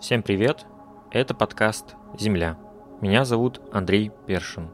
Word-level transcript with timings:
Всем 0.00 0.22
привет! 0.22 0.64
Это 1.10 1.34
подкаст 1.34 1.94
«Земля». 2.18 2.56
Меня 3.02 3.26
зовут 3.26 3.60
Андрей 3.70 4.10
Першин. 4.26 4.70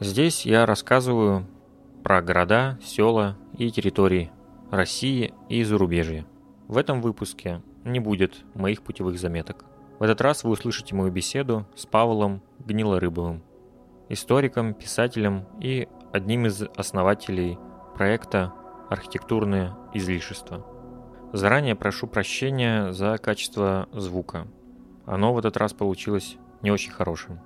Здесь 0.00 0.46
я 0.46 0.64
рассказываю 0.64 1.46
про 2.02 2.22
города, 2.22 2.78
села 2.82 3.36
и 3.58 3.70
территории 3.70 4.32
России 4.70 5.34
и 5.50 5.62
зарубежья. 5.64 6.24
В 6.66 6.78
этом 6.78 7.02
выпуске 7.02 7.60
не 7.84 8.00
будет 8.00 8.42
моих 8.54 8.80
путевых 8.80 9.18
заметок. 9.18 9.66
В 9.98 10.02
этот 10.02 10.22
раз 10.22 10.44
вы 10.44 10.52
услышите 10.52 10.94
мою 10.94 11.12
беседу 11.12 11.66
с 11.76 11.84
Павлом 11.84 12.40
Гнилорыбовым, 12.60 13.42
историком, 14.08 14.72
писателем 14.72 15.44
и 15.60 15.88
одним 16.10 16.46
из 16.46 16.62
основателей 16.74 17.58
проекта 17.94 18.54
«Архитектурное 18.88 19.76
излишество». 19.92 20.66
Заранее 21.34 21.76
прошу 21.76 22.06
прощения 22.06 22.92
за 22.92 23.18
качество 23.18 23.86
звука. 23.92 24.48
Оно 25.06 25.32
в 25.32 25.38
этот 25.38 25.56
раз 25.56 25.72
получилось 25.72 26.36
не 26.62 26.70
очень 26.70 26.92
хорошим. 26.92 27.40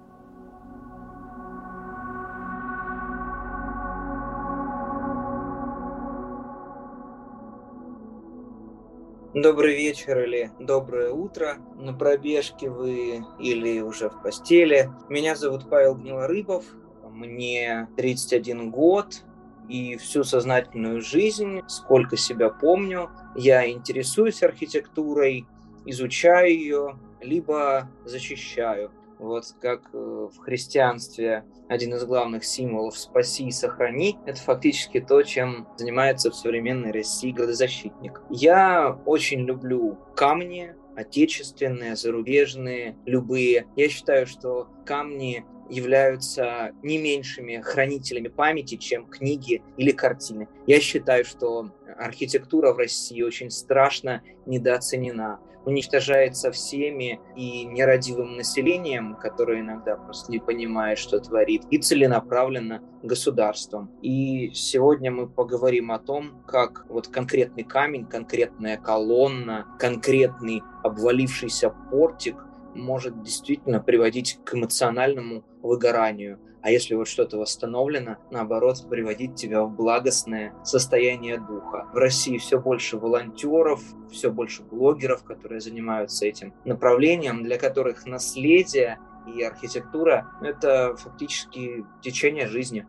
Добрый 9.35 9.75
вечер 9.77 10.23
или 10.23 10.53
доброе 10.61 11.11
утро. 11.11 11.57
На 11.75 11.93
пробежке 11.93 12.71
вы 12.71 13.25
или 13.41 13.81
уже 13.81 14.09
в 14.09 14.23
постели. 14.23 14.91
Меня 15.09 15.35
зовут 15.35 15.69
Павел 15.69 15.97
Гнилорыбов. 15.97 16.65
Мне 17.03 17.89
31 17.97 18.71
год. 18.71 19.25
И 19.69 19.97
всю 19.97 20.23
сознательную 20.23 21.01
жизнь, 21.01 21.63
сколько 21.67 22.17
себя 22.17 22.49
помню, 22.49 23.11
я 23.35 23.69
интересуюсь 23.69 24.43
архитектурой, 24.43 25.47
изучаю 25.87 26.51
ее, 26.51 26.99
либо 27.25 27.89
защищаю. 28.05 28.91
Вот 29.19 29.45
как 29.61 29.91
э, 29.93 29.97
в 30.33 30.39
христианстве 30.39 31.45
один 31.69 31.95
из 31.95 32.05
главных 32.05 32.45
символов 32.45 32.99
«спаси 32.99 33.47
и 33.47 33.53
сохрани»— 33.53 34.19
это 34.27 34.41
фактически 34.41 35.01
то, 35.01 35.23
чем 35.23 35.67
занимается 35.77 36.31
в 36.31 36.35
современной 36.35 36.91
России 36.91 37.33
градозащитник. 37.33 38.21
Я 38.29 38.99
очень 39.07 39.41
люблю 39.41 39.99
камни, 40.17 40.75
отечественные, 40.97 41.97
зарубежные, 41.97 42.97
любые. 43.07 43.67
Я 43.77 43.89
считаю, 43.89 44.27
что 44.27 44.69
камни 44.85 45.45
являются 45.69 46.73
не 46.83 46.99
меньшими 46.99 47.61
хранителями 47.61 48.29
памяти, 48.29 48.77
чем 48.77 49.07
книги 49.07 49.63
или 49.77 49.91
картины. 49.91 50.49
Я 50.67 50.81
считаю, 50.81 51.25
что 51.25 51.71
архитектура 51.97 52.73
в 52.73 52.79
России 52.79 53.23
очень 53.23 53.51
страшно 53.51 54.23
недооценена 54.47 55.41
уничтожается 55.65 56.51
всеми 56.53 57.21
и 57.37 57.65
нерадивым 57.65 58.37
населением, 58.37 59.17
которое 59.17 59.61
иногда 59.61 59.97
просто 59.97 60.31
не 60.31 60.39
понимает, 60.39 60.99
что 60.99 61.19
творит, 61.21 61.63
и 61.71 61.79
целенаправленно 61.79 62.83
государством. 63.03 63.91
И 64.03 64.51
сегодня 64.55 65.11
мы 65.11 65.29
поговорим 65.29 65.91
о 65.93 65.99
том, 65.99 66.43
как 66.47 66.87
вот 66.89 67.09
конкретный 67.09 67.65
камень, 67.65 68.07
конкретная 68.07 68.77
колонна, 68.77 69.67
конкретный 69.79 70.63
обвалившийся 70.83 71.71
портик 71.91 72.37
может 72.75 73.23
действительно 73.23 73.81
приводить 73.81 74.39
к 74.45 74.55
эмоциональному 74.55 75.45
выгоранию– 75.63 76.39
а 76.65 76.71
если 76.71 76.95
вот 76.95 77.09
что-то 77.09 77.37
восстановлено, 77.37 78.17
наоборот, 78.31 78.89
приводить 78.89 79.35
тебя 79.35 79.65
в 79.65 79.77
благостное 79.77 80.55
состояние 80.65 81.39
духа. 81.39 81.87
В 81.93 81.97
России 81.97 82.39
все 82.39 82.59
больше 82.59 82.97
волонтеров, 82.97 83.83
все 84.11 84.33
больше 84.33 84.63
блогеров, 84.63 85.25
которые 85.25 85.61
занимаются 85.61 86.25
этим 86.25 86.55
направлением, 86.65 87.43
для 87.43 87.59
которых 87.59 88.07
наследие 88.07 88.99
и 89.27 89.43
архитектура— 89.43 90.31
это 90.41 90.97
фактически 90.97 91.85
течение 92.01 92.47
жизни. 92.47 92.87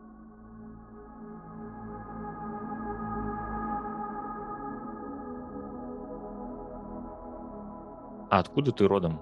А 8.30 8.38
откуда 8.38 8.72
ты 8.72 8.88
родом? 8.88 9.20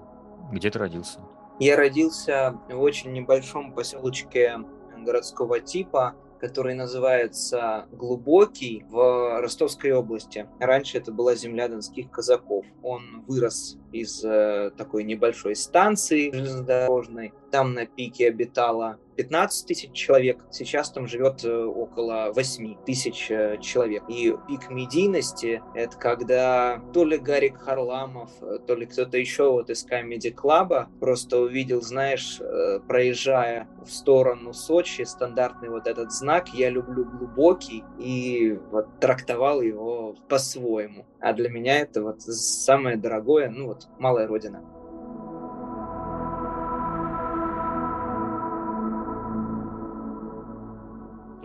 Где 0.51 0.69
ты 0.69 0.79
родился? 0.79 1.19
Я 1.59 1.77
родился 1.77 2.59
в 2.69 2.79
очень 2.81 3.13
небольшом 3.13 3.73
поселочке 3.73 4.57
городского 4.97 5.59
типа, 5.59 6.15
который 6.39 6.75
называется 6.75 7.87
Глубокий 7.91 8.85
в 8.89 9.39
Ростовской 9.41 9.91
области. 9.91 10.47
Раньше 10.59 10.97
это 10.97 11.11
была 11.11 11.35
земля 11.35 11.67
донских 11.67 12.11
казаков. 12.11 12.65
Он 12.83 13.23
вырос 13.27 13.77
из 13.91 14.23
э, 14.23 14.71
такой 14.77 15.03
небольшой 15.05 15.55
станции 15.55 16.31
железнодорожной. 16.31 17.33
Там 17.55 17.73
на 17.73 17.85
пике 17.85 18.27
обитало 18.27 18.99
15 19.15 19.65
тысяч 19.65 19.93
человек, 19.93 20.43
сейчас 20.51 20.91
там 20.91 21.07
живет 21.07 21.45
э, 21.45 21.63
около 21.63 22.33
8 22.35 22.83
тысяч 22.85 23.31
э, 23.31 23.57
человек. 23.61 24.03
И 24.09 24.35
пик 24.45 24.69
медийности— 24.69 25.63
это 25.73 25.95
когда 25.95 26.81
то 26.93 27.05
ли 27.05 27.17
Гарик 27.17 27.57
Харламов, 27.57 28.29
э, 28.41 28.59
то 28.67 28.75
ли 28.75 28.85
кто-то 28.85 29.17
еще 29.17 29.49
вот 29.49 29.69
из 29.69 29.87
Comedy 29.87 30.35
Club 30.35 30.87
просто 30.99 31.39
увидел, 31.39 31.81
знаешь, 31.81 32.41
проезжая 32.89 33.69
в 33.85 33.89
сторону 33.89 34.51
Сочи, 34.51 35.03
стандартный 35.03 35.69
вот 35.69 35.87
этот 35.87 36.11
знак 36.11 36.49
«Я 36.49 36.69
люблю 36.69 37.05
глубокий» 37.05 37.85
и 37.97 38.59
вот 38.69 38.99
трактовал 38.99 39.61
его 39.61 40.17
по-своему. 40.27 41.05
А 41.21 41.31
для 41.31 41.49
меня 41.49 41.79
это 41.79 42.03
вот 42.03 42.21
самое 42.21 42.97
дорогое, 42.97 43.49
ну 43.49 43.67
вот, 43.67 43.87
малая 43.97 44.27
родина. 44.27 44.61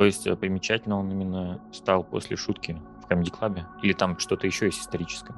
То 0.01 0.07
есть 0.07 0.27
э, 0.27 0.35
примечательно 0.35 0.99
он 0.99 1.11
именно 1.11 1.61
стал 1.75 2.05
после 2.05 2.35
шутки 2.35 2.81
в 3.03 3.13
Comedy 3.13 3.31
Club? 3.31 3.61
Или 3.83 3.93
там 3.93 4.19
что-то 4.19 4.47
еще 4.47 4.65
есть 4.65 4.81
историческое? 4.81 5.35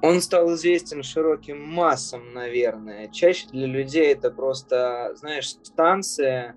Он 0.00 0.20
стал 0.20 0.54
известен 0.54 1.02
широким 1.02 1.68
массам, 1.68 2.32
наверное. 2.32 3.08
Чаще 3.08 3.48
для 3.48 3.66
людей 3.66 4.12
это 4.12 4.30
просто, 4.30 5.10
знаешь, 5.16 5.48
станция, 5.48 6.54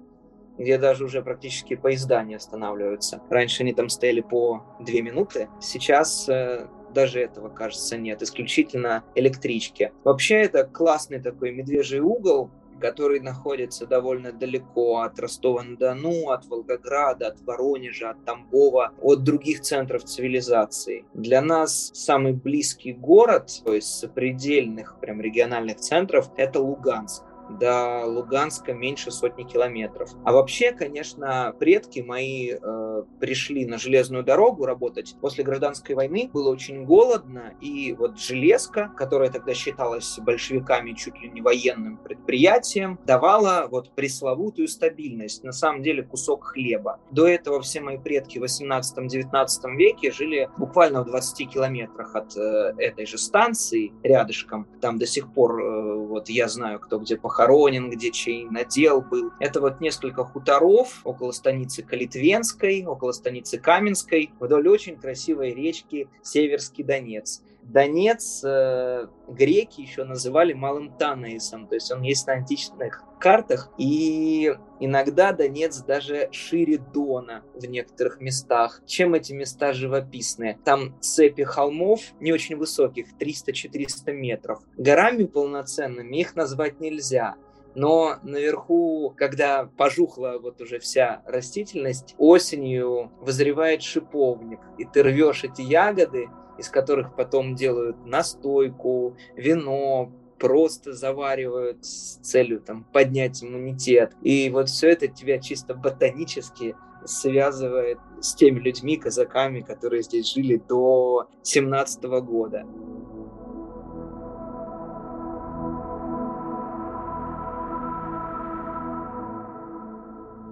где 0.59 0.78
даже 0.78 1.03
уже 1.03 1.23
практически 1.23 1.75
поезда 1.75 2.22
не 2.22 2.35
останавливаются. 2.35 3.19
Раньше 3.31 3.63
они 3.63 3.73
там 3.73 3.89
стояли 3.89 4.22
по 4.22 4.63
две 4.79 5.01
минуты, 5.01 5.50
сейчас 5.59 6.29
э, 6.29 6.68
даже 6.94 7.19
этого, 7.19 7.50
кажется, 7.50 7.97
нет, 7.97 8.22
исключительно 8.22 9.03
электрички. 9.16 9.91
Вообще 10.03 10.35
это 10.35 10.66
классный 10.66 11.19
такой 11.19 11.51
медвежий 11.51 12.00
угол, 12.00 12.51
который 12.81 13.19
находится 13.19 13.86
довольно 13.86 14.34
далеко 14.34 15.02
от 15.02 15.19
Ростова-на-Дону, 15.19 16.31
от 16.31 16.46
Волгограда, 16.47 17.28
от 17.28 17.42
Воронежа, 17.42 18.09
от 18.09 18.25
Тамбова, 18.25 18.92
от 19.02 19.24
других 19.24 19.62
центров 19.62 20.03
цивилизации. 20.03 21.06
Для 21.14 21.42
нас 21.42 21.92
самый 21.94 22.34
близкий 22.34 22.94
город, 22.94 23.62
то 23.64 23.74
есть 23.74 23.88
сопредельных 23.88 25.00
прям 25.00 25.22
региональных 25.22 25.78
центров, 25.78 26.30
это 26.36 26.59
Луганск 26.59 27.24
до 27.57 28.06
Луганска 28.06 28.73
меньше 28.73 29.12
сотни 29.12 29.44
километров. 29.44 30.12
А 30.23 30.31
вообще, 30.31 30.72
конечно, 30.72 31.56
предки 31.59 32.00
мои 32.00 32.53
э, 32.53 33.03
пришли 33.19 33.66
на 33.66 33.78
железную 33.78 34.23
дорогу 34.23 34.66
работать. 34.66 35.16
После 35.22 35.44
гражданской 35.44 35.95
войны 35.95 36.29
было 36.31 36.50
очень 36.50 36.85
голодно, 36.85 37.53
и 37.62 37.94
вот 37.94 38.19
железка, 38.19 38.91
которая 38.97 39.29
тогда 39.29 39.53
считалась 39.53 40.19
большевиками 40.19 40.94
чуть 40.94 41.19
ли 41.19 41.29
не 41.29 41.41
военным 41.41 41.97
предприятием, 41.97 43.00
давала 43.06 43.68
вот 43.69 43.91
пресловутую 43.95 44.68
стабильность, 44.68 45.44
на 45.44 45.51
самом 45.51 45.81
деле 45.81 46.03
кусок 46.03 46.45
хлеба. 46.45 47.00
До 47.12 47.28
этого 47.28 47.62
все 47.62 47.81
мои 47.81 47.97
предки 47.97 48.39
в 48.39 48.44
18-19 48.44 49.75
веке 49.75 50.12
жили 50.12 50.50
буквально 50.57 51.03
в 51.03 51.06
20 51.06 51.50
километрах 51.50 52.15
от 52.15 52.36
э, 52.38 52.74
этой 52.77 53.06
же 53.06 53.18
станции, 53.18 53.92
рядышком. 54.03 54.68
Там 54.81 54.98
до 54.98 55.06
сих 55.06 55.33
пор, 55.33 55.62
э, 55.62 55.95
вот 55.95 56.30
я 56.30 56.48
знаю, 56.48 56.80
кто 56.80 57.00
где 57.00 57.18
похоронен, 57.18 57.40
похоронен, 57.41 57.89
где 57.89 58.11
чей 58.11 58.45
надел 58.45 59.01
был. 59.01 59.31
Это 59.39 59.61
вот 59.61 59.81
несколько 59.81 60.23
хуторов 60.23 61.01
около 61.03 61.31
станицы 61.31 61.81
Калитвенской, 61.81 62.85
около 62.85 63.13
станицы 63.13 63.57
Каменской, 63.57 64.31
вдоль 64.39 64.67
очень 64.67 64.95
красивой 64.95 65.53
речки 65.53 66.07
Северский 66.21 66.83
Донец. 66.83 67.41
Донец 67.71 68.44
э, 68.44 69.07
греки 69.27 69.81
еще 69.81 70.03
называли 70.03 70.53
Малым 70.53 70.91
Танаисом, 70.97 71.68
то 71.68 71.75
есть 71.75 71.91
он 71.91 72.01
есть 72.01 72.27
на 72.27 72.33
античных 72.33 73.03
картах, 73.19 73.69
и 73.77 74.53
иногда 74.79 75.31
Донец 75.31 75.81
даже 75.81 76.27
шире 76.31 76.77
Дона 76.77 77.44
в 77.53 77.65
некоторых 77.65 78.19
местах. 78.19 78.81
Чем 78.85 79.13
эти 79.13 79.31
места 79.31 79.71
живописные? 79.73 80.59
Там 80.65 81.00
цепи 81.00 81.44
холмов 81.44 82.01
не 82.19 82.33
очень 82.33 82.57
высоких, 82.57 83.07
300-400 83.19 84.12
метров. 84.12 84.59
Горами 84.77 85.24
полноценными 85.24 86.17
их 86.17 86.35
назвать 86.35 86.81
нельзя. 86.81 87.35
Но 87.74 88.17
наверху, 88.24 89.13
когда 89.15 89.69
пожухла 89.77 90.39
вот 90.41 90.59
уже 90.59 90.79
вся 90.79 91.21
растительность, 91.25 92.15
осенью 92.17 93.12
вызревает 93.21 93.81
шиповник, 93.81 94.59
и 94.77 94.83
ты 94.83 95.03
рвешь 95.03 95.45
эти 95.45 95.62
ягоды, 95.62 96.27
из 96.62 96.69
которых 96.69 97.16
потом 97.16 97.56
делают 97.56 98.06
настойку, 98.06 99.18
вино, 99.36 100.12
просто 100.40 100.94
заваривают 100.94 101.84
с 101.86 102.18
целью 102.22 102.62
там 102.62 102.84
поднять 102.94 103.44
иммунитет. 103.44 104.13
И 104.22 104.50
вот 104.50 104.69
все 104.69 104.90
это 104.90 105.08
тебя 105.08 105.40
чисто 105.40 105.74
ботанически 105.74 106.75
связывает 107.06 107.98
с 108.22 108.36
теми 108.36 108.60
людьми, 108.60 108.98
казаками, 108.98 109.62
которые 109.62 110.04
здесь 110.04 110.31
жили 110.31 110.58
до 110.58 111.28
17 111.42 112.04
года. 112.04 112.66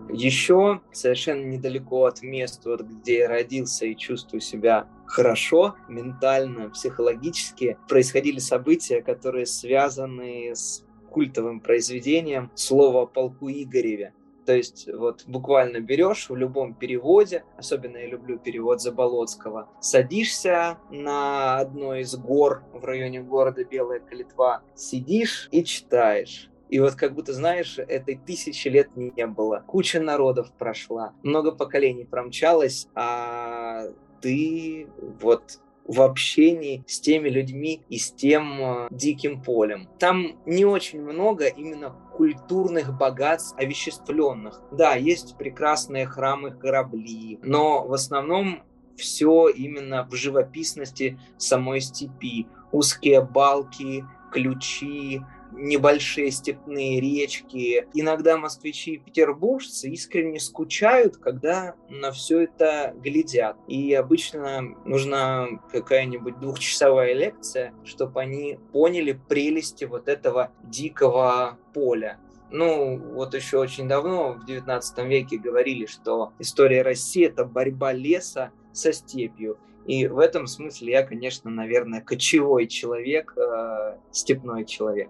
Еще 0.09 0.81
совершенно 0.91 1.45
недалеко 1.45 2.05
от 2.05 2.21
места, 2.23 2.69
вот, 2.71 2.81
где 2.81 3.19
я 3.19 3.29
родился 3.29 3.85
и 3.85 3.95
чувствую 3.95 4.41
себя 4.41 4.87
хорошо, 5.05 5.75
ментально, 5.87 6.69
психологически, 6.69 7.77
происходили 7.87 8.39
события, 8.39 9.01
которые 9.01 9.45
связаны 9.45 10.51
с 10.55 10.83
культовым 11.11 11.59
произведением 11.59 12.51
«Слово 12.55 13.03
о 13.03 13.05
полку 13.05 13.49
Игореве». 13.49 14.13
То 14.45 14.55
есть 14.55 14.89
вот 14.91 15.25
буквально 15.27 15.79
берешь 15.79 16.27
в 16.27 16.35
любом 16.35 16.73
переводе, 16.73 17.43
особенно 17.55 17.97
я 17.97 18.07
люблю 18.07 18.39
перевод 18.39 18.81
Заболоцкого, 18.81 19.69
садишься 19.79 20.79
на 20.89 21.59
одной 21.59 22.01
из 22.01 22.15
гор 22.15 22.63
в 22.73 22.83
районе 22.83 23.21
города 23.21 23.63
Белая 23.63 23.99
Калитва, 23.99 24.63
сидишь 24.73 25.49
и 25.51 25.63
читаешь. 25.63 26.48
И 26.69 26.79
вот 26.79 26.95
как 26.95 27.15
будто, 27.15 27.33
знаешь, 27.33 27.79
этой 27.79 28.15
тысячи 28.15 28.67
лет 28.67 28.95
не 28.95 29.25
было. 29.27 29.63
Куча 29.67 29.99
народов 29.99 30.51
прошла, 30.57 31.13
много 31.23 31.51
поколений 31.51 32.05
промчалось, 32.05 32.87
а 32.95 33.85
ты 34.21 34.87
вот 35.21 35.59
в 35.89 36.03
общении 36.03 36.83
с 36.85 36.99
теми 36.99 37.29
людьми 37.29 37.81
и 37.89 37.97
с 37.97 38.11
тем 38.11 38.61
э, 38.61 38.87
диким 38.91 39.41
полем. 39.41 39.89
Там 39.97 40.39
не 40.45 40.63
очень 40.63 41.01
много 41.01 41.47
именно 41.47 41.95
культурных 42.15 42.95
богатств 42.95 43.57
овеществленных. 43.57 44.61
Да, 44.71 44.93
есть 44.93 45.35
прекрасные 45.37 46.05
храмы, 46.05 46.51
корабли, 46.51 47.39
но 47.41 47.87
в 47.87 47.93
основном 47.93 48.61
все 48.97 49.47
именно 49.47 50.07
в 50.07 50.13
живописности 50.13 51.19
самой 51.37 51.81
степи. 51.81 52.45
Узкие 52.71 53.21
балки, 53.21 54.05
ключи, 54.31 55.21
небольшие 55.51 56.31
степные 56.31 56.99
речки. 56.99 57.87
Иногда 57.93 58.37
москвичи 58.37 58.93
и 58.93 58.97
петербуржцы 58.97 59.89
искренне 59.89 60.39
скучают, 60.39 61.17
когда 61.17 61.75
на 61.89 62.11
все 62.11 62.41
это 62.41 62.93
глядят. 62.97 63.57
И 63.67 63.93
обычно 63.93 64.61
нужна 64.85 65.47
какая-нибудь 65.71 66.39
двухчасовая 66.39 67.13
лекция, 67.13 67.73
чтобы 67.83 68.21
они 68.21 68.59
поняли 68.71 69.19
прелести 69.27 69.85
вот 69.85 70.07
этого 70.07 70.51
дикого 70.63 71.57
поля. 71.73 72.19
Ну, 72.51 72.97
вот 72.97 73.35
еще 73.35 73.59
очень 73.59 73.87
давно, 73.87 74.33
в 74.33 74.45
19 74.45 75.05
веке, 75.05 75.37
говорили, 75.37 75.85
что 75.85 76.33
история 76.39 76.81
России– 76.81 77.25
это 77.27 77.45
борьба 77.45 77.93
леса 77.93 78.51
со 78.73 78.91
степью. 78.91 79.57
И 79.85 80.07
в 80.07 80.19
этом 80.19 80.47
смысле 80.47 80.93
я, 80.93 81.03
конечно, 81.03 81.49
наверное, 81.49 82.01
кочевой 82.01 82.67
человек, 82.67 83.33
э, 83.37 83.97
степной 84.11 84.65
человек. 84.65 85.09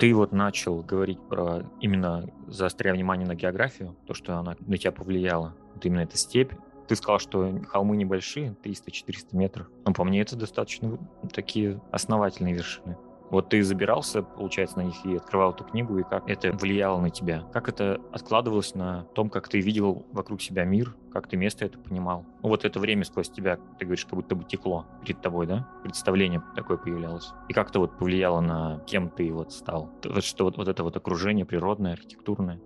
Ты 0.00 0.14
вот 0.14 0.32
начал 0.32 0.82
говорить 0.82 1.20
про 1.20 1.62
именно 1.78 2.26
заостряя 2.46 2.94
внимание 2.94 3.26
на 3.26 3.34
географию, 3.34 3.94
то, 4.06 4.14
что 4.14 4.38
она 4.38 4.56
на 4.58 4.78
тебя 4.78 4.92
повлияла. 4.92 5.54
Вот 5.74 5.84
именно 5.84 6.00
эта 6.00 6.16
степь. 6.16 6.54
Ты 6.88 6.96
сказал, 6.96 7.18
что 7.18 7.60
холмы 7.68 7.98
небольшие, 7.98 8.56
300-400 8.64 9.24
метров. 9.32 9.66
Но 9.84 9.92
по 9.92 10.02
мне 10.04 10.22
это 10.22 10.36
достаточно 10.36 10.98
такие 11.34 11.82
основательные 11.92 12.54
вершины. 12.54 12.96
Вот 13.30 13.48
ты 13.48 13.62
забирался, 13.62 14.22
получается, 14.22 14.78
на 14.78 14.82
них 14.82 15.04
и 15.04 15.16
открывал 15.16 15.52
эту 15.52 15.62
книгу, 15.62 15.98
и 15.98 16.02
как 16.02 16.28
это 16.28 16.50
влияло 16.52 17.00
на 17.00 17.10
тебя? 17.10 17.44
Как 17.52 17.68
это 17.68 18.00
откладывалось 18.10 18.74
на 18.74 19.04
том, 19.14 19.30
как 19.30 19.48
ты 19.48 19.60
видел 19.60 20.04
вокруг 20.10 20.42
себя 20.42 20.64
мир, 20.64 20.96
как 21.12 21.28
ты 21.28 21.36
место 21.36 21.64
это 21.64 21.78
понимал? 21.78 22.26
Ну, 22.42 22.48
вот 22.48 22.64
это 22.64 22.80
время 22.80 23.04
сквозь 23.04 23.30
тебя, 23.30 23.58
ты 23.78 23.84
говоришь, 23.84 24.04
как 24.04 24.14
будто 24.14 24.34
бы 24.34 24.44
текло 24.44 24.86
перед 25.04 25.20
тобой, 25.20 25.46
да? 25.46 25.68
Представление 25.84 26.42
такое 26.56 26.76
появлялось. 26.76 27.30
И 27.48 27.52
как 27.52 27.70
это 27.70 27.78
вот 27.78 27.98
повлияло 27.98 28.40
на 28.40 28.82
кем 28.86 29.08
ты 29.08 29.32
вот 29.32 29.52
стал? 29.52 29.90
Что 30.18 30.44
вот, 30.44 30.56
вот 30.56 30.66
это 30.66 30.82
вот 30.82 30.96
окружение 30.96 31.44
природное, 31.46 31.92
архитектурное? 31.92 32.60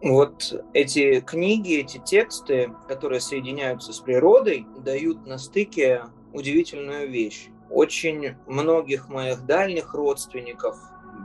Вот 0.00 0.54
эти 0.72 1.20
книги, 1.20 1.80
эти 1.80 1.98
тексты, 1.98 2.72
которые 2.86 3.20
соединяются 3.20 3.92
с 3.92 3.98
природой, 3.98 4.64
дают 4.78 5.26
на 5.26 5.36
стыке 5.36 6.04
удивительную 6.32 7.10
вещь 7.10 7.50
очень 7.70 8.36
многих 8.46 9.08
моих 9.08 9.44
дальних 9.44 9.94
родственников, 9.94 10.78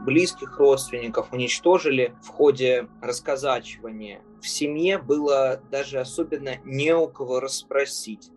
близких 0.06 0.57
родственников 0.60 1.31
уничтожили 1.31 2.16
в 2.22 2.30
ходе 2.30 2.88
расказачивания. 3.01 4.22
В 4.42 4.48
семье 4.48 4.98
было 4.98 5.62
даже 5.72 6.00
особенно 6.00 6.57
не 6.66 6.95
у 6.95 7.07
кого 7.07 7.40
расспросить. 7.40 8.30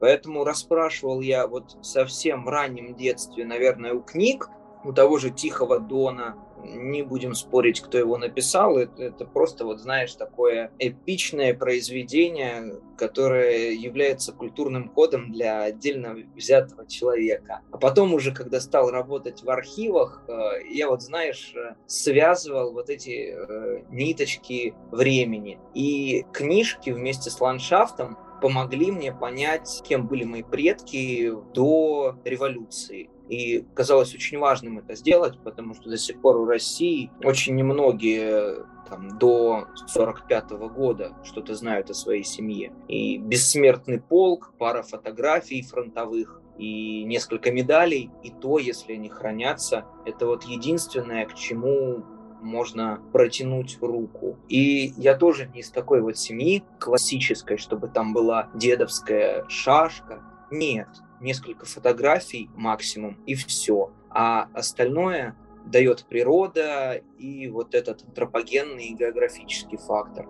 Поэтому 0.00 0.44
расспрашивал 0.44 1.20
я 1.20 1.46
вот 1.46 1.78
совсем 1.82 2.44
в 2.44 2.48
раннем 2.48 2.94
детстве, 2.94 3.46
наверное, 3.46 3.94
у 3.94 4.02
книг, 4.02 4.50
у 4.84 4.92
того 4.92 5.18
же 5.18 5.30
Тихого 5.30 5.78
Дона, 5.78 6.36
не 6.64 7.02
будем 7.02 7.34
спорить, 7.34 7.80
кто 7.80 7.98
его 7.98 8.16
написал. 8.18 8.76
Это, 8.76 9.02
это 9.02 9.24
просто, 9.24 9.64
вот 9.64 9.80
знаешь, 9.80 10.14
такое 10.14 10.70
эпичное 10.78 11.54
произведение, 11.54 12.80
которое 12.96 13.72
является 13.72 14.32
культурным 14.32 14.88
кодом 14.88 15.32
для 15.32 15.62
отдельно 15.62 16.16
взятого 16.34 16.86
человека. 16.86 17.60
А 17.70 17.78
потом 17.78 18.14
уже, 18.14 18.32
когда 18.32 18.60
стал 18.60 18.90
работать 18.90 19.42
в 19.42 19.50
архивах, 19.50 20.22
э, 20.28 20.66
я 20.70 20.88
вот, 20.88 21.02
знаешь, 21.02 21.52
э, 21.54 21.74
связывал 21.86 22.72
вот 22.72 22.90
эти 22.90 23.34
э, 23.36 23.84
ниточки 23.90 24.74
времени. 24.90 25.58
И 25.74 26.24
книжки 26.32 26.90
вместе 26.90 27.30
с 27.30 27.40
ландшафтом 27.40 28.18
помогли 28.40 28.90
мне 28.90 29.12
понять, 29.12 29.82
кем 29.88 30.06
были 30.06 30.24
мои 30.24 30.42
предки 30.42 31.32
до 31.54 32.16
революции. 32.24 33.08
И 33.28 33.64
казалось 33.74 34.14
очень 34.14 34.38
важным 34.38 34.78
это 34.78 34.94
сделать, 34.94 35.38
потому 35.42 35.74
что 35.74 35.88
до 35.88 35.96
сих 35.96 36.20
пор 36.20 36.36
у 36.36 36.44
России 36.44 37.10
очень 37.22 37.54
немногие 37.54 38.64
там, 38.88 39.18
до 39.18 39.66
45 39.86 40.52
-го 40.52 40.68
года 40.68 41.12
что-то 41.24 41.54
знают 41.54 41.90
о 41.90 41.94
своей 41.94 42.24
семье. 42.24 42.72
И 42.88 43.18
бессмертный 43.18 44.00
полк, 44.00 44.52
пара 44.58 44.82
фотографий 44.82 45.62
фронтовых, 45.62 46.42
и 46.58 47.04
несколько 47.04 47.50
медалей, 47.50 48.10
и 48.22 48.30
то, 48.30 48.58
если 48.58 48.92
они 48.92 49.08
хранятся, 49.08 49.86
это 50.06 50.26
вот 50.26 50.44
единственное, 50.44 51.26
к 51.26 51.34
чему 51.34 52.04
можно 52.40 53.00
протянуть 53.12 53.78
руку. 53.80 54.36
И 54.48 54.92
я 54.96 55.16
тоже 55.16 55.50
не 55.52 55.60
из 55.60 55.70
такой 55.70 56.00
вот 56.00 56.18
семьи 56.18 56.62
классической, 56.78 57.56
чтобы 57.56 57.88
там 57.88 58.12
была 58.12 58.50
дедовская 58.54 59.46
шашка. 59.48 60.22
Нет, 60.50 60.88
несколько 61.24 61.66
фотографий 61.66 62.50
максимум, 62.54 63.18
и 63.26 63.34
все. 63.34 63.90
А 64.10 64.48
остальное 64.52 65.34
дает 65.64 66.04
природа 66.04 67.02
и 67.18 67.48
вот 67.48 67.74
этот 67.74 68.04
антропогенный 68.04 68.90
географический 68.90 69.78
фактор. 69.78 70.28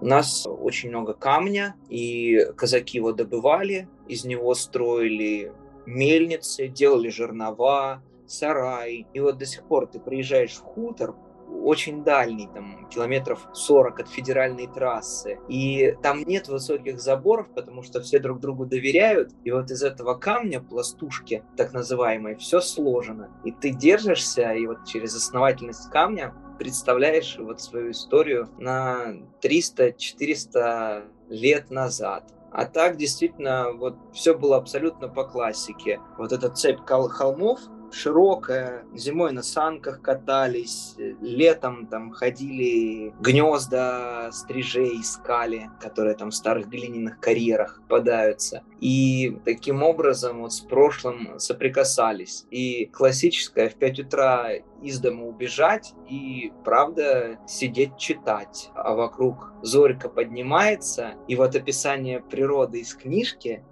У 0.00 0.08
нас 0.08 0.46
очень 0.46 0.90
много 0.90 1.14
камня, 1.14 1.74
и 1.88 2.46
казаки 2.56 2.98
его 2.98 3.12
добывали, 3.12 3.88
из 4.06 4.24
него 4.24 4.54
строили 4.54 5.52
мельницы, 5.84 6.68
делали 6.68 7.08
жернова, 7.08 8.02
сарай. 8.26 9.06
И 9.12 9.20
вот 9.20 9.38
до 9.38 9.46
сих 9.46 9.64
пор 9.64 9.86
ты 9.86 9.98
приезжаешь 10.00 10.54
в 10.54 10.62
хутор, 10.62 11.14
очень 11.48 12.04
дальний, 12.04 12.48
там, 12.52 12.88
километров 12.90 13.48
40 13.52 14.00
от 14.00 14.08
федеральной 14.08 14.66
трассы. 14.66 15.38
И 15.48 15.96
там 16.02 16.22
нет 16.22 16.48
высоких 16.48 17.00
заборов, 17.00 17.48
потому 17.54 17.82
что 17.82 18.00
все 18.00 18.18
друг 18.18 18.40
другу 18.40 18.66
доверяют. 18.66 19.32
И 19.44 19.50
вот 19.50 19.70
из 19.70 19.82
этого 19.82 20.14
камня, 20.14 20.60
пластушки, 20.60 21.44
так 21.56 21.72
называемой, 21.72 22.36
все 22.36 22.60
сложено. 22.60 23.30
И 23.44 23.52
ты 23.52 23.70
держишься, 23.70 24.52
и 24.52 24.66
вот 24.66 24.84
через 24.86 25.14
основательность 25.14 25.90
камня 25.90 26.34
представляешь 26.58 27.36
вот 27.38 27.60
свою 27.60 27.90
историю 27.90 28.48
на 28.58 29.14
300-400 29.42 31.04
лет 31.28 31.70
назад. 31.70 32.32
А 32.52 32.64
так 32.64 32.96
действительно 32.96 33.72
вот 33.72 33.96
все 34.14 34.36
было 34.36 34.56
абсолютно 34.56 35.08
по 35.08 35.24
классике. 35.24 36.00
Вот 36.16 36.32
эта 36.32 36.48
цепь 36.48 36.80
холмов, 36.86 37.60
широкая. 37.92 38.84
Зимой 38.94 39.32
на 39.32 39.42
санках 39.42 40.00
катались, 40.00 40.94
летом 41.20 41.86
там 41.86 42.10
ходили, 42.10 43.14
гнезда 43.20 44.30
стрижей 44.32 45.00
искали, 45.00 45.70
которые 45.80 46.14
там 46.14 46.30
в 46.30 46.34
старых 46.34 46.68
глиняных 46.68 47.20
карьерах 47.20 47.80
попадаются. 47.82 48.62
И 48.80 49.38
таким 49.44 49.82
образом 49.82 50.42
вот 50.42 50.52
с 50.52 50.60
прошлым 50.60 51.38
соприкасались. 51.38 52.46
И 52.50 52.86
классическое 52.86 53.68
в 53.68 53.74
5 53.74 54.00
утра 54.00 54.50
из 54.82 55.00
дома 55.00 55.24
убежать 55.26 55.94
и, 56.08 56.52
правда, 56.64 57.38
сидеть 57.46 57.96
читать. 57.96 58.70
А 58.74 58.94
вокруг 58.94 59.52
зорька 59.62 60.08
поднимается, 60.08 61.14
и 61.28 61.36
вот 61.36 61.56
описание 61.56 62.20
природы 62.20 62.80
из 62.80 62.94
книжки 62.94 63.64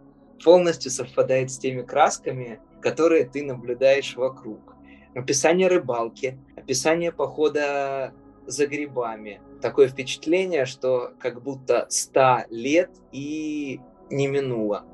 полностью 0.43 0.91
совпадает 0.91 1.51
с 1.51 1.59
теми 1.59 1.83
красками, 1.83 2.61
которые 2.85 3.25
ты 3.25 3.43
наблюдаешь 3.43 4.15
вокруг. 4.15 4.77
Описание 5.15 5.69
рыбалки, 5.69 6.39
описание 6.55 7.13
похода 7.13 8.13
за 8.47 8.67
грибами. 8.67 9.41
Такое 9.63 9.89
впечатление, 9.89 10.67
что 10.67 11.15
как 11.19 11.43
будто 11.43 11.87
ста 11.89 12.45
лет 12.51 12.91
и 13.11 13.81
не 14.11 14.27
минуло. 14.27 14.85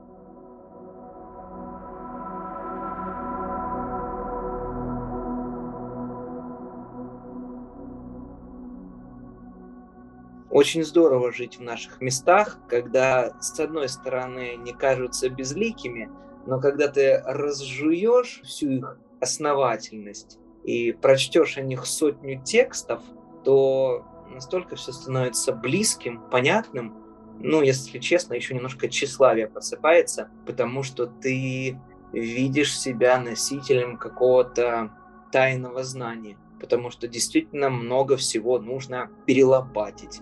Очень 10.48 10.84
здорово 10.84 11.32
жить 11.32 11.58
в 11.58 11.62
наших 11.62 12.00
местах, 12.00 12.58
когда 12.68 13.36
с 13.40 13.58
одной 13.58 13.88
стороны 13.88 14.54
не 14.56 14.72
кажутся 14.72 15.28
безликими, 15.28 16.08
но 16.50 16.60
когда 16.60 16.88
ты 16.88 17.22
разжуешь 17.24 18.40
всю 18.42 18.70
их 18.70 18.98
основательность 19.20 20.40
и 20.64 20.90
прочтешь 20.90 21.56
о 21.56 21.60
них 21.60 21.86
сотню 21.86 22.42
текстов, 22.42 23.02
то 23.44 24.04
настолько 24.28 24.74
все 24.74 24.90
становится 24.90 25.52
близким, 25.52 26.20
понятным, 26.28 26.96
ну, 27.38 27.62
если 27.62 28.00
честно, 28.00 28.34
еще 28.34 28.54
немножко 28.54 28.88
тщеславие 28.88 29.46
просыпается, 29.46 30.28
потому 30.44 30.82
что 30.82 31.06
ты 31.06 31.78
видишь 32.12 32.76
себя 32.76 33.20
носителем 33.20 33.96
какого-то 33.96 34.90
тайного 35.30 35.84
знания, 35.84 36.36
потому 36.58 36.90
что 36.90 37.06
действительно 37.06 37.70
много 37.70 38.16
всего 38.16 38.58
нужно 38.58 39.08
перелопатить. 39.24 40.20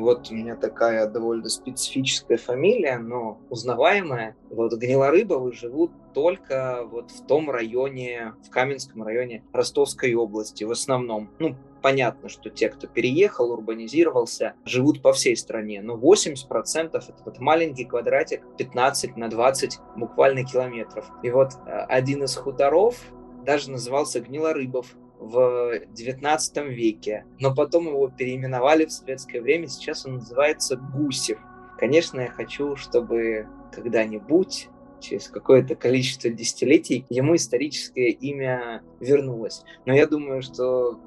Вот 0.00 0.30
у 0.30 0.34
меня 0.34 0.56
такая 0.56 1.06
довольно 1.06 1.48
специфическая 1.48 2.38
фамилия, 2.38 2.98
но 2.98 3.40
узнаваемая. 3.50 4.36
Вот 4.50 4.72
Гнилорыбовы 4.74 5.52
живут 5.52 5.92
только 6.12 6.82
вот 6.90 7.10
в 7.10 7.26
том 7.26 7.50
районе, 7.50 8.34
в 8.46 8.50
Каменском 8.50 9.02
районе 9.02 9.44
Ростовской 9.52 10.14
области 10.14 10.64
в 10.64 10.70
основном. 10.70 11.30
Ну, 11.38 11.56
понятно, 11.82 12.28
что 12.28 12.50
те, 12.50 12.68
кто 12.68 12.86
переехал, 12.86 13.52
урбанизировался, 13.52 14.54
живут 14.64 15.02
по 15.02 15.12
всей 15.12 15.36
стране, 15.36 15.82
но 15.82 15.96
80% 15.96 16.96
это 16.96 17.14
вот 17.24 17.38
маленький 17.38 17.84
квадратик 17.84 18.42
15 18.58 19.16
на 19.16 19.28
20 19.28 19.78
буквально 19.96 20.44
километров. 20.44 21.10
И 21.22 21.30
вот 21.30 21.52
э, 21.66 21.70
один 21.88 22.24
из 22.24 22.36
хуторов 22.36 22.96
даже 23.44 23.70
назывался 23.70 24.20
Гнилорыбов 24.20 24.94
в 25.20 25.74
XIX 25.94 26.68
веке, 26.68 27.26
но 27.38 27.54
потом 27.54 27.86
его 27.86 28.08
переименовали 28.08 28.86
в 28.86 28.92
советское 28.92 29.40
время, 29.40 29.68
сейчас 29.68 30.06
он 30.06 30.14
называется 30.14 30.76
Гусев. 30.76 31.38
Конечно, 31.78 32.20
я 32.20 32.30
хочу, 32.30 32.74
чтобы 32.74 33.46
когда-нибудь 33.72 34.68
через 35.00 35.28
какое-то 35.28 35.74
количество 35.74 36.30
десятилетий 36.30 37.06
ему 37.08 37.36
историческое 37.36 38.10
имя 38.10 38.82
вернулось. 38.98 39.62
Но 39.86 39.94
я 39.94 40.06
думаю, 40.06 40.42
что 40.42 40.98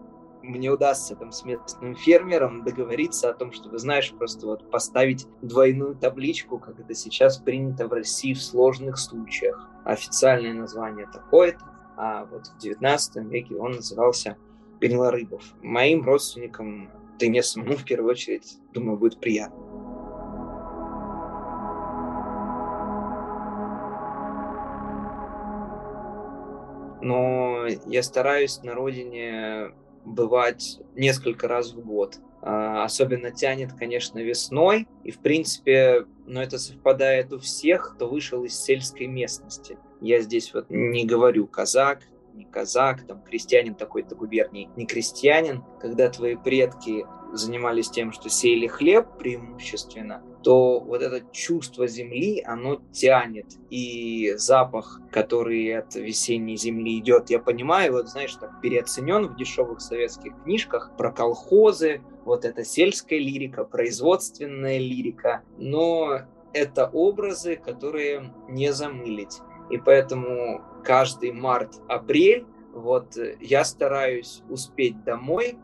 мне 0.44 0.70
удастся 0.70 1.16
там 1.16 1.32
с 1.32 1.44
местным 1.46 1.96
фермером 1.96 2.64
договориться 2.64 3.30
о 3.30 3.34
том, 3.34 3.52
чтобы, 3.52 3.80
знаешь, 3.80 4.12
просто 4.12 4.46
вот 4.46 4.70
поставить 4.70 5.26
двойную 5.42 5.96
табличку, 5.96 6.60
как 6.60 6.80
это 6.80 6.94
сейчас 6.94 7.38
принято 7.38 7.88
в 7.88 7.94
России 7.94 8.34
в 8.34 8.42
сложных 8.42 8.98
случаях. 8.98 9.70
Официальное 9.86 10.54
название 10.54 11.08
такое-то, 11.12 11.64
а 11.98 12.26
вот 12.26 12.48
в 12.48 12.58
19 12.60 13.16
веке 13.26 13.56
он 13.56 13.74
назывался 13.74 14.38
Гнилорыбов. 14.80 15.44
Моим 15.62 16.04
родственникам, 16.04 16.90
да 17.20 17.26
и 17.26 17.30
мне 17.30 17.44
самому 17.44 17.76
в 17.76 17.86
первую 17.86 18.12
очередь, 18.12 18.58
думаю, 18.74 18.98
будет 18.98 19.20
приятно. 19.20 19.58
Но 27.02 27.66
я 27.86 28.02
стараюсь 28.04 28.62
на 28.64 28.74
родине 28.74 29.72
бывать 30.06 30.80
несколько 30.96 31.48
раз 31.48 31.74
в 31.74 31.80
год. 31.86 32.18
А, 32.42 32.84
особенно 32.84 33.32
тянет, 33.32 33.74
конечно, 33.74 34.20
весной. 34.20 34.88
И, 35.04 35.12
в 35.12 35.20
принципе, 35.20 36.06
но 36.26 36.42
это 36.42 36.58
совпадает 36.58 37.32
у 37.32 37.40
всех, 37.40 37.96
кто 37.96 38.10
вышел 38.10 38.44
из 38.44 38.60
сельской 38.60 39.08
местности. 39.08 39.78
Я 40.04 40.20
здесь 40.20 40.54
вот 40.54 40.66
не 40.70 41.06
говорю 41.06 41.48
казак, 41.48 42.02
не 42.34 42.44
казак, 42.44 43.08
там, 43.08 43.22
крестьянин 43.22 43.74
такой-то 43.74 44.16
губернии, 44.16 44.70
не 44.76 44.86
крестьянин, 44.86 45.64
когда 45.80 46.10
твои 46.10 46.36
предки 46.36 47.06
занимались 47.32 47.90
тем, 47.90 48.12
что 48.12 48.30
сеяли 48.30 48.68
хлеб 48.68 49.18
преимущественно, 49.18 50.22
то 50.44 50.82
вот 50.82 51.02
это 51.02 51.26
чувство 51.32 51.88
земли, 51.88 52.44
оно 52.46 52.82
тянет. 52.92 53.46
И 53.70 54.34
запах, 54.36 55.00
который 55.10 55.78
от 55.78 55.96
весенней 55.96 56.58
земли 56.58 57.00
идет, 57.00 57.30
я 57.30 57.40
понимаю, 57.40 57.94
вот 57.94 58.10
знаешь, 58.10 58.36
так 58.36 58.60
переоценен 58.62 59.28
в 59.28 59.38
дешевых 59.38 59.80
советских 59.80 60.34
книжках 60.44 60.92
про 60.98 61.14
колхозы, 61.14 62.02
вот 62.26 62.44
эта 62.44 62.66
сельская 62.66 63.20
лирика, 63.20 63.64
производственная 63.64 64.80
лирика, 64.80 65.44
но 65.58 66.24
это 66.54 66.88
образы, 66.88 67.56
которые 67.56 68.34
не 68.50 68.74
замылить. 68.74 69.40
И 69.74 69.80
поэтому 69.80 70.62
каждый 70.84 71.32
март-апрель 71.32 72.46
вот 72.74 73.18
э, 73.18 73.38
я 73.42 73.66
стараюсь 73.66 74.44
успеть 74.48 75.04
домой 75.04 75.58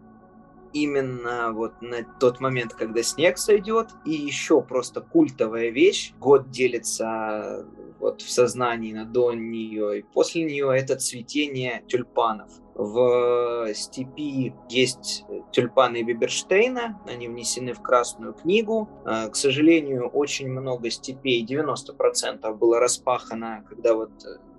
именно 0.74 1.51
вот 1.51 1.80
на 1.84 2.04
тот 2.20 2.39
момент, 2.39 2.74
когда 2.74 3.04
снег 3.04 3.38
сойдет. 3.38 3.89
И 4.06 4.12
еще 4.12 4.63
просто 4.63 5.01
культовая 5.01 5.70
вещь. 5.70 6.13
Год 6.20 6.50
делится 6.50 7.68
вот 8.00 8.22
в 8.22 8.32
сознании 8.32 8.94
на 8.94 9.06
до 9.06 9.32
нее 9.32 10.00
и 10.00 10.01
после 10.01 10.44
нее. 10.44 10.75
Это 10.75 10.96
цветение 10.96 11.84
тюльпанов. 11.88 12.50
В 12.82 13.74
степи 13.74 14.54
есть 14.70 15.26
тюльпаны 15.52 16.02
Биберштейна, 16.02 17.02
они 17.06 17.28
внесены 17.28 17.74
в 17.74 17.82
Красную 17.82 18.34
книгу. 18.34 18.88
А, 19.04 19.28
к 19.28 19.36
сожалению, 19.36 20.08
очень 20.08 20.50
много 20.50 20.90
степей, 20.90 21.46
90% 21.46 22.56
было 22.56 22.80
распахано, 22.80 23.66
когда 23.68 23.96
вот 23.96 24.12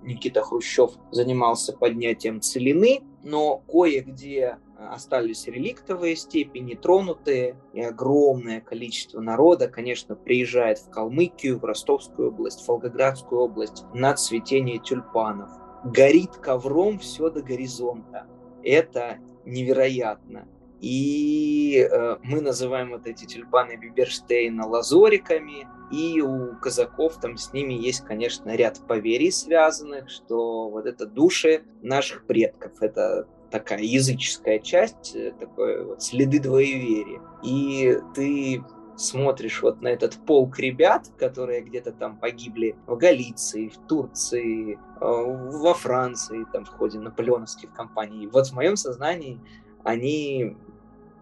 Никита 0.03 0.43
Хрущев 0.43 0.91
занимался 1.09 1.73
поднятием 1.75 2.41
целины, 2.41 3.01
но 3.23 3.57
кое-где 3.67 4.59
остались 4.77 5.47
реликтовые 5.47 6.15
степени, 6.15 6.75
тронутые, 6.75 7.55
и 7.73 7.81
огромное 7.81 8.61
количество 8.61 9.19
народа, 9.19 9.67
конечно, 9.67 10.15
приезжает 10.15 10.77
в 10.77 10.91
Калмыкию, 10.91 11.57
в 11.57 11.65
Ростовскую 11.65 12.29
область, 12.29 12.61
в 12.63 12.67
Волгоградскую 12.67 13.41
область 13.41 13.83
на 13.95 14.13
цветение 14.13 14.77
тюльпанов 14.77 15.49
горит 15.83 16.37
ковром 16.37 16.99
все 16.99 17.29
до 17.29 17.41
горизонта. 17.41 18.27
Это 18.63 19.17
невероятно. 19.45 20.47
И 20.81 21.77
э, 21.77 22.17
мы 22.23 22.41
называем 22.41 22.89
вот 22.89 23.05
эти 23.05 23.25
тюльпаны 23.25 23.75
Биберштейна 23.75 24.67
лазориками, 24.67 25.67
и 25.91 26.21
у 26.21 26.55
казаков 26.55 27.19
там 27.21 27.37
с 27.37 27.53
ними 27.53 27.73
есть, 27.73 28.01
конечно, 28.01 28.55
ряд 28.55 28.79
поверий 28.87 29.31
связанных, 29.31 30.09
что 30.09 30.69
вот 30.69 30.87
это 30.87 31.05
души 31.05 31.63
наших 31.83 32.25
предков, 32.25 32.71
это 32.81 33.27
такая 33.51 33.81
языческая 33.81 34.57
часть, 34.57 35.15
э, 35.15 35.33
такое 35.39 35.83
вот 35.83 36.01
следы 36.01 36.39
двоеверия. 36.39 37.21
И 37.43 37.99
ты 38.15 38.63
смотришь 39.01 39.61
вот 39.61 39.81
на 39.81 39.89
этот 39.89 40.13
полк 40.25 40.59
ребят, 40.59 41.11
которые 41.17 41.61
где-то 41.61 41.91
там 41.91 42.17
погибли 42.17 42.75
в 42.87 42.95
Галиции, 42.97 43.69
в 43.69 43.77
Турции, 43.87 44.73
э, 44.73 44.77
во 44.99 45.73
Франции, 45.73 46.45
там 46.51 46.65
в 46.65 46.69
ходе 46.69 46.99
наполеоновских 46.99 47.73
кампаний. 47.73 48.27
Вот 48.27 48.47
в 48.47 48.53
моем 48.53 48.75
сознании 48.75 49.39
они 49.83 50.55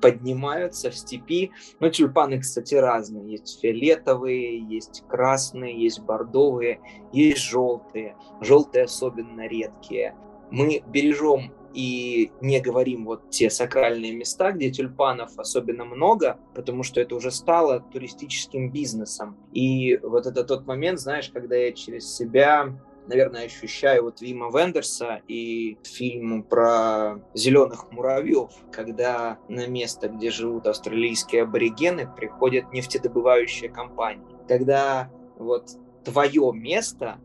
поднимаются 0.01 0.91
в 0.91 0.95
степи. 0.95 1.51
Ну, 1.79 1.89
тюльпаны, 1.89 2.39
кстати, 2.39 2.75
разные. 2.75 3.31
Есть 3.31 3.59
фиолетовые, 3.61 4.59
есть 4.59 5.03
красные, 5.07 5.81
есть 5.81 5.99
бордовые, 5.99 6.79
есть 7.11 7.41
желтые. 7.41 8.15
Желтые 8.41 8.85
особенно 8.85 9.47
редкие. 9.47 10.15
Мы 10.51 10.81
бережем 10.87 11.53
и 11.73 12.31
не 12.41 12.59
говорим 12.59 13.05
вот 13.05 13.29
те 13.29 13.49
сакральные 13.49 14.13
места, 14.13 14.51
где 14.51 14.71
тюльпанов 14.71 15.37
особенно 15.37 15.85
много, 15.85 16.37
потому 16.55 16.83
что 16.83 17.01
это 17.01 17.15
уже 17.15 17.31
стало 17.31 17.79
туристическим 17.79 18.71
бизнесом. 18.71 19.37
И 19.53 19.97
вот 19.97 20.25
это 20.25 20.43
тот 20.43 20.67
момент, 20.67 20.99
знаешь, 20.99 21.29
когда 21.29 21.55
я 21.55 21.71
через 21.71 22.15
себя 22.15 22.73
наверное, 23.09 23.45
ощущаю 23.45 24.03
вот 24.03 24.21
Вима 24.21 24.55
Вендерса 24.55 25.21
и 25.27 25.79
фильм 25.83 26.43
про 26.43 27.19
зеленых 27.33 27.91
муравьев, 27.91 28.51
когда 28.71 29.39
на 29.49 29.67
место, 29.67 30.09
где 30.09 30.29
живут 30.29 30.67
австралийские 30.67 31.43
аборигены, 31.43 32.07
приходят 32.15 32.71
нефтедобывающие 32.71 33.69
компании. 33.69 34.37
Когда 34.47 35.09
вот 35.37 35.71
твое 36.03 36.51
место 36.53 37.19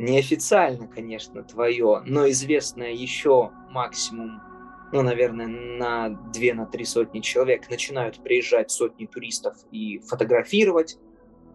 неофициально, 0.00 0.86
конечно, 0.88 1.42
твое, 1.42 2.02
но 2.06 2.28
известное 2.30 2.92
еще 2.92 3.50
максимум, 3.70 4.40
ну, 4.92 5.02
наверное, 5.02 5.46
на 5.46 6.08
две, 6.32 6.54
на 6.54 6.66
три 6.66 6.84
сотни 6.84 7.20
человек, 7.20 7.68
начинают 7.70 8.22
приезжать 8.22 8.70
сотни 8.70 9.06
туристов 9.06 9.56
и 9.70 9.98
фотографировать, 9.98 10.98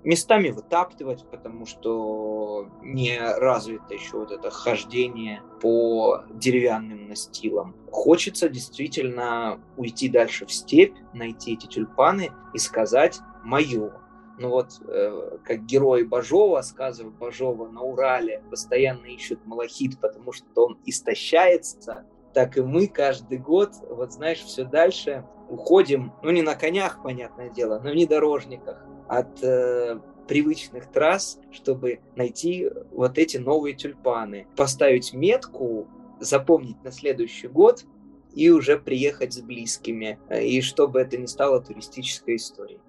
местами 0.03 0.49
вытаптывать, 0.49 1.25
потому 1.31 1.65
что 1.65 2.69
не 2.83 3.19
развито 3.19 3.95
еще 3.95 4.19
вот 4.19 4.31
это 4.31 4.51
хождение 4.51 5.41
по 5.59 6.23
деревянным 6.29 7.07
настилам. 7.07 7.75
Хочется 7.91 8.47
действительно 8.47 9.59
уйти 9.75 10.07
дальше 10.07 10.45
в 10.45 10.53
степь, 10.53 10.95
найти 11.13 11.53
эти 11.53 11.65
тюльпаны 11.65 12.31
и 12.53 12.59
сказать 12.59 13.19
«моё». 13.43 13.91
Ну 14.37 14.49
вот, 14.49 14.81
э, 14.87 15.37
как 15.43 15.65
герой 15.65 16.03
Бажова, 16.03 16.61
сказов 16.61 17.13
Бажова 17.13 17.69
на 17.69 17.81
Урале, 17.81 18.43
постоянно 18.49 19.05
ищут 19.05 19.45
малахит, 19.45 19.99
потому 19.99 20.33
что 20.33 20.65
он 20.65 20.77
истощается, 20.85 22.05
так 22.33 22.57
и 22.57 22.61
мы 22.61 22.87
каждый 22.87 23.37
год, 23.37 23.71
вот 23.89 24.11
знаешь, 24.11 24.39
все 24.39 24.65
дальше 24.65 25.25
уходим, 25.49 26.11
ну 26.21 26.31
не 26.31 26.41
на 26.41 26.55
конях, 26.55 27.01
понятное 27.01 27.49
дело, 27.49 27.79
но 27.79 27.89
в 27.89 27.93
внедорожниках, 27.93 28.85
от 29.07 29.41
э, 29.43 29.99
привычных 30.27 30.91
трасс, 30.91 31.39
чтобы 31.51 31.99
найти 32.15 32.69
вот 32.91 33.17
эти 33.17 33.37
новые 33.37 33.75
тюльпаны, 33.75 34.47
поставить 34.55 35.13
метку, 35.13 35.87
запомнить 36.19 36.83
на 36.83 36.91
следующий 36.91 37.47
год 37.47 37.85
и 38.33 38.49
уже 38.49 38.77
приехать 38.77 39.33
с 39.33 39.41
близкими, 39.41 40.19
э, 40.29 40.43
и 40.43 40.61
чтобы 40.61 40.99
это 40.99 41.17
не 41.17 41.27
стало 41.27 41.61
туристической 41.61 42.35
историей. 42.35 42.81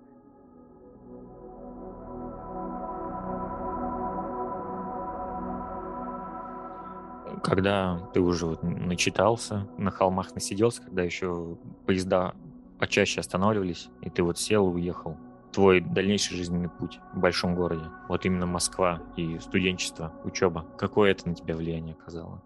Когда 7.43 8.09
ты 8.13 8.21
уже 8.21 8.47
вот 8.47 8.63
начитался, 8.63 9.67
на 9.79 9.91
холмах 9.91 10.35
насиделся, 10.35 10.83
когда 10.83 11.03
еще 11.03 11.57
поезда 11.87 12.35
почаще 12.79 13.21
останавливались, 13.21 13.89
и 14.03 14.11
ты 14.11 14.23
вот 14.23 14.39
сел 14.39 14.69
и 14.71 14.75
уехал. 14.75 15.17
Твой 15.53 15.81
дальнейший 15.81 16.37
жизненный 16.37 16.69
путь 16.69 17.01
в 17.15 17.19
большом 17.19 17.55
городе, 17.55 17.85
вот 18.09 18.27
именно 18.27 18.47
Москва 18.47 19.01
и 19.17 19.39
студенчество, 19.39 20.13
учеба, 20.25 20.67
какое 20.77 21.13
это 21.13 21.29
на 21.29 21.35
тебя 21.35 21.57
влияние 21.57 21.97
оказало? 21.99 22.43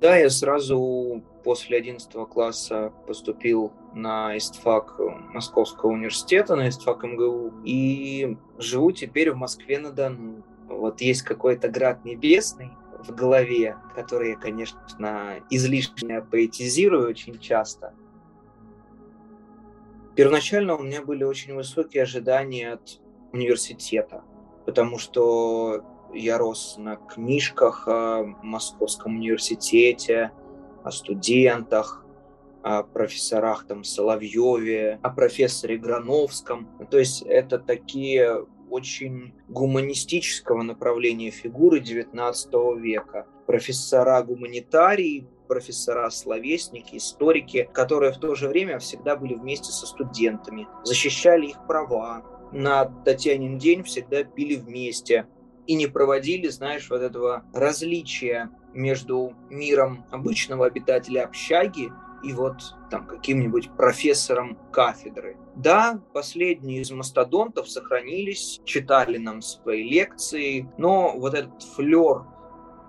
Да, 0.00 0.16
я 0.16 0.30
сразу 0.30 1.22
после 1.44 1.76
11 1.76 2.10
класса 2.28 2.90
поступил 3.06 3.72
на 3.92 4.36
истфак 4.38 4.98
Московского 5.34 5.90
университета, 5.90 6.56
на 6.56 6.70
истфак 6.70 7.02
МГУ, 7.02 7.52
и 7.64 8.38
живу 8.56 8.92
теперь 8.92 9.32
в 9.32 9.36
Москве-на-Дону. 9.36 10.42
Вот 10.68 11.02
есть 11.02 11.22
какой-то 11.22 11.68
град 11.68 12.04
небесный, 12.06 12.70
в 13.02 13.14
голове, 13.14 13.76
которые, 13.94 14.36
конечно, 14.36 15.40
излишне 15.50 16.20
поэтизирую 16.22 17.08
очень 17.08 17.38
часто. 17.38 17.94
Первоначально 20.14 20.76
у 20.76 20.82
меня 20.82 21.02
были 21.02 21.24
очень 21.24 21.54
высокие 21.54 22.02
ожидания 22.02 22.72
от 22.72 23.00
университета, 23.32 24.22
потому 24.66 24.98
что 24.98 25.84
я 26.12 26.38
рос 26.38 26.76
на 26.78 26.96
книжках 26.96 27.86
о 27.86 28.24
Московском 28.42 29.16
университете, 29.16 30.32
о 30.82 30.90
студентах, 30.90 32.04
о 32.62 32.82
профессорах 32.82 33.66
там 33.66 33.84
Соловьеве, 33.84 34.98
о 35.02 35.10
профессоре 35.10 35.78
Грановском. 35.78 36.68
То 36.90 36.98
есть 36.98 37.22
это 37.22 37.58
такие 37.58 38.44
очень 38.70 39.34
гуманистического 39.48 40.62
направления 40.62 41.30
фигуры 41.30 41.80
XIX 41.80 42.78
века. 42.78 43.26
Профессора 43.46 44.22
гуманитарии, 44.22 45.26
профессора 45.48 46.08
словесники, 46.10 46.96
историки, 46.96 47.68
которые 47.72 48.12
в 48.12 48.18
то 48.18 48.34
же 48.34 48.48
время 48.48 48.78
всегда 48.78 49.16
были 49.16 49.34
вместе 49.34 49.72
со 49.72 49.86
студентами, 49.86 50.68
защищали 50.84 51.46
их 51.46 51.66
права, 51.66 52.24
на 52.52 52.84
Татьянин 52.84 53.58
день 53.58 53.82
всегда 53.84 54.24
пили 54.24 54.56
вместе 54.56 55.26
и 55.66 55.74
не 55.74 55.86
проводили, 55.86 56.48
знаешь, 56.48 56.88
вот 56.90 57.00
этого 57.00 57.44
различия 57.52 58.50
между 58.72 59.34
миром 59.50 60.04
обычного 60.10 60.66
обитателя 60.66 61.24
общаги 61.24 61.92
и 62.22 62.32
вот 62.32 62.74
там 62.90 63.06
каким-нибудь 63.06 63.70
профессором 63.76 64.58
кафедры. 64.72 65.36
Да, 65.56 66.00
последние 66.12 66.82
из 66.82 66.90
мастодонтов 66.90 67.68
сохранились, 67.68 68.60
читали 68.64 69.18
нам 69.18 69.42
свои 69.42 69.82
лекции, 69.82 70.68
но 70.78 71.12
вот 71.16 71.34
этот 71.34 71.62
флер 71.62 72.24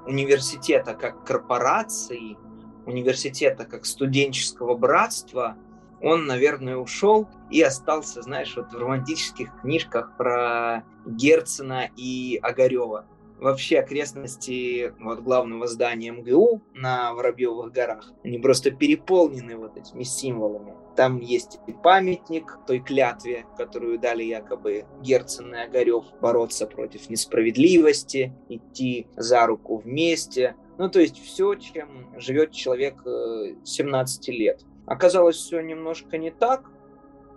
университета 0.06 0.94
как 0.94 1.26
корпорации, 1.26 2.38
университета 2.86 3.66
как 3.66 3.86
студенческого 3.86 4.76
братства, 4.76 5.56
он, 6.02 6.26
наверное, 6.26 6.78
ушел 6.78 7.30
и 7.52 7.62
остался, 7.62 8.22
знаешь, 8.24 8.56
вот 8.56 8.74
в 8.74 8.78
романтических 8.78 9.62
книжках 9.62 10.18
про 10.18 10.84
Герцена 11.06 11.90
и 11.96 12.40
Огарева 12.42 13.06
вообще 13.42 13.80
окрестности 13.80 14.94
вот, 15.00 15.22
главного 15.22 15.68
здания 15.68 16.12
МГУ 16.12 16.62
на 16.74 17.14
Воробьевых 17.14 17.74
горах, 17.74 18.14
они 18.24 18.38
просто 18.38 18.72
переполнены 18.72 19.58
вот 19.58 19.76
этими 19.76 20.04
символами. 20.04 20.76
Там 20.96 21.20
есть 21.20 21.60
и 21.68 21.74
памятник 21.74 22.60
той 22.68 22.80
клятве, 22.80 23.46
которую 23.58 23.98
дали 23.98 24.24
якобы 24.24 24.86
Герцен 25.02 25.54
и 25.56 25.58
Огарев, 25.58 26.06
бороться 26.22 26.68
против 26.68 27.10
несправедливости, 27.10 28.34
идти 28.48 29.08
за 29.16 29.48
руку 29.48 29.78
вместе. 29.78 30.56
Ну, 30.78 30.90
то 30.90 31.00
есть 31.00 31.22
все, 31.22 31.56
чем 31.56 32.14
живет 32.18 32.52
человек 32.52 33.02
17 33.64 34.30
э, 34.30 34.32
лет. 34.32 34.62
Оказалось, 34.86 35.38
все 35.38 35.62
немножко 35.62 36.18
не 36.18 36.32
так, 36.32 36.70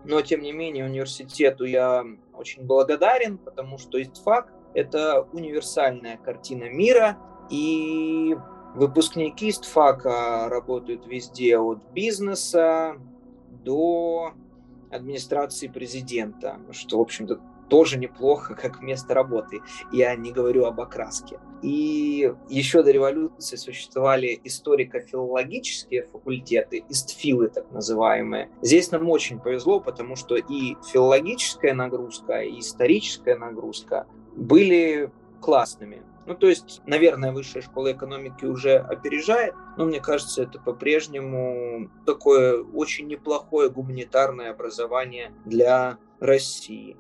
но, 0.04 0.20
тем 0.20 0.42
не 0.42 0.52
менее, 0.52 0.84
университету 0.84 1.64
я 1.64 2.04
очень 2.34 2.64
благодарен, 2.64 3.38
потому 3.38 3.78
что 3.78 3.96
есть 3.96 4.22
факт, 4.22 4.52
это 4.74 5.26
универсальная 5.32 6.16
картина 6.16 6.68
мира, 6.68 7.18
и 7.50 8.36
выпускники 8.74 9.52
СТФАКа 9.52 10.48
работают 10.48 11.06
везде 11.06 11.58
от 11.58 11.78
бизнеса 11.92 12.96
до 13.50 14.32
администрации 14.90 15.68
президента, 15.68 16.58
что, 16.72 16.98
в 16.98 17.02
общем-то, 17.02 17.40
тоже 17.68 17.98
неплохо 17.98 18.54
как 18.60 18.82
место 18.82 19.14
работы. 19.14 19.60
Я 19.92 20.14
не 20.16 20.32
говорю 20.32 20.64
об 20.66 20.80
окраске. 20.80 21.38
И 21.62 22.32
еще 22.50 22.82
до 22.82 22.90
революции 22.90 23.56
существовали 23.56 24.38
историко-филологические 24.44 26.08
факультеты, 26.12 26.84
истфилы 26.90 27.48
так 27.48 27.70
называемые. 27.72 28.50
Здесь 28.60 28.90
нам 28.90 29.08
очень 29.08 29.40
повезло, 29.40 29.80
потому 29.80 30.14
что 30.14 30.36
и 30.36 30.76
филологическая 30.92 31.72
нагрузка, 31.72 32.42
и 32.42 32.60
историческая 32.60 33.36
нагрузка 33.36 34.06
были 34.36 35.10
классными. 35.40 36.02
Ну, 36.26 36.34
то 36.34 36.48
есть, 36.48 36.80
наверное, 36.86 37.32
высшая 37.32 37.60
школа 37.60 37.92
экономики 37.92 38.46
уже 38.46 38.78
опережает, 38.78 39.54
но 39.76 39.84
мне 39.84 40.00
кажется, 40.00 40.44
это 40.44 40.58
по-прежнему 40.58 41.90
такое 42.06 42.62
очень 42.62 43.08
неплохое 43.08 43.68
гуманитарное 43.68 44.50
образование 44.50 45.34
для 45.44 45.98
России. 46.20 46.96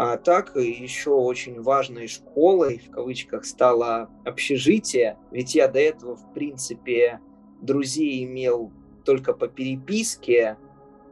А 0.00 0.16
так 0.16 0.54
еще 0.54 1.10
очень 1.10 1.60
важной 1.60 2.06
школой, 2.06 2.78
в 2.78 2.90
кавычках, 2.92 3.44
стало 3.44 4.08
общежитие. 4.24 5.18
Ведь 5.32 5.56
я 5.56 5.66
до 5.66 5.80
этого, 5.80 6.14
в 6.14 6.32
принципе, 6.34 7.20
друзей 7.60 8.24
имел 8.24 8.72
только 9.04 9.32
по 9.32 9.48
переписке, 9.48 10.56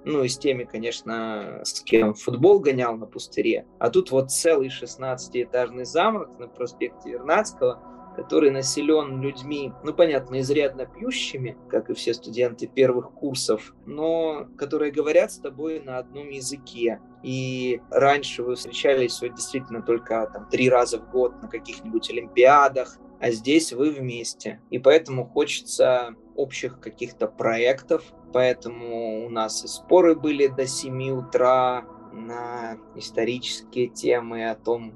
ну 0.04 0.22
и 0.22 0.28
с 0.28 0.38
теми, 0.38 0.64
конечно, 0.64 1.62
с 1.64 1.80
кем 1.80 2.14
футбол 2.14 2.60
гонял 2.60 2.96
на 2.96 3.06
пустыре. 3.06 3.66
А 3.78 3.90
тут 3.90 4.10
вот 4.12 4.30
целый 4.30 4.68
16-этажный 4.68 5.84
замок 5.84 6.38
на 6.38 6.46
проспекте 6.46 7.10
Вернадского, 7.10 7.82
который 8.16 8.50
населен 8.50 9.20
людьми, 9.20 9.72
ну, 9.84 9.92
понятно, 9.92 10.40
изрядно 10.40 10.86
пьющими, 10.86 11.56
как 11.68 11.90
и 11.90 11.94
все 11.94 12.14
студенты 12.14 12.66
первых 12.66 13.12
курсов, 13.12 13.74
но 13.84 14.46
которые 14.56 14.90
говорят 14.90 15.32
с 15.32 15.38
тобой 15.38 15.80
на 15.80 15.98
одном 15.98 16.30
языке. 16.30 17.00
И 17.22 17.82
раньше 17.90 18.42
вы 18.42 18.54
встречались 18.54 19.20
вот, 19.20 19.34
действительно 19.34 19.82
только 19.82 20.30
там, 20.32 20.48
три 20.48 20.70
раза 20.70 20.98
в 20.98 21.10
год 21.10 21.42
на 21.42 21.48
каких-нибудь 21.48 22.08
олимпиадах, 22.10 22.96
а 23.20 23.30
здесь 23.30 23.72
вы 23.72 23.90
вместе. 23.90 24.60
И 24.70 24.78
поэтому 24.78 25.26
хочется 25.26 26.14
общих 26.36 26.80
каких-то 26.80 27.26
проектов, 27.26 28.04
поэтому 28.32 29.26
у 29.26 29.30
нас 29.30 29.64
и 29.64 29.68
споры 29.68 30.14
были 30.14 30.46
до 30.46 30.66
7 30.66 31.10
утра 31.10 31.84
на 32.12 32.78
исторические 32.94 33.88
темы 33.88 34.48
о 34.48 34.54
том, 34.54 34.92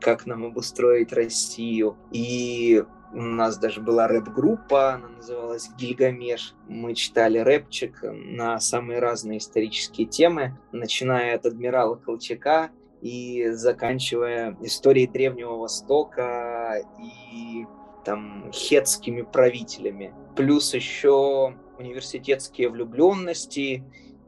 как 0.00 0.26
нам 0.26 0.44
обустроить 0.44 1.12
Россию. 1.12 1.96
И 2.12 2.84
у 3.12 3.20
нас 3.20 3.58
даже 3.58 3.80
была 3.80 4.06
рэп-группа, 4.06 4.94
она 4.94 5.08
называлась 5.08 5.70
«Гильгамеш». 5.78 6.54
Мы 6.68 6.94
читали 6.94 7.38
рэпчик 7.38 8.00
на 8.02 8.60
самые 8.60 9.00
разные 9.00 9.38
исторические 9.38 10.06
темы, 10.06 10.58
начиная 10.72 11.36
от 11.36 11.46
адмирала 11.46 11.96
Колчака 11.96 12.70
и 13.00 13.48
заканчивая 13.52 14.56
историей 14.60 15.06
Древнего 15.06 15.56
Востока 15.56 16.82
и 17.00 17.64
там 18.04 18.50
хетскими 18.52 19.22
правителями. 19.22 20.12
Плюс 20.38 20.72
еще 20.72 21.56
университетские 21.80 22.68
влюбленности 22.68 23.82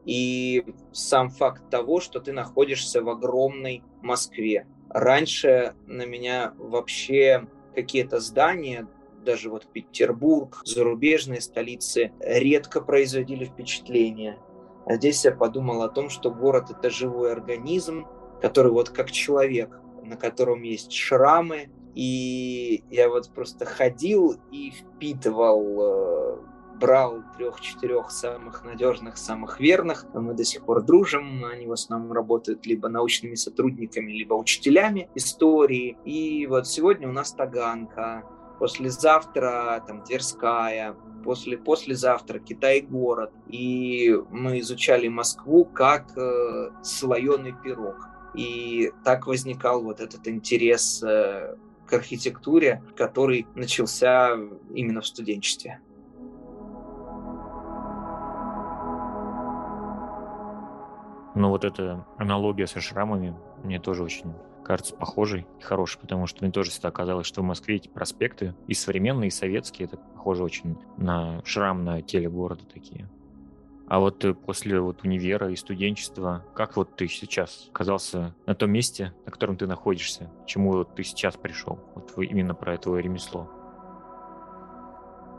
и 0.04 0.64
сам 0.90 1.30
факт 1.30 1.70
того, 1.70 2.00
что 2.00 2.18
ты 2.18 2.32
находишься 2.32 3.00
в 3.00 3.08
огромной 3.08 3.84
Москве. 4.02 4.66
Раньше 4.88 5.76
на 5.86 6.04
меня 6.06 6.52
вообще 6.58 7.46
какие-то 7.76 8.18
здания, 8.18 8.88
даже 9.24 9.50
вот 9.50 9.68
Петербург, 9.72 10.60
зарубежные 10.64 11.40
столицы, 11.40 12.10
редко 12.18 12.80
производили 12.80 13.44
впечатление. 13.44 14.36
А 14.86 14.96
здесь 14.96 15.24
я 15.24 15.30
подумал 15.30 15.80
о 15.82 15.88
том, 15.88 16.10
что 16.10 16.32
город— 16.32 16.70
это 16.76 16.90
живой 16.90 17.30
организм, 17.30 18.08
который 18.42 18.72
вот 18.72 18.90
как 18.90 19.12
человек, 19.12 19.78
на 20.02 20.16
котором 20.16 20.62
есть 20.62 20.90
шрамы, 20.90 21.70
и 21.94 22.84
я 22.90 23.08
вот 23.08 23.30
просто 23.30 23.64
ходил 23.64 24.36
и 24.50 24.70
впитывал 24.70 25.80
э, 25.80 26.36
брал 26.80 27.22
трех-четырех 27.36 28.10
самых 28.10 28.64
надежных, 28.64 29.18
самых 29.18 29.60
верных. 29.60 30.06
Мы 30.14 30.34
до 30.34 30.44
сих 30.44 30.64
пор 30.64 30.82
дружим. 30.82 31.44
Они 31.44 31.66
в 31.66 31.72
основном 31.72 32.12
работают 32.12 32.66
либо 32.66 32.88
научными 32.88 33.34
сотрудниками, 33.34 34.10
либо 34.10 34.34
учителями 34.34 35.10
истории. 35.14 35.98
И 36.04 36.46
вот 36.46 36.66
сегодня 36.66 37.08
у 37.08 37.12
нас 37.12 37.32
Таганка, 37.32 38.24
послезавтра 38.58 39.84
там 39.86 40.02
Тверская, 40.02 40.96
после, 41.22 41.58
послезавтра 41.58 42.38
Китай-город. 42.38 43.32
И 43.48 44.16
мы 44.30 44.60
изучали 44.60 45.08
Москву 45.08 45.66
как 45.66 46.16
э, 46.16 46.70
слоеный 46.82 47.54
пирог. 47.62 48.08
И 48.34 48.92
так 49.04 49.26
возникал 49.26 49.82
вот 49.82 50.00
этот 50.00 50.26
интерес 50.28 51.02
э, 51.02 51.56
к 51.90 51.92
архитектуре, 51.92 52.82
который 52.96 53.46
начался 53.54 54.36
именно 54.74 55.00
в 55.00 55.06
студенчестве. 55.06 55.80
Но 61.34 61.50
вот 61.50 61.64
эта 61.64 62.06
аналогия 62.18 62.66
со 62.66 62.80
шрамами 62.80 63.36
мне 63.64 63.80
тоже 63.80 64.02
очень 64.02 64.32
кажется 64.64 64.94
похожей 64.94 65.46
и 65.58 65.62
хорошей, 65.62 65.98
потому 65.98 66.26
что 66.26 66.44
мне 66.44 66.52
тоже 66.52 66.70
всегда 66.70 66.90
казалось, 66.90 67.26
что 67.26 67.40
в 67.40 67.44
Москве 67.44 67.76
эти 67.76 67.88
проспекты 67.88 68.54
и 68.66 68.74
современные, 68.74 69.28
и 69.28 69.32
советские, 69.32 69.86
это 69.86 69.96
похоже 69.96 70.44
очень 70.44 70.78
на 70.96 71.40
шрам 71.44 71.84
на 71.84 72.02
теле 72.02 72.28
города 72.28 72.64
такие. 72.66 73.08
А 73.90 73.98
вот 73.98 74.24
э, 74.24 74.34
после 74.34 74.78
вот 74.78 75.02
универа 75.02 75.50
и 75.50 75.56
студенчества, 75.56 76.44
как 76.54 76.76
вот 76.76 76.94
ты 76.94 77.08
сейчас 77.08 77.68
оказался 77.72 78.36
на 78.46 78.54
том 78.54 78.70
месте, 78.70 79.12
на 79.26 79.32
котором 79.32 79.56
ты 79.56 79.66
находишься? 79.66 80.30
чему 80.46 80.70
вот 80.70 80.94
ты 80.94 81.02
сейчас 81.02 81.36
пришел? 81.36 81.80
Вот 81.96 82.16
именно 82.18 82.54
про 82.54 82.74
это 82.74 82.94
ремесло. 82.94 83.50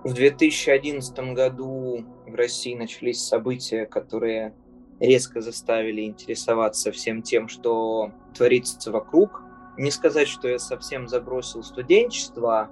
В 0.04 0.14
2011 0.14 1.18
году 1.34 2.06
в 2.28 2.36
России 2.36 2.76
начались 2.76 3.24
события, 3.24 3.86
которые 3.86 4.54
резко 5.00 5.40
заставили 5.40 6.02
интересоваться 6.02 6.92
всем 6.92 7.22
тем, 7.22 7.48
что 7.48 8.12
творится 8.36 8.92
вокруг. 8.92 9.44
Не 9.78 9.92
сказать, 9.92 10.28
что 10.28 10.50
я 10.50 10.60
совсем 10.60 11.08
забросил 11.08 11.64
студенчество, 11.64 12.70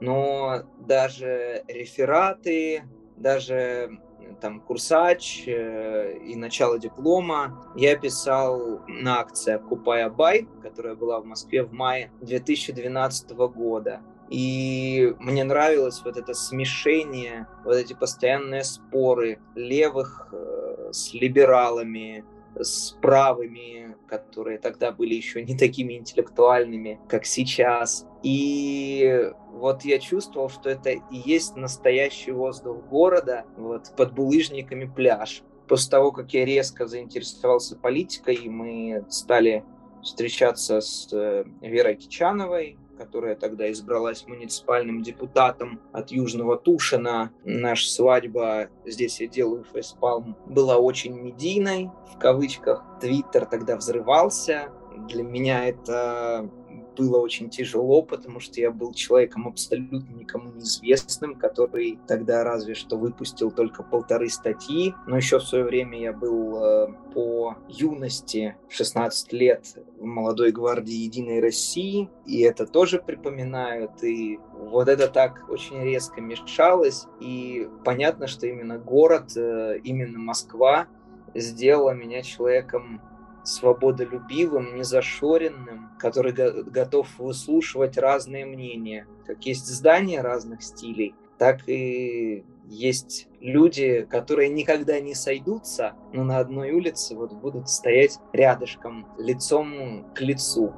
но 0.00 0.64
даже 0.80 1.62
рефераты, 1.68 2.82
даже 3.16 4.00
там 4.40 4.60
курсач 4.60 5.44
э, 5.46 6.18
и 6.18 6.36
начало 6.36 6.78
диплома 6.78 7.72
я 7.76 7.96
писал 7.96 8.80
на 8.88 9.20
акции 9.20 9.54
«Окупая 9.54 10.10
Бай», 10.10 10.48
которая 10.62 10.94
была 10.94 11.20
в 11.20 11.24
Москве 11.24 11.62
в 11.62 11.72
мае 11.72 12.10
2012 12.20 13.30
года. 13.30 14.00
И 14.28 15.14
мне 15.18 15.44
нравилось 15.44 16.00
вот 16.04 16.16
это 16.16 16.32
смешение, 16.32 17.46
вот 17.64 17.74
эти 17.74 17.92
постоянные 17.92 18.64
споры 18.64 19.38
левых 19.54 20.28
э, 20.32 20.90
с 20.92 21.12
либералами, 21.12 22.24
с 22.60 22.96
правыми, 23.00 23.96
которые 24.06 24.58
тогда 24.58 24.92
были 24.92 25.14
еще 25.14 25.42
не 25.42 25.56
такими 25.56 25.94
интеллектуальными, 25.94 27.00
как 27.08 27.24
сейчас. 27.24 28.06
И 28.22 29.30
вот 29.52 29.84
я 29.84 29.98
чувствовал, 29.98 30.48
что 30.48 30.70
это 30.70 30.90
и 30.90 31.00
есть 31.10 31.56
настоящий 31.56 32.32
воздух 32.32 32.84
города, 32.86 33.44
вот 33.56 33.94
под 33.96 34.12
булыжниками 34.14 34.84
пляж. 34.84 35.42
После 35.68 35.90
того, 35.90 36.12
как 36.12 36.34
я 36.34 36.44
резко 36.44 36.86
заинтересовался 36.86 37.76
политикой, 37.76 38.48
мы 38.48 39.04
стали 39.08 39.64
встречаться 40.02 40.80
с 40.80 41.08
э, 41.12 41.44
Верой 41.60 41.94
Кичановой, 41.96 42.76
которая 43.02 43.34
тогда 43.34 43.70
избралась 43.72 44.26
муниципальным 44.28 45.02
депутатом 45.02 45.80
от 45.92 46.12
Южного 46.12 46.56
Тушина. 46.56 47.32
Наша 47.44 47.88
свадьба, 47.88 48.68
здесь 48.86 49.20
я 49.20 49.26
делаю 49.26 49.64
фейспалм, 49.64 50.36
была 50.46 50.76
очень 50.76 51.18
медийной, 51.18 51.90
в 52.14 52.18
кавычках. 52.18 52.84
Твиттер 53.00 53.46
тогда 53.46 53.76
взрывался. 53.76 54.68
Для 55.08 55.24
меня 55.24 55.66
это 55.66 56.48
было 56.96 57.18
очень 57.18 57.50
тяжело, 57.50 58.02
потому 58.02 58.40
что 58.40 58.60
я 58.60 58.70
был 58.70 58.92
человеком 58.92 59.48
абсолютно 59.48 60.04
никому 60.14 60.52
неизвестным, 60.52 61.34
который 61.34 61.98
тогда 62.06 62.44
разве 62.44 62.74
что 62.74 62.96
выпустил 62.96 63.50
только 63.50 63.82
полторы 63.82 64.28
статьи, 64.28 64.94
но 65.06 65.16
еще 65.16 65.38
в 65.38 65.44
свое 65.44 65.64
время 65.64 65.98
я 65.98 66.12
был 66.12 66.64
э, 66.64 66.86
по 67.14 67.56
юности 67.68 68.56
16 68.68 69.32
лет 69.32 69.66
в 69.98 70.04
молодой 70.04 70.52
гвардии 70.52 70.94
Единой 70.94 71.40
России, 71.40 72.08
и 72.26 72.40
это 72.40 72.66
тоже 72.66 72.98
припоминают, 73.00 74.02
и 74.02 74.38
вот 74.52 74.88
это 74.88 75.08
так 75.08 75.46
очень 75.48 75.82
резко 75.82 76.20
мешалось, 76.20 77.06
и 77.20 77.68
понятно, 77.84 78.26
что 78.26 78.46
именно 78.46 78.78
город, 78.78 79.36
э, 79.36 79.78
именно 79.84 80.18
Москва 80.18 80.86
сделала 81.34 81.94
меня 81.94 82.22
человеком 82.22 83.00
свободолюбивым, 83.44 84.76
незашоренным, 84.76 85.90
который 85.98 86.32
го- 86.32 86.64
готов 86.64 87.08
выслушивать 87.18 87.98
разные 87.98 88.46
мнения. 88.46 89.06
Как 89.26 89.44
есть 89.44 89.66
здания 89.66 90.20
разных 90.20 90.62
стилей, 90.62 91.14
так 91.38 91.68
и 91.68 92.44
есть 92.66 93.28
люди, 93.40 94.06
которые 94.08 94.48
никогда 94.48 95.00
не 95.00 95.14
сойдутся, 95.14 95.94
но 96.12 96.24
на 96.24 96.38
одной 96.38 96.70
улице 96.70 97.16
вот 97.16 97.32
будут 97.32 97.68
стоять 97.68 98.18
рядышком, 98.32 99.06
лицом 99.18 100.06
к 100.14 100.20
лицу. 100.20 100.72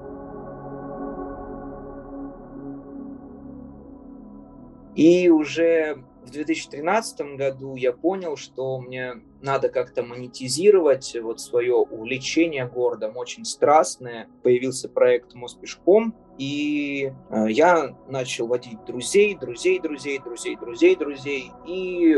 И 4.95 5.29
уже 5.29 6.05
в 6.25 6.31
2013 6.31 7.37
году 7.37 7.77
я 7.77 7.93
понял, 7.93 8.37
что 8.37 8.81
мне 8.81 9.15
надо 9.43 9.69
как-то 9.69 10.03
монетизировать 10.03 11.17
вот 11.23 11.41
свое 11.41 11.75
увлечение 11.75 12.67
городом, 12.67 13.17
очень 13.17 13.45
страстное. 13.45 14.29
Появился 14.43 14.89
проект 14.89 15.35
«Мост 15.35 15.61
пешком», 15.61 16.15
и 16.39 17.13
э, 17.31 17.47
я 17.51 17.97
начал 18.09 18.47
водить 18.47 18.85
друзей, 18.87 19.37
друзей, 19.37 19.79
друзей, 19.79 20.19
друзей, 20.19 20.57
друзей, 20.57 20.97
друзей. 20.97 21.53
И 21.67 22.17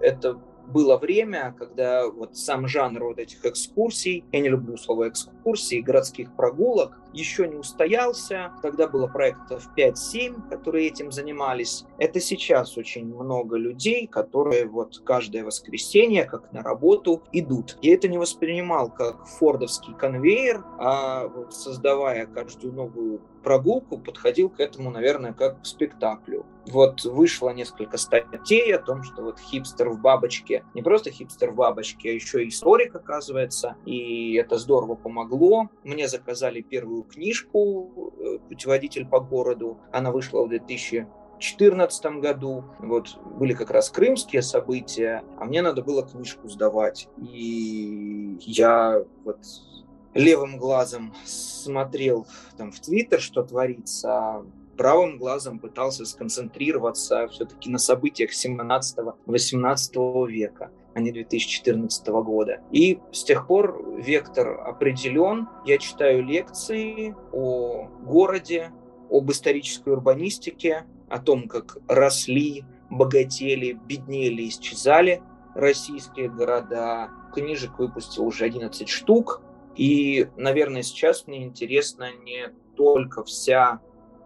это 0.00 0.38
было 0.66 0.96
время, 0.96 1.54
когда 1.58 2.08
вот 2.08 2.36
сам 2.36 2.68
жанр 2.68 3.04
вот 3.04 3.18
этих 3.18 3.44
экскурсий, 3.44 4.24
я 4.32 4.40
не 4.40 4.48
люблю 4.48 4.76
слово 4.76 5.08
экскурсии, 5.08 5.80
городских 5.80 6.34
прогулок, 6.34 6.98
еще 7.12 7.48
не 7.48 7.56
устоялся. 7.56 8.52
Тогда 8.62 8.86
было 8.86 9.06
проектов 9.06 9.68
5-7, 9.76 10.50
которые 10.50 10.88
этим 10.88 11.10
занимались. 11.10 11.84
Это 11.98 12.20
сейчас 12.20 12.76
очень 12.76 13.06
много 13.06 13.56
людей, 13.56 14.06
которые 14.06 14.66
вот 14.66 15.00
каждое 15.04 15.44
воскресенье, 15.44 16.24
как 16.24 16.52
на 16.52 16.62
работу, 16.62 17.22
идут. 17.32 17.78
Я 17.80 17.94
это 17.94 18.08
не 18.08 18.18
воспринимал 18.18 18.90
как 18.90 19.26
фордовский 19.26 19.94
конвейер, 19.94 20.62
а 20.78 21.30
создавая 21.50 22.26
каждую 22.26 22.74
новую 22.74 23.20
прогулку, 23.46 23.98
подходил 23.98 24.50
к 24.50 24.58
этому, 24.58 24.90
наверное, 24.90 25.32
как 25.32 25.62
к 25.62 25.66
спектаклю. 25.66 26.44
Вот 26.66 27.04
вышло 27.04 27.50
несколько 27.50 27.96
статей 27.96 28.74
о 28.74 28.80
том, 28.80 29.04
что 29.04 29.22
вот 29.22 29.38
хипстер 29.38 29.88
в 29.88 30.00
бабочке, 30.00 30.64
не 30.74 30.82
просто 30.82 31.12
хипстер 31.12 31.52
в 31.52 31.54
бабочке, 31.54 32.10
а 32.10 32.12
еще 32.12 32.42
и 32.42 32.48
историк, 32.48 32.96
оказывается, 32.96 33.76
и 33.84 34.34
это 34.34 34.58
здорово 34.58 34.96
помогло. 34.96 35.70
Мне 35.84 36.08
заказали 36.08 36.60
первую 36.60 37.04
книжку 37.04 38.12
э, 38.18 38.38
«Путеводитель 38.48 39.06
по 39.06 39.20
городу», 39.20 39.78
она 39.92 40.10
вышла 40.10 40.42
в 40.42 40.48
2000 40.48 41.06
2014 41.38 42.04
году. 42.22 42.64
Вот 42.78 43.18
были 43.38 43.52
как 43.52 43.70
раз 43.70 43.90
крымские 43.90 44.42
события, 44.42 45.22
а 45.38 45.44
мне 45.44 45.62
надо 45.62 45.82
было 45.82 46.02
книжку 46.02 46.48
сдавать. 46.48 47.08
И 47.18 48.38
я 48.40 49.04
вот 49.24 49.38
левым 50.16 50.58
глазом 50.58 51.14
смотрел 51.24 52.26
там 52.56 52.72
в 52.72 52.80
Твиттер, 52.80 53.20
что 53.20 53.42
творится, 53.42 54.10
а 54.10 54.46
правым 54.76 55.18
глазом 55.18 55.58
пытался 55.58 56.04
сконцентрироваться 56.04 57.28
все-таки 57.28 57.70
на 57.70 57.78
событиях 57.78 58.30
17-18 58.32 60.28
века 60.28 60.70
а 60.96 61.00
не 61.00 61.12
2014 61.12 62.06
года. 62.06 62.62
И 62.72 62.98
с 63.12 63.22
тех 63.22 63.46
пор 63.46 63.84
вектор 63.98 64.66
определен. 64.66 65.46
Я 65.66 65.76
читаю 65.76 66.24
лекции 66.24 67.14
о 67.32 67.88
городе, 68.00 68.72
об 69.10 69.30
исторической 69.30 69.90
урбанистике, 69.90 70.86
о 71.10 71.18
том, 71.18 71.48
как 71.48 71.76
росли, 71.86 72.64
богатели, 72.88 73.78
беднели, 73.86 74.48
исчезали 74.48 75.22
российские 75.54 76.30
города. 76.30 77.10
Книжек 77.34 77.78
выпустил 77.78 78.24
уже 78.24 78.46
11 78.46 78.88
штук. 78.88 79.42
И, 79.76 80.28
наверное, 80.36 80.82
сейчас 80.82 81.26
мне 81.26 81.44
интересна 81.44 82.10
не 82.24 82.48
только 82.76 83.24
вся 83.24 83.80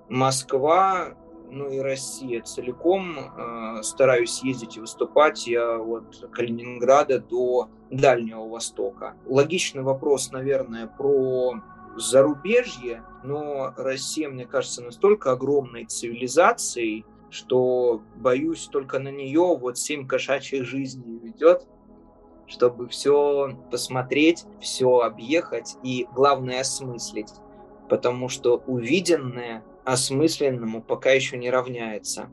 Москва, 0.09 1.17
ну 1.51 1.69
и 1.71 1.81
Россия 1.81 2.43
целиком. 2.43 3.19
Э, 3.19 3.83
стараюсь 3.83 4.43
ездить 4.43 4.77
и 4.77 4.81
выступать 4.81 5.47
я 5.47 5.79
от 5.79 6.31
Калининграда 6.33 7.19
до 7.19 7.69
Дальнего 7.91 8.49
Востока. 8.49 9.15
Логичный 9.27 9.83
вопрос, 9.83 10.31
наверное, 10.31 10.87
про 10.87 11.55
зарубежье, 11.97 13.03
но 13.25 13.75
Россия, 13.77 14.29
мне 14.29 14.47
кажется, 14.47 14.83
настолько 14.83 15.33
огромной 15.33 15.87
цивилизацией, 15.87 17.05
что, 17.31 18.03
боюсь, 18.17 18.69
только 18.71 18.99
на 18.99 19.11
нее 19.11 19.57
вот 19.57 19.79
семь 19.79 20.07
кошачьих 20.07 20.65
жизней 20.65 21.19
ведет, 21.19 21.67
чтобы 22.51 22.89
все 22.89 23.57
посмотреть, 23.71 24.45
все 24.61 24.99
объехать 24.99 25.77
и, 25.85 26.07
главное, 26.13 26.61
осмыслить. 26.61 27.33
Потому 27.89 28.29
что 28.29 28.63
увиденное 28.67 29.65
осмысленному 29.85 30.83
пока 30.83 31.11
еще 31.13 31.39
не 31.39 31.49
равняется. 31.49 32.29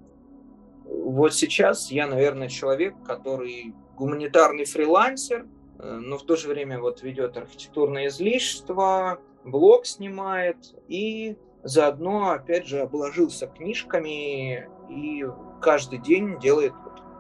Вот 0.86 1.34
сейчас 1.34 1.92
я, 1.92 2.08
наверное, 2.08 2.50
человек, 2.50 2.96
который 3.06 3.76
гуманитарный 3.96 4.66
фрилансер, 4.66 5.46
э, 5.80 6.00
но 6.02 6.18
в 6.18 6.24
то 6.24 6.36
же 6.36 6.48
время 6.48 6.80
вот 6.80 7.04
ведет 7.04 7.38
архитектурное 7.38 8.08
излишество, 8.08 9.20
блог 9.44 9.86
снимает 9.86 10.76
и 10.88 11.38
заодно, 11.64 12.32
опять 12.32 12.68
же, 12.68 12.80
обложился 12.80 13.48
книжками 13.48 14.68
и 14.90 15.26
каждый 15.62 16.00
день 16.00 16.40
делает 16.40 16.74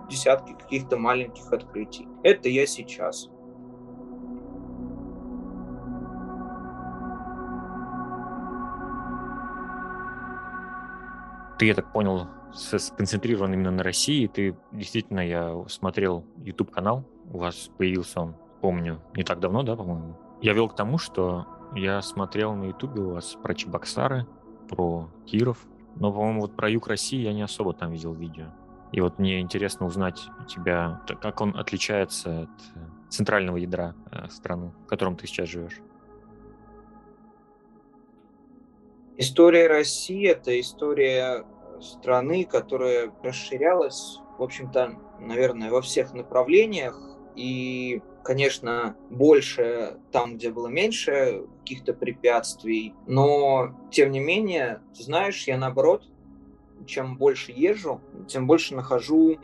десятки 0.09 0.53
каких-то 0.53 0.97
маленьких 0.97 1.51
открытий. 1.51 2.07
Это 2.23 2.49
я 2.49 2.65
сейчас. 2.65 3.29
Ты, 11.57 11.65
я 11.65 11.73
так 11.73 11.91
понял, 11.91 12.27
сконцентрирован 12.53 13.53
именно 13.53 13.71
на 13.71 13.83
России. 13.83 14.27
Ты 14.27 14.55
действительно, 14.71 15.21
я 15.21 15.63
смотрел 15.67 16.23
YouTube 16.37 16.71
канал, 16.71 17.03
у 17.31 17.39
вас 17.39 17.69
появился 17.77 18.21
он, 18.21 18.35
помню, 18.61 19.01
не 19.15 19.23
так 19.23 19.39
давно, 19.39 19.63
да, 19.63 19.75
по-моему. 19.75 20.15
Я 20.41 20.53
вел 20.53 20.69
к 20.69 20.75
тому, 20.75 20.97
что 20.97 21.47
я 21.75 22.01
смотрел 22.01 22.53
на 22.53 22.65
YouTube 22.65 22.97
у 22.99 23.09
вас 23.11 23.35
про 23.41 23.55
Чебоксары, 23.55 24.27
про 24.69 25.09
Киров, 25.25 25.65
но, 25.95 26.11
по-моему, 26.11 26.41
вот 26.41 26.55
про 26.55 26.69
юг 26.69 26.87
России 26.87 27.21
я 27.21 27.33
не 27.33 27.41
особо 27.41 27.73
там 27.73 27.91
видел 27.91 28.13
видео. 28.13 28.47
И 28.91 29.01
вот 29.01 29.19
мне 29.19 29.41
интересно 29.41 29.85
узнать 29.85 30.29
у 30.39 30.45
тебя, 30.45 31.01
как 31.21 31.41
он 31.41 31.57
отличается 31.57 32.41
от 32.41 32.49
э, 32.75 32.79
центрального 33.09 33.57
ядра 33.57 33.95
э, 34.11 34.29
страны, 34.29 34.71
в 34.85 34.87
котором 34.87 35.17
ты 35.17 35.27
сейчас 35.27 35.49
живешь. 35.49 35.81
История 39.17 39.67
России– 39.67 40.27
это 40.29 40.57
история 40.59 41.43
страны, 41.81 42.45
которая 42.45 43.11
расширялась, 43.23 44.19
в 44.37 44.43
общем-то, 44.43 44.95
наверное, 45.19 45.71
во 45.71 45.81
всех 45.81 46.13
направлениях. 46.13 46.95
И, 47.35 48.01
конечно, 48.23 48.95
больше 49.09 49.97
там, 50.11 50.35
где 50.35 50.51
было 50.51 50.67
меньше 50.67 51.45
каких-то 51.59 51.93
препятствий. 51.93 52.93
Но, 53.05 53.75
тем 53.91 54.11
не 54.11 54.19
менее, 54.19 54.81
знаешь, 54.93 55.45
я 55.47 55.57
наоборот 55.57 56.03
чем 56.85 57.17
больше 57.17 57.51
езжу, 57.51 58.01
тем 58.27 58.47
больше 58.47 58.75
нахожу 58.75 59.37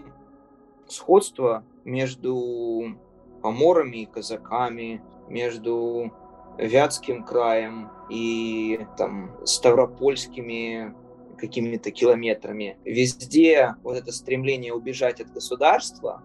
сходство 0.88 1.64
между 1.84 2.98
поморами 3.42 4.04
и 4.04 4.06
казаками, 4.06 5.02
между 5.30 6.12
Вятским 6.58 7.24
краем 7.24 7.90
и 8.10 8.86
там 8.98 9.32
Ставропольскими 9.44 10.94
какими-то 11.38 11.92
километрами. 11.92 12.78
Везде 12.86 13.76
вот 13.84 13.98
это 13.98 14.12
стремление 14.12 14.74
убежать 14.74 15.20
от 15.20 15.32
государства, 15.32 16.24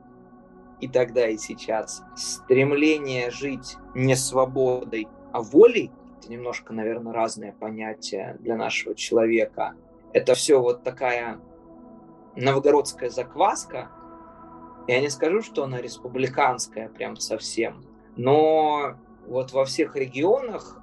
и 0.81 0.87
тогда, 0.87 1.27
и 1.27 1.39
сейчас, 1.39 2.03
стремление 2.15 3.31
жить 3.31 3.77
не 3.95 4.15
свободой, 4.15 5.09
а 5.33 5.43
волей, 5.43 5.91
это 6.21 6.31
немножко, 6.31 6.73
наверное, 6.73 7.13
разное 7.13 7.53
понятие 7.53 8.37
для 8.41 8.57
нашего 8.57 8.95
человека– 8.95 9.75
это 10.13 10.35
все 10.35 10.61
вот 10.61 10.83
такая 10.83 11.41
новгородская 12.37 13.11
закваска. 13.11 13.91
Я 14.87 15.01
не 15.01 15.11
скажу, 15.11 15.43
что 15.43 15.65
она 15.65 15.81
республиканская 15.81 16.89
прям 16.89 17.17
совсем, 17.17 17.85
но 18.17 18.95
вот 19.27 19.53
во 19.53 19.65
всех 19.65 19.97
регионах, 19.97 20.81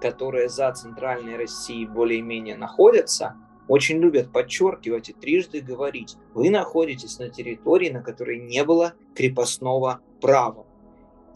которые 0.00 0.48
за 0.48 0.72
центральной 0.72 1.36
Россией 1.36 1.86
более-менее 1.86 2.56
находятся, 2.56 3.36
очень 3.68 3.98
любят 3.98 4.32
подчеркивать 4.32 5.10
и 5.10 5.12
трижды 5.12 5.60
говорить, 5.60 6.16
вы 6.34 6.50
находитесь 6.50 7.18
на 7.18 7.28
территории, 7.28 7.90
на 7.90 8.02
которой 8.02 8.40
не 8.40 8.64
было 8.64 8.94
крепостного 9.14 10.00
права. 10.20 10.66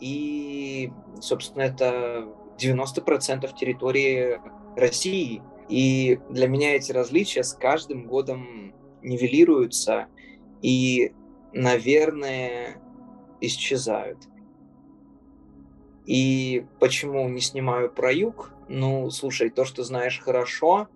И, 0.00 0.90
собственно, 1.20 1.62
это 1.62 2.28
90% 2.58 3.54
территории 3.56 4.40
России– 4.76 5.42
и 5.68 6.20
для 6.30 6.48
меня 6.48 6.76
эти 6.76 6.92
различия 6.92 7.42
с 7.42 7.54
каждым 7.54 8.06
годом 8.06 8.74
нивелируются 9.02 10.06
и, 10.62 11.12
наверное, 11.52 12.80
исчезают. 13.40 14.18
И 16.06 16.64
почему 16.78 17.28
не 17.28 17.40
снимаю 17.40 17.90
про 17.90 18.12
юг? 18.12 18.52
Ну, 18.68 19.10
слушай, 19.10 19.50
то, 19.50 19.64
что 19.64 19.82
знаешь 19.82 20.20
хорошо, 20.20 20.88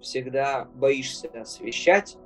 всегда 0.00 0.68
боишься 0.74 1.28
освещать, 1.28 2.16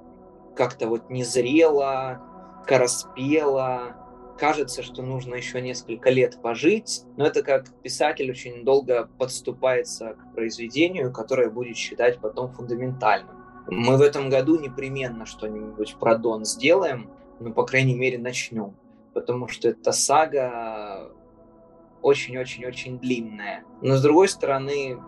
как-то 0.57 0.88
вот 0.88 1.11
незрело, 1.11 2.20
скороспело, 2.64 3.96
кажется, 4.38 4.83
что 4.83 5.03
нужно 5.03 5.35
еще 5.35 5.61
несколько 5.61 6.11
лет 6.11 6.40
пожить, 6.42 7.03
но 7.16 7.27
это 7.27 7.42
как 7.42 7.70
писатель 7.83 8.31
очень 8.31 8.64
долго 8.64 9.09
подступается 9.18 10.14
к 10.14 10.35
произведению, 10.35 11.12
которое 11.12 11.51
будет 11.51 11.77
считать 11.77 12.18
потом 12.20 12.53
фундаментальным. 12.53 13.37
Мы 13.68 13.97
в 13.97 14.03
этом 14.03 14.29
году 14.29 14.59
непременно 14.61 15.25
что-нибудь 15.25 15.97
про 15.99 16.16
Дон 16.16 16.44
сделаем, 16.44 17.11
ну, 17.40 17.53
по 17.53 17.64
крайней 17.64 17.94
мере, 17.94 18.18
начнем, 18.18 18.75
потому 19.14 19.49
что 19.49 19.68
эта 19.68 19.92
сага 19.92 21.11
очень-очень-очень 22.03 22.99
длинная. 22.99 23.64
Но, 23.81 23.97
с 23.97 24.03
другой 24.03 24.29
стороны, 24.29 24.99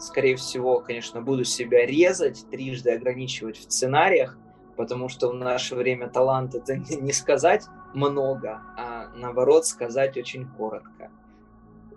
скорее 0.00 0.36
всего, 0.36 0.80
конечно, 0.80 1.22
буду 1.22 1.44
себя 1.44 1.86
резать, 1.86 2.44
трижды 2.50 2.90
ограничивать 2.90 3.58
в 3.58 3.62
сценариях, 3.62 4.36
потому 4.80 5.10
что 5.10 5.28
в 5.28 5.34
наше 5.34 5.76
время 5.76 6.08
талант 6.08 6.54
это 6.54 6.74
не 6.78 7.12
сказать 7.12 7.66
много, 7.92 8.62
а 8.78 9.10
наоборот 9.14 9.66
сказать 9.66 10.16
очень 10.16 10.48
коротко. 10.48 11.10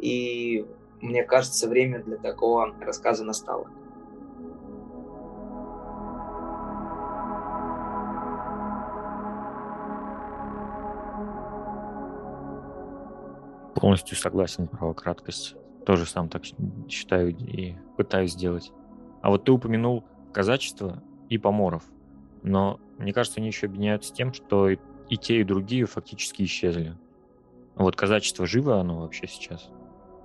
И 0.01 0.65
мне 0.99 1.23
кажется, 1.23 1.69
время 1.69 2.03
для 2.03 2.17
такого 2.17 2.75
рассказа 2.81 3.23
настало. 3.23 3.69
Полностью 13.75 14.17
согласен 14.17 14.67
про 14.67 14.93
краткость. 14.93 15.55
Тоже 15.85 16.05
сам 16.05 16.27
так 16.27 16.43
считаю 16.89 17.29
и 17.29 17.77
пытаюсь 17.95 18.33
сделать. 18.33 18.73
А 19.21 19.29
вот 19.29 19.45
ты 19.45 19.53
упомянул 19.53 20.03
казачество 20.33 21.01
и 21.29 21.37
поморов. 21.37 21.83
Но 22.43 22.79
мне 22.97 23.13
кажется, 23.13 23.39
они 23.39 23.47
еще 23.47 23.67
объединяются 23.67 24.13
тем, 24.13 24.33
что 24.33 24.69
и, 24.69 24.77
и 25.09 25.17
те, 25.17 25.39
и 25.39 25.43
другие 25.43 25.85
фактически 25.85 26.43
исчезли. 26.43 26.95
Вот 27.75 27.95
казачество 27.95 28.45
живо 28.45 28.79
оно 28.79 28.99
вообще 28.99 29.27
сейчас? 29.27 29.69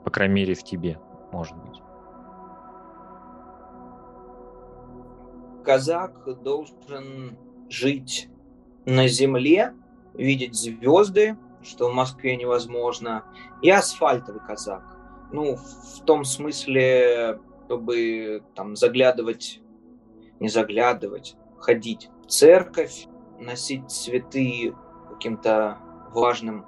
По 0.05 0.11
крайней 0.11 0.35
мере, 0.35 0.55
в 0.55 0.63
тебе, 0.63 0.99
может 1.33 1.57
быть. 1.57 1.81
Казак 5.65 6.43
должен 6.43 7.39
жить 7.69 8.29
на 8.85 9.07
земле, 9.07 9.75
видеть 10.15 10.55
звезды, 10.55 11.37
что 11.63 11.91
в 11.91 11.95
Москве 11.95 12.37
невозможно, 12.37 13.25
и 13.63 13.71
асфальтовый 13.71 14.41
казак. 14.41 14.83
Ну, 15.33 15.57
в 15.57 16.05
том 16.05 16.25
смысле, 16.25 17.39
чтобы 17.67 18.43
там 18.55 18.77
заглядывать, 18.77 19.61
не 20.41 20.49
заглядывать, 20.49 21.37
ходить 21.59 22.09
в 22.23 22.27
церковь, 22.27 23.07
носить 23.39 23.91
цветы 23.91 24.75
каким-то 25.11 25.79
важным, 26.13 26.67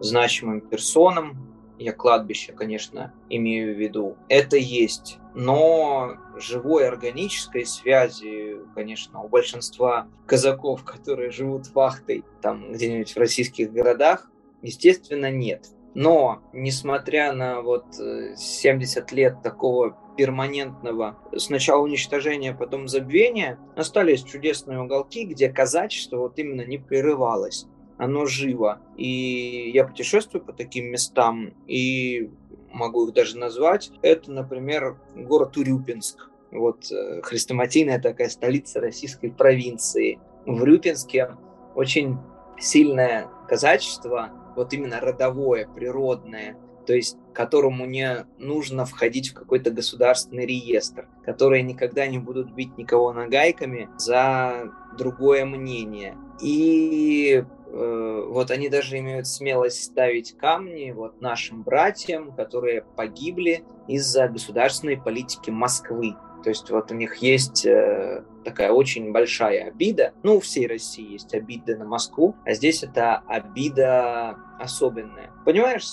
значимым 0.00 0.60
персонам. 0.60 1.48
Я 1.78 1.92
кладбище, 1.92 2.52
конечно, 2.52 3.12
имею 3.28 3.74
в 3.74 3.78
виду. 3.78 4.16
Это 4.28 4.56
есть. 4.56 5.18
Но 5.34 6.16
живой 6.36 6.86
органической 6.86 7.64
связи, 7.64 8.58
конечно, 8.74 9.22
у 9.22 9.28
большинства 9.28 10.06
казаков, 10.26 10.84
которые 10.84 11.30
живут 11.30 11.68
вахтой 11.74 12.24
там 12.40 12.72
где-нибудь 12.72 13.12
в 13.12 13.16
российских 13.16 13.72
городах, 13.72 14.30
естественно, 14.60 15.30
нет. 15.30 15.68
Но, 15.94 16.42
несмотря 16.52 17.32
на 17.32 17.60
вот 17.60 17.84
70 17.94 19.12
э, 19.12 19.14
лет 19.14 19.42
такого 19.42 19.98
перманентного 20.16 21.16
сначала 21.36 21.82
уничтожения, 21.82 22.54
потом 22.54 22.88
забвения, 22.88 23.58
остались 23.76 24.22
чудесные 24.22 24.80
уголки, 24.80 25.24
где 25.24 25.48
казачество 25.48 26.18
вот 26.18 26.38
именно 26.38 26.64
не 26.64 26.78
прерывалось. 26.78 27.66
Оно 27.98 28.26
живо. 28.26 28.80
И 28.96 29.70
я 29.72 29.84
путешествую 29.84 30.42
по 30.42 30.52
таким 30.52 30.86
местам, 30.86 31.52
и 31.66 32.30
могу 32.72 33.06
их 33.06 33.14
даже 33.14 33.38
назвать. 33.38 33.92
Это, 34.02 34.32
например, 34.32 34.98
город 35.14 35.56
Урюпинск. 35.56 36.30
Вот 36.50 36.90
э, 36.90 37.22
хрестоматийная 37.22 38.00
такая 38.00 38.28
столица 38.28 38.80
российской 38.80 39.28
провинции. 39.30 40.18
В 40.46 40.62
Урюпинске 40.62 41.36
очень 41.74 42.18
сильное 42.58 43.28
казачество, 43.48 44.30
вот 44.56 44.72
именно 44.72 45.00
родовое, 45.00 45.66
природное, 45.66 46.56
то 46.86 46.94
есть 46.94 47.16
которому 47.32 47.86
не 47.86 48.26
нужно 48.38 48.84
входить 48.84 49.30
в 49.30 49.34
какой-то 49.34 49.70
государственный 49.70 50.46
реестр, 50.46 51.08
которые 51.24 51.62
никогда 51.62 52.06
не 52.06 52.18
будут 52.18 52.52
бить 52.52 52.76
никого 52.76 53.12
нагайками 53.12 53.88
за 53.96 54.70
другое 54.98 55.44
мнение. 55.44 56.16
И 56.40 57.44
э, 57.66 58.26
вот 58.28 58.50
они 58.50 58.68
даже 58.68 58.98
имеют 58.98 59.26
смелость 59.26 59.84
ставить 59.84 60.36
камни 60.36 60.90
вот 60.92 61.20
нашим 61.20 61.62
братьям, 61.62 62.32
которые 62.32 62.82
погибли 62.82 63.64
из-за 63.88 64.28
государственной 64.28 65.00
политики 65.00 65.50
Москвы. 65.50 66.14
То 66.42 66.50
есть 66.50 66.70
вот 66.70 66.90
у 66.90 66.94
них 66.94 67.16
есть 67.16 67.64
э, 67.64 68.24
такая 68.44 68.72
очень 68.72 69.12
большая 69.12 69.68
обида. 69.68 70.12
Ну, 70.22 70.36
у 70.36 70.40
всей 70.40 70.66
России 70.66 71.12
есть 71.12 71.32
обида 71.34 71.76
на 71.76 71.84
Москву, 71.84 72.34
а 72.44 72.54
здесь 72.54 72.82
это 72.82 73.18
обида 73.28 74.36
особенная. 74.58 75.30
Понимаешь, 75.44 75.84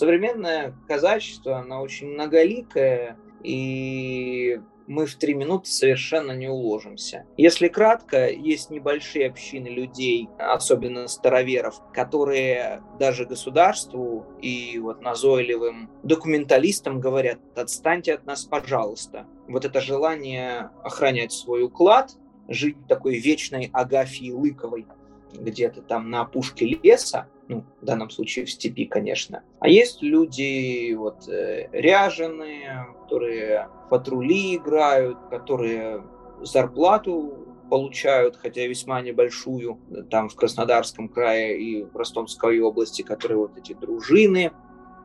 современное 0.00 0.74
казачество, 0.88 1.58
оно 1.58 1.82
очень 1.82 2.06
многоликое, 2.08 3.18
и 3.42 4.58
мы 4.86 5.04
в 5.04 5.14
три 5.16 5.34
минуты 5.34 5.68
совершенно 5.68 6.32
не 6.32 6.48
уложимся. 6.48 7.26
Если 7.36 7.68
кратко, 7.68 8.30
есть 8.30 8.70
небольшие 8.70 9.28
общины 9.28 9.68
людей, 9.68 10.30
особенно 10.38 11.06
староверов, 11.06 11.82
которые 11.92 12.82
даже 12.98 13.26
государству 13.26 14.26
и 14.40 14.78
вот 14.78 15.02
назойливым 15.02 15.90
документалистам 16.02 16.98
говорят, 16.98 17.38
отстаньте 17.54 18.14
от 18.14 18.24
нас, 18.24 18.44
пожалуйста. 18.46 19.26
Вот 19.48 19.66
это 19.66 19.82
желание 19.82 20.70
охранять 20.82 21.32
свой 21.32 21.62
уклад, 21.62 22.12
жить 22.48 22.78
такой 22.88 23.18
вечной 23.18 23.68
Агафией 23.74 24.32
Лыковой 24.32 24.86
где-то 25.34 25.82
там 25.82 26.08
на 26.08 26.22
опушке 26.22 26.64
леса, 26.82 27.28
ну, 27.50 27.64
в 27.80 27.84
данном 27.84 28.10
случае 28.10 28.44
в 28.44 28.50
степи, 28.50 28.86
конечно. 28.86 29.42
А 29.58 29.68
есть 29.68 30.02
люди 30.02 30.94
вот 30.94 31.28
э, 31.28 31.68
ряженые, 31.72 32.86
которые 33.02 33.68
патрули 33.90 34.54
играют, 34.54 35.18
которые 35.30 36.04
зарплату 36.42 37.48
получают, 37.68 38.36
хотя 38.36 38.64
весьма 38.66 39.00
небольшую, 39.00 39.80
там 40.10 40.28
в 40.28 40.36
Краснодарском 40.36 41.08
крае 41.08 41.60
и 41.60 41.82
в 41.82 41.96
Ростовской 41.96 42.60
области, 42.60 43.02
которые 43.02 43.38
вот 43.38 43.58
эти 43.58 43.72
дружины 43.72 44.52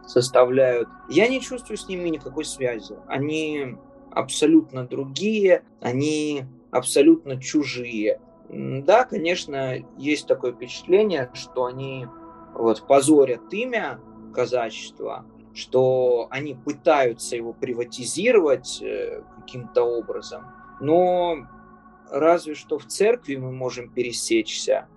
составляют. 0.05 0.87
Я 1.09 1.27
не 1.27 1.41
чувствую 1.41 1.77
с 1.77 1.87
ними 1.87 2.09
никакой 2.09 2.45
связи. 2.45 2.95
Они 3.07 3.75
абсолютно 4.11 4.85
другие, 4.85 5.63
они 5.81 6.43
абсолютно 6.69 7.41
чужие. 7.41 8.21
Да, 8.49 9.03
конечно, 9.05 9.83
есть 9.97 10.27
такое 10.27 10.53
впечатление, 10.53 11.31
что 11.33 11.65
они 11.65 12.05
вот, 12.55 12.87
позорят 12.87 13.53
имя 13.53 13.99
казачества, 14.33 15.25
что 15.53 16.27
они 16.29 16.55
пытаются 16.55 17.35
его 17.35 17.53
приватизировать 17.53 18.81
э, 18.81 19.21
каким-то 19.37 19.83
образом, 19.83 20.45
но 20.79 21.47
разве 22.09 22.55
что 22.55 22.77
в 22.79 22.85
церкви 22.85 23.35
мы 23.35 23.51
можем 23.51 23.89
пересечься, 23.89 24.87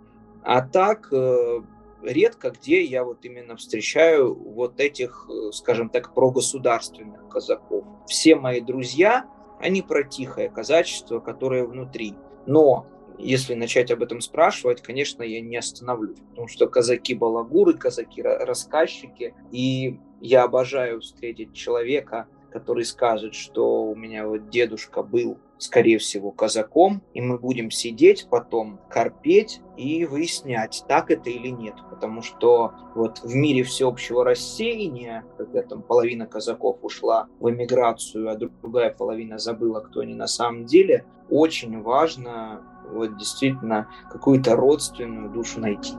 а 0.42 0.62
так 0.62 1.08
э, 1.12 1.60
редко 2.02 2.50
где 2.50 2.82
я 2.82 3.04
вот 3.04 3.24
именно 3.24 3.56
встречаю 3.56 4.34
вот 4.34 4.80
этих, 4.80 5.28
э, 5.28 5.52
скажем 5.52 5.90
так, 5.90 6.14
прогосударственных 6.14 7.28
казаков. 7.28 7.84
Все 8.06 8.34
мои 8.36 8.60
друзья, 8.60 9.26
они 9.60 9.82
про 9.82 10.04
тихое 10.04 10.48
казачество, 10.48 11.20
которое 11.20 11.64
внутри. 11.64 12.14
Но 12.46 12.86
если 13.18 13.54
начать 13.54 13.90
об 13.90 14.02
этом 14.02 14.20
спрашивать, 14.20 14.82
конечно, 14.82 15.22
я 15.22 15.40
не 15.40 15.56
остановлюсь, 15.56 16.18
потому 16.30 16.48
что 16.48 16.68
казаки 16.68 17.14
балагуры, 17.14 17.74
казаки 17.74 18.22
рассказчики, 18.22 19.34
и 19.50 19.98
я 20.20 20.44
обожаю 20.44 21.00
встретить 21.00 21.52
человека, 21.52 22.28
который 22.50 22.84
скажет, 22.84 23.34
что 23.34 23.84
у 23.84 23.94
меня 23.94 24.26
вот 24.26 24.48
дедушка 24.48 25.02
был, 25.02 25.38
скорее 25.58 25.98
всего, 25.98 26.30
казаком, 26.30 27.02
и 27.12 27.20
мы 27.20 27.38
будем 27.38 27.70
сидеть 27.70 28.26
потом, 28.30 28.80
корпеть 28.88 29.60
и 29.76 30.04
выяснять, 30.06 30.84
так 30.88 31.10
это 31.10 31.30
или 31.30 31.48
нет. 31.48 31.74
Потому 31.90 32.22
что 32.22 32.72
вот 32.94 33.18
в 33.18 33.34
мире 33.34 33.64
всеобщего 33.64 34.24
рассеяния, 34.24 35.24
когда 35.36 35.62
там 35.62 35.82
половина 35.82 36.26
казаков 36.26 36.78
ушла 36.82 37.28
в 37.38 37.50
эмиграцию, 37.50 38.30
а 38.30 38.36
другая 38.36 38.94
половина 38.94 39.38
забыла, 39.38 39.80
кто 39.80 40.00
они 40.00 40.14
на 40.14 40.26
самом 40.26 40.64
деле, 40.64 41.04
очень 41.28 41.82
важно 41.82 42.62
вот 42.92 43.16
действительно 43.16 43.88
какую-то 44.10 44.56
родственную 44.56 45.30
душу 45.30 45.60
найти. 45.60 45.94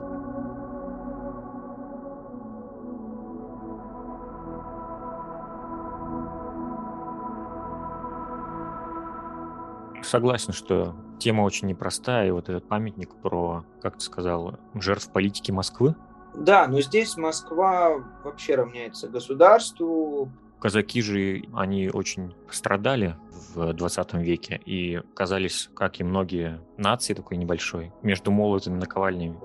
Согласен, 10.02 10.52
что 10.52 10.94
тема 11.18 11.42
очень 11.42 11.68
непростая, 11.68 12.28
и 12.28 12.30
вот 12.30 12.48
этот 12.48 12.66
памятник 12.66 13.14
про, 13.14 13.64
как 13.80 13.94
ты 13.94 14.00
сказал, 14.00 14.58
жертв 14.74 15.12
политики 15.12 15.52
Москвы. 15.52 15.94
Да, 16.34 16.66
но 16.66 16.80
здесь 16.80 17.16
Москва 17.16 18.02
вообще 18.24 18.54
равняется 18.54 19.08
государству, 19.08 20.30
Казаки 20.60 21.00
же, 21.00 21.42
они 21.54 21.88
очень 21.88 22.34
страдали 22.50 23.16
в 23.54 23.72
20 23.72 24.14
веке 24.14 24.60
и 24.66 25.00
казались, 25.14 25.70
как 25.74 26.00
и 26.00 26.04
многие 26.04 26.60
нации 26.76 27.14
такой 27.14 27.38
небольшой, 27.38 27.92
между 28.02 28.30
молотами 28.30 28.76
и 28.76 28.80
наковальнями. 28.80 29.38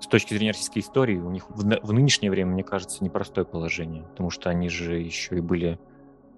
С 0.00 0.06
точки 0.06 0.34
зрения 0.34 0.52
российской 0.52 0.80
истории, 0.80 1.16
у 1.16 1.30
них 1.30 1.48
в, 1.48 1.62
в 1.62 1.92
нынешнее 1.92 2.30
время, 2.30 2.52
мне 2.52 2.64
кажется, 2.64 3.02
непростое 3.02 3.46
положение, 3.46 4.04
потому 4.04 4.30
что 4.30 4.50
они 4.50 4.68
же 4.68 4.98
еще 4.98 5.38
и 5.38 5.40
были 5.40 5.78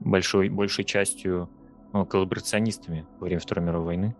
большой, 0.01 0.49
большей 0.49 0.85
частью 0.85 1.51
ну, 1.93 2.07
коллаборационистами 2.07 3.07
во 3.19 3.27
время 3.27 3.41
Второй 3.41 3.65
мировой 3.65 3.87
войны. 3.87 4.17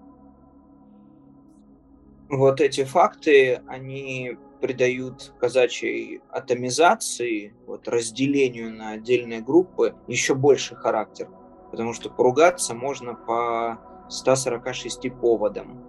вот 2.29 2.61
эти 2.61 2.85
факты, 2.85 3.61
они 3.69 4.39
придают 4.63 5.35
казачьей 5.41 6.23
атомизации, 6.31 7.53
вот, 7.67 7.89
разделению 7.89 8.73
на 8.73 8.91
отдельные 8.91 9.41
группы 9.41 9.97
еще 10.07 10.37
больше 10.37 10.77
характер, 10.77 11.29
потому 11.73 11.93
что 11.93 12.09
поругаться 12.09 12.73
можно 12.73 13.15
по 13.15 13.81
146 14.09 15.13
поводам. 15.21 15.85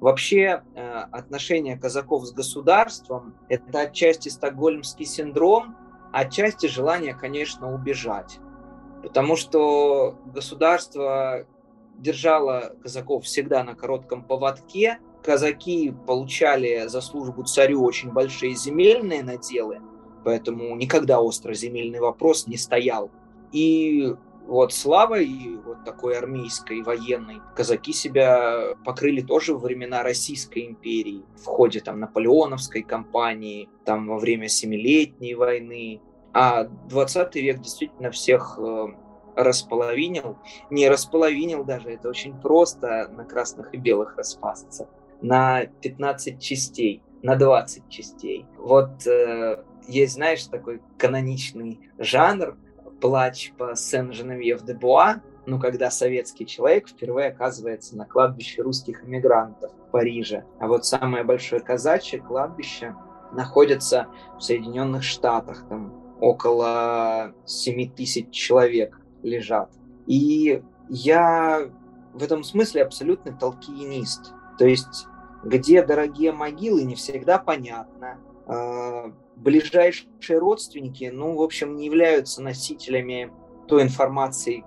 Вообще 0.00 0.64
э, 0.74 0.90
отношение 1.12 1.78
казаков 1.78 2.26
с 2.26 2.32
государством– 2.32 3.36
это 3.48 3.80
отчасти 3.80 4.28
стокгольмский 4.28 5.06
синдром, 5.06 5.76
отчасти 6.12 6.66
желание, 6.66 7.14
конечно, 7.14 7.72
убежать. 7.72 8.38
Потому 9.02 9.36
что 9.36 10.18
государство 10.26 11.46
держало 11.96 12.74
казаков 12.82 13.24
всегда 13.24 13.62
на 13.62 13.76
коротком 13.76 14.24
поводке, 14.24 14.98
казаки 15.24 15.94
получали 16.06 16.86
за 16.86 17.00
службу 17.00 17.44
царю 17.44 17.82
очень 17.82 18.12
большие 18.12 18.54
земельные 18.54 19.22
наделы, 19.22 19.80
поэтому 20.22 20.76
никогда 20.76 21.20
остро 21.20 21.54
земельный 21.54 22.00
вопрос 22.00 22.46
не 22.46 22.58
стоял. 22.58 23.10
И 23.50 24.14
вот 24.46 24.74
славой 24.74 25.58
вот 25.64 25.84
такой 25.84 26.18
армейской, 26.18 26.82
военной 26.82 27.40
казаки 27.56 27.92
себя 27.94 28.74
покрыли 28.84 29.22
тоже 29.22 29.54
во 29.54 29.60
времена 29.60 30.02
Российской 30.02 30.66
империи, 30.66 31.24
в 31.36 31.46
ходе 31.46 31.80
там 31.80 32.00
наполеоновской 32.00 32.82
кампании, 32.82 33.70
там 33.84 34.08
во 34.08 34.18
время 34.18 34.48
Семилетней 34.48 35.34
войны. 35.34 36.02
А 36.34 36.64
20 36.64 37.34
век 37.36 37.60
действительно 37.60 38.10
всех 38.10 38.58
э, 38.58 38.86
располовинил, 39.36 40.36
не 40.68 40.88
располовинил 40.88 41.64
даже, 41.64 41.90
это 41.90 42.08
очень 42.08 42.38
просто 42.38 43.08
на 43.08 43.24
красных 43.24 43.72
и 43.72 43.76
белых 43.76 44.16
распасться, 44.16 44.88
на 45.22 45.64
15 45.66 46.40
частей, 46.40 47.02
на 47.22 47.36
20 47.36 47.88
частей. 47.88 48.46
Вот 48.58 49.06
э, 49.06 49.62
есть, 49.88 50.14
знаешь, 50.14 50.44
такой 50.44 50.80
каноничный 50.98 51.80
жанр, 51.98 52.56
плач 53.00 53.52
по 53.58 53.74
Сен-Женевьев-де-Буа, 53.74 55.20
ну, 55.46 55.60
когда 55.60 55.90
советский 55.90 56.46
человек 56.46 56.88
впервые 56.88 57.28
оказывается 57.28 57.96
на 57.96 58.06
кладбище 58.06 58.62
русских 58.62 59.04
иммигрантов 59.04 59.72
в 59.72 59.90
Париже. 59.90 60.44
А 60.58 60.68
вот 60.68 60.86
самое 60.86 61.24
большое 61.24 61.60
казачье 61.60 62.20
кладбище 62.20 62.94
находится 63.32 64.06
в 64.38 64.40
Соединенных 64.40 65.02
Штатах, 65.02 65.66
там 65.68 65.92
около 66.20 67.34
7 67.44 67.90
тысяч 67.90 68.30
человек 68.30 68.98
лежат. 69.22 69.70
И 70.06 70.62
я 70.88 71.68
в 72.12 72.22
этом 72.22 72.44
смысле 72.44 72.84
абсолютный 72.84 73.34
толкиенист. 73.36 74.33
То 74.58 74.66
есть, 74.66 75.06
где 75.44 75.82
дорогие 75.82 76.32
могилы, 76.32 76.84
не 76.84 76.94
всегда 76.94 77.38
понятно. 77.38 78.18
А, 78.46 79.12
ближайшие 79.36 80.38
родственники, 80.38 81.10
ну, 81.12 81.36
в 81.36 81.42
общем, 81.42 81.76
не 81.76 81.86
являются 81.86 82.42
носителями 82.42 83.32
той 83.66 83.82
информации, 83.82 84.64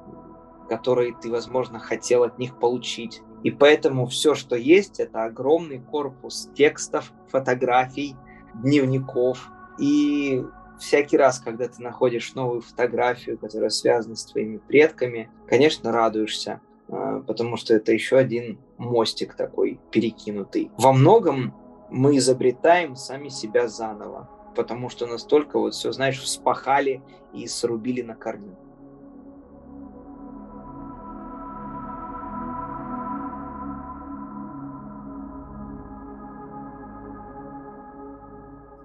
которой 0.70 1.16
ты, 1.22 1.32
возможно, 1.32 1.80
хотел 1.80 2.24
от 2.24 2.38
них 2.38 2.60
получить. 2.60 3.22
И 3.44 3.52
поэтому 3.52 4.08
все, 4.08 4.36
что 4.36 4.56
есть, 4.56 5.00
это 5.00 5.24
огромный 5.24 5.80
корпус 5.80 6.50
текстов, 6.56 7.14
фотографий, 7.30 8.16
дневников. 8.56 9.50
И 9.80 10.44
всякий 10.80 11.18
раз, 11.18 11.40
когда 11.40 11.68
ты 11.68 11.82
находишь 11.82 12.34
новую 12.34 12.62
фотографию, 12.62 13.38
которая 13.38 13.70
связана 13.70 14.16
с 14.16 14.26
твоими 14.26 14.58
предками, 14.58 15.30
конечно, 15.48 15.92
радуешься, 15.92 16.62
а, 16.90 17.20
потому 17.22 17.58
что 17.58 17.74
это 17.74 17.92
еще 17.94 18.18
один 18.18 18.60
мостик 18.78 19.36
такой 19.36 19.80
перекинутый. 19.92 20.72
Во 20.78 20.94
многом 20.94 21.54
мы 21.90 22.18
изобретаем 22.18 22.96
сами 22.96 23.30
себя 23.30 23.68
заново 23.68 24.30
потому 24.58 24.90
что 24.90 25.06
настолько 25.06 25.60
вот 25.60 25.76
все, 25.76 25.92
знаешь, 25.92 26.20
вспахали 26.20 27.02
и 27.32 27.48
срубили 27.48 28.02
на 28.02 28.16
корню. 28.16 28.58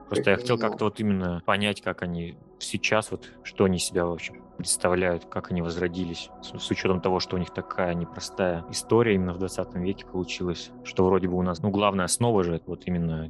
Просто 0.09 0.31
я 0.31 0.37
хотел 0.37 0.59
как-то 0.59 0.85
вот 0.85 1.01
именно 1.01 1.43
понять, 1.47 1.81
как 1.81 2.03
они 2.03 2.37
сейчас, 2.59 3.11
вот 3.11 3.31
что 3.43 3.65
они 3.65 3.79
себя, 3.79 4.05
в 4.05 4.13
общем, 4.13 4.45
представляют, 4.63 5.25
как 5.25 5.51
они 5.51 5.61
возродились, 5.61 6.31
с, 6.41 6.57
с 6.57 6.71
учетом 6.71 7.01
того, 7.01 7.19
что 7.19 7.35
у 7.35 7.39
них 7.41 7.51
такая 7.51 7.95
непростая 7.95 8.65
история 8.71 9.17
именно 9.17 9.33
в 9.33 9.39
20 9.39 9.75
веке 9.75 10.07
получилась, 10.07 10.71
что 10.85 11.05
вроде 11.05 11.27
бы 11.27 11.37
у 11.37 11.43
нас, 11.43 11.61
ну, 11.63 11.71
главная 11.71 12.05
основа 12.05 12.45
же, 12.45 12.55
это 12.55 12.65
вот 12.69 12.83
именно 12.87 13.29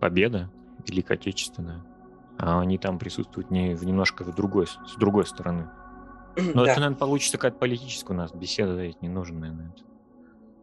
победа, 0.00 0.50
Великая 0.84 1.14
Отечественная. 1.14 1.84
А 2.36 2.60
они 2.60 2.78
там 2.78 2.98
присутствуют 2.98 3.52
не, 3.52 3.76
в 3.76 3.84
немножко 3.84 4.24
в 4.24 4.34
другой, 4.34 4.66
с 4.66 4.96
другой 4.98 5.24
стороны. 5.24 5.70
Но 6.36 6.64
да. 6.64 6.72
это, 6.72 6.80
наверное, 6.80 6.98
получится 6.98 7.38
какая-то 7.38 7.58
политическая 7.58 8.12
у 8.12 8.16
нас 8.16 8.32
беседа, 8.32 8.74
ведь 8.74 9.00
не 9.02 9.08
нужен, 9.08 9.38
наверное. 9.38 9.68
Это. 9.68 9.84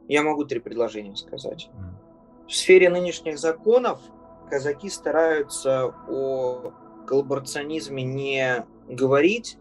Я 0.10 0.22
могу 0.22 0.44
три 0.44 0.60
предложения 0.60 1.16
сказать. 1.16 1.70
Mm. 1.74 2.48
В 2.50 2.54
сфере 2.54 2.90
нынешних 2.90 3.40
законов 3.40 4.02
казаки 4.50 4.90
стараются 4.90 5.94
о 6.10 6.74
коллаборационизме 7.08 8.04
не 8.04 8.66
говорить, 8.90 9.58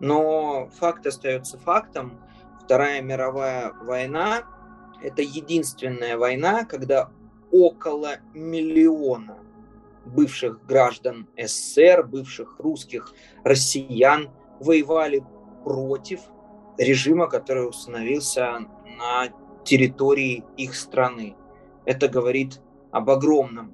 но 0.00 0.68
факт 0.78 1.06
остается 1.06 1.58
фактом. 1.58 2.20
Вторая 2.64 3.00
мировая 3.00 3.72
война– 3.82 4.44
это 5.02 5.22
единственная 5.22 6.18
война, 6.18 6.64
когда 6.64 7.10
около 7.50 8.16
миллиона 8.34 9.38
бывших 10.04 10.64
граждан 10.66 11.28
СССР, 11.36 12.06
бывших 12.06 12.58
русских 12.58 13.12
россиян 13.44 14.30
воевали 14.60 15.24
против 15.64 16.20
режима, 16.78 17.26
который 17.26 17.68
установился 17.68 18.60
на 18.98 19.28
территории 19.64 20.44
их 20.56 20.74
страны. 20.74 21.36
Это 21.84 22.08
говорит 22.08 22.60
об 22.90 23.10
огромном 23.10 23.72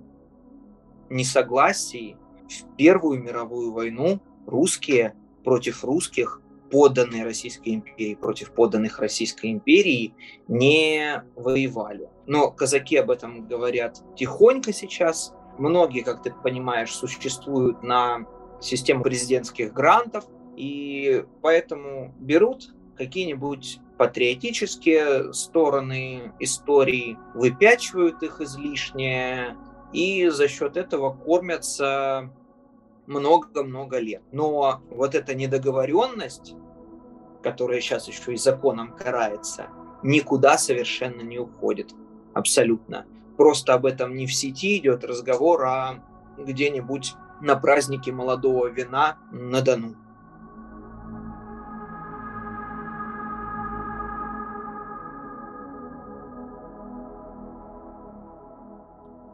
несогласии. 1.10 2.16
В 2.48 2.76
Первую 2.76 3.22
мировую 3.22 3.72
войну 3.72 4.20
русские 4.46 5.14
против 5.44 5.84
русских, 5.84 6.40
подданные 6.70 7.24
Российской 7.24 7.74
империи 7.74 8.14
против 8.14 8.52
подданных 8.52 8.98
Российской 8.98 9.50
империи, 9.52 10.14
не 10.48 11.22
воевали. 11.36 12.08
Но 12.26 12.50
казаки 12.50 12.96
об 12.96 13.10
этом 13.10 13.46
говорят 13.46 14.02
тихонько 14.16 14.72
сейчас, 14.72 15.34
Многие, 15.58 16.02
как 16.02 16.22
ты 16.22 16.32
понимаешь, 16.32 16.92
существуют 16.92 17.82
на 17.82 18.26
систему 18.60 19.02
президентских 19.02 19.72
грантов, 19.72 20.24
и 20.56 21.24
поэтому 21.42 22.14
берут 22.18 22.74
какие-нибудь 22.96 23.80
патриотические 23.98 25.32
стороны 25.32 26.32
истории, 26.40 27.18
выпячивают 27.34 28.22
их 28.22 28.40
излишне, 28.40 29.56
и 29.92 30.28
за 30.28 30.48
счет 30.48 30.76
этого 30.76 31.12
кормятся 31.12 32.30
много-много 33.06 33.98
лет. 33.98 34.22
Но 34.32 34.82
вот 34.90 35.14
эта 35.14 35.34
недоговоренность, 35.34 36.54
которая 37.42 37.80
сейчас 37.80 38.08
еще 38.08 38.34
и 38.34 38.36
законом 38.36 38.94
карается, 38.96 39.66
никуда 40.02 40.58
совершенно 40.58 41.22
не 41.22 41.38
уходит. 41.38 41.94
Абсолютно 42.34 43.06
просто 43.36 43.74
об 43.74 43.86
этом 43.86 44.14
не 44.14 44.26
в 44.26 44.34
сети 44.34 44.78
идет 44.78 45.04
разговор, 45.04 45.64
а 45.64 45.94
где-нибудь 46.38 47.14
на 47.40 47.56
празднике 47.56 48.12
молодого 48.12 48.68
вина 48.68 49.18
на 49.32 49.60
Дону. 49.60 49.96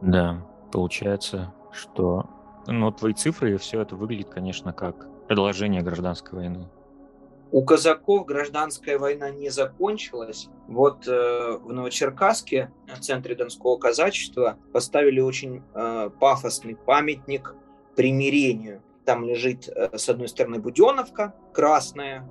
Да, 0.00 0.42
получается, 0.72 1.52
что 1.70 2.30
ну, 2.66 2.90
твои 2.92 3.12
цифры 3.12 3.54
и 3.54 3.56
все 3.56 3.80
это 3.80 3.96
выглядит, 3.96 4.28
конечно, 4.28 4.72
как 4.72 5.06
продолжение 5.26 5.82
гражданской 5.82 6.38
войны. 6.38 6.68
У 7.50 7.64
казаков 7.64 8.26
гражданская 8.26 8.98
война 8.98 9.30
не 9.30 9.48
закончилась. 9.48 10.48
Вот 10.66 11.08
э, 11.08 11.58
в 11.62 11.72
Новочеркасске, 11.72 12.70
в 12.94 13.00
центре 13.00 13.34
Донского 13.34 13.78
казачества, 13.78 14.58
поставили 14.72 15.20
очень 15.20 15.62
э, 15.74 16.10
пафосный 16.20 16.76
памятник 16.76 17.54
примирению. 17.96 18.82
Там 19.06 19.24
лежит 19.24 19.66
э, 19.68 19.96
с 19.96 20.10
одной 20.10 20.28
стороны 20.28 20.58
Буденовка 20.58 21.34
красная, 21.54 22.28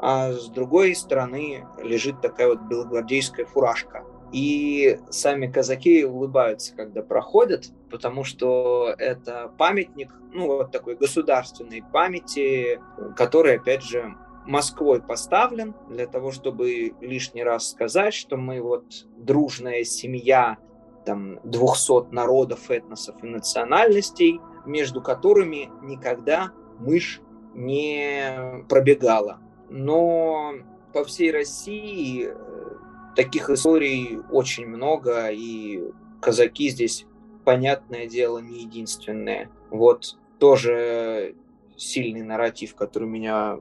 а 0.00 0.32
с 0.32 0.48
другой 0.48 0.96
стороны 0.96 1.64
лежит 1.80 2.20
такая 2.20 2.48
вот 2.48 2.60
белогвардейская 2.62 3.46
фуражка. 3.46 4.04
И 4.32 4.98
сами 5.10 5.46
казаки 5.46 6.04
улыбаются, 6.04 6.74
когда 6.76 7.02
проходят, 7.02 7.70
потому 7.90 8.24
что 8.24 8.94
это 8.98 9.50
памятник, 9.56 10.12
ну, 10.32 10.46
вот 10.46 10.70
такой 10.70 10.96
государственной 10.96 11.82
памяти, 11.92 12.80
который, 13.16 13.56
опять 13.56 13.82
же, 13.82 14.14
Москвой 14.46 15.02
поставлен 15.02 15.74
для 15.90 16.06
того, 16.06 16.32
чтобы 16.32 16.94
лишний 17.00 17.44
раз 17.44 17.70
сказать, 17.70 18.14
что 18.14 18.38
мы 18.38 18.62
вот 18.62 19.06
дружная 19.18 19.84
семья 19.84 20.56
там 21.04 21.38
200 21.44 22.12
народов, 22.14 22.70
этносов 22.70 23.22
и 23.22 23.26
национальностей, 23.26 24.40
между 24.64 25.02
которыми 25.02 25.70
никогда 25.82 26.52
мышь 26.78 27.20
не 27.54 28.64
пробегала. 28.68 29.38
Но 29.68 30.54
по 30.94 31.04
всей 31.04 31.30
России 31.30 32.28
э, 32.28 32.77
таких 33.18 33.50
историй 33.50 34.20
очень 34.30 34.68
много, 34.68 35.28
и 35.32 35.82
казаки 36.20 36.68
здесь, 36.68 37.04
понятное 37.44 38.06
дело, 38.06 38.38
не 38.38 38.60
единственные. 38.60 39.50
Вот 39.70 40.16
тоже 40.38 41.34
сильный 41.76 42.22
нарратив, 42.22 42.76
который 42.76 43.08
меня 43.08 43.58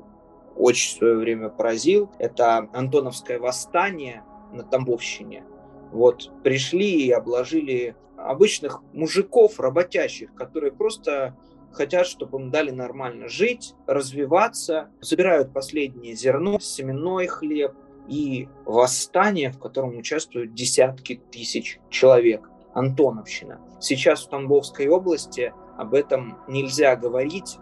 очень 0.56 0.94
в 0.94 0.98
свое 1.00 1.16
время 1.18 1.50
поразил, 1.50 2.12
это 2.20 2.70
Антоновское 2.72 3.40
восстание 3.40 4.24
на 4.54 4.62
Тамбовщине. 4.62 5.44
Вот 5.92 6.32
пришли 6.44 7.08
и 7.08 7.12
обложили 7.12 7.96
обычных 8.16 8.84
мужиков, 8.94 9.60
работящих, 9.60 10.36
которые 10.36 10.72
просто 10.72 11.36
хотят, 11.72 12.06
чтобы 12.06 12.40
им 12.40 12.52
дали 12.52 12.70
нормально 12.70 13.28
жить, 13.28 13.74
развиваться, 13.88 14.92
собирают 15.02 15.52
последнее 15.52 16.14
зерно, 16.14 16.60
семенной 16.60 17.26
хлеб 17.26 17.74
и 18.08 18.48
восстание, 18.66 19.52
в 19.52 19.60
котором 19.60 19.98
участвуют 19.98 20.54
десятки 20.54 21.22
тысяч 21.32 21.80
человек. 21.90 22.50
Антоновщина. 22.74 23.60
Сейчас 23.80 24.24
в 24.24 24.30
Тамбовской 24.30 24.88
области 24.88 25.52
об 25.78 25.96
этом 25.96 26.38
нельзя 26.48 26.96
говорить 26.96 27.58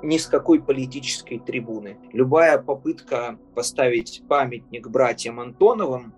ни 0.00 0.16
с 0.16 0.26
какой 0.26 0.62
политической 0.62 1.40
трибуны. 1.40 1.98
Любая 2.12 2.56
попытка 2.56 3.36
поставить 3.56 4.22
памятник 4.28 4.88
братьям 4.88 5.40
Антоновым, 5.40 6.14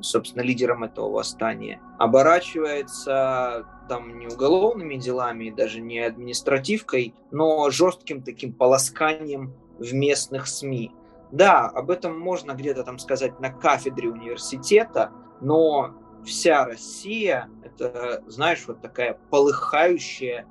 собственно, 0.00 0.42
лидерам 0.42 0.84
этого 0.84 1.10
восстания, 1.10 1.80
оборачивается 1.98 3.66
там 3.88 4.18
не 4.18 4.26
уголовными 4.26 4.96
делами, 4.96 5.48
даже 5.50 5.80
не 5.80 6.00
административкой, 6.00 7.14
но 7.30 7.70
жестким 7.70 8.22
таким 8.22 8.52
полосканием 8.52 9.54
в 9.78 9.94
местных 9.94 10.46
СМИ. 10.46 10.92
Да, 11.30 11.66
об 11.66 11.90
этом 11.90 12.18
можно 12.18 12.52
где-то 12.52 12.84
там 12.84 12.98
сказать 12.98 13.40
на 13.40 13.50
кафедре 13.50 14.08
университета, 14.08 15.12
но 15.40 15.94
вся 16.24 16.64
Россия– 16.64 17.48
это, 17.64 18.22
знаешь, 18.26 18.64
вот 18.66 18.80
такая 18.80 19.18
полыхающая 19.30 20.46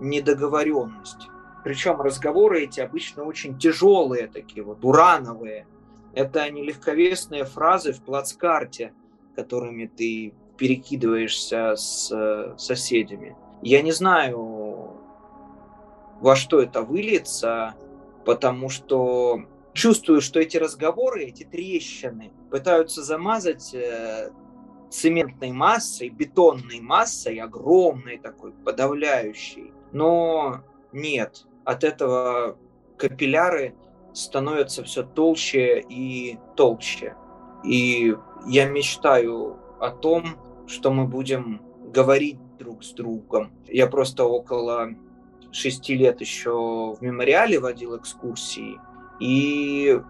недоговоренность. 0.00 1.28
Причем 1.62 2.00
разговоры 2.00 2.62
эти 2.62 2.80
обычно 2.80 3.24
очень 3.24 3.58
тяжелые 3.58 4.26
такие, 4.28 4.62
вот 4.62 4.84
урановые. 4.84 5.66
Это 6.14 6.48
не 6.50 6.62
легковесные 6.62 7.44
фразы 7.44 7.92
в 7.92 8.00
плацкарте, 8.02 8.94
которыми 9.36 9.86
ты 9.86 10.32
перекидываешься 10.56 11.76
с 11.76 12.10
э, 12.10 12.54
соседями. 12.58 13.36
Я 13.62 13.82
не 13.82 13.92
знаю, 13.92 14.96
во 16.20 16.36
что 16.36 16.60
это 16.60 16.82
выльется, 16.82 17.74
потому 18.24 18.68
что 18.68 19.44
чувствую, 19.80 20.20
что 20.20 20.40
эти 20.40 20.58
разговоры, 20.58 21.24
эти 21.24 21.44
трещины 21.44 22.32
пытаются 22.50 23.02
замазать 23.02 23.72
э, 23.72 24.30
цементной 24.90 25.52
массой, 25.52 26.10
бетонной 26.10 26.80
массой, 26.80 27.38
огромной 27.38 28.18
такой, 28.18 28.52
подавляющей. 28.52 29.72
Но 29.92 30.60
нет, 30.92 31.46
от 31.64 31.82
этого 31.84 32.58
капилляры 32.98 33.74
становятся 34.12 34.84
все 34.84 35.02
толще 35.02 35.80
и 35.88 36.38
толще. 36.56 37.16
И 37.64 38.14
я 38.46 38.68
мечтаю 38.68 39.56
о 39.80 39.88
том, 39.88 40.24
что 40.66 40.90
мы 40.92 41.06
будем 41.06 41.62
говорить 41.86 42.38
друг 42.58 42.84
с 42.84 42.92
другом. 42.92 43.50
Я 43.66 43.86
просто 43.86 44.26
около 44.26 44.90
шести 45.52 45.94
лет 45.94 46.20
еще 46.20 46.94
в 46.94 46.98
мемориале 47.00 47.58
водил 47.58 47.96
экскурсии, 47.96 48.78
и 49.20 50.00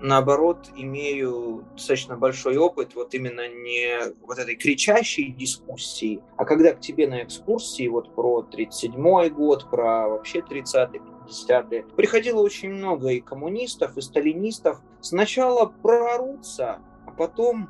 наоборот, 0.00 0.70
имею 0.76 1.64
достаточно 1.74 2.16
большой 2.16 2.56
опыт 2.56 2.94
вот 2.94 3.14
именно 3.14 3.48
не 3.48 4.14
вот 4.26 4.38
этой 4.38 4.56
кричащей 4.56 5.32
дискуссии, 5.32 6.20
а 6.36 6.44
когда 6.44 6.72
к 6.72 6.80
тебе 6.80 7.06
на 7.06 7.22
экскурсии 7.22 7.88
вот 7.88 8.14
про 8.14 8.42
37-й 8.42 9.30
год, 9.30 9.70
про 9.70 10.08
вообще 10.08 10.40
30-е, 10.40 11.00
50-е, 11.28 11.84
приходило 11.96 12.40
очень 12.40 12.70
много 12.70 13.08
и 13.08 13.20
коммунистов, 13.20 13.96
и 13.96 14.00
сталинистов. 14.00 14.80
Сначала 15.00 15.66
проорутся, 15.66 16.80
а 17.06 17.10
потом 17.12 17.68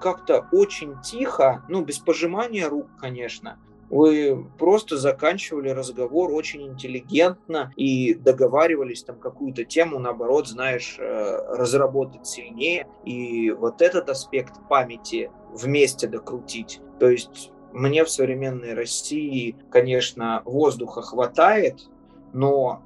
как-то 0.00 0.46
очень 0.52 1.00
тихо, 1.02 1.64
ну, 1.68 1.82
без 1.82 1.98
пожимания 1.98 2.68
рук, 2.68 2.88
конечно, 3.00 3.58
вы 3.90 4.46
просто 4.58 4.96
заканчивали 4.96 5.70
разговор 5.70 6.30
очень 6.32 6.66
интеллигентно 6.66 7.72
и 7.76 8.14
договаривались 8.14 9.02
там 9.02 9.18
какую-то 9.18 9.64
тему, 9.64 9.98
наоборот, 9.98 10.46
знаешь, 10.46 10.96
э, 10.98 11.56
разработать 11.56 12.26
сильнее. 12.26 12.86
И 13.04 13.50
вот 13.50 13.80
этот 13.80 14.10
аспект 14.10 14.54
памяти 14.68 15.30
вместе 15.52 16.06
докрутить. 16.06 16.80
То 17.00 17.08
есть 17.08 17.50
мне 17.72 18.04
в 18.04 18.10
современной 18.10 18.74
России, 18.74 19.56
конечно, 19.70 20.42
воздуха 20.44 21.00
хватает, 21.00 21.88
но 22.32 22.82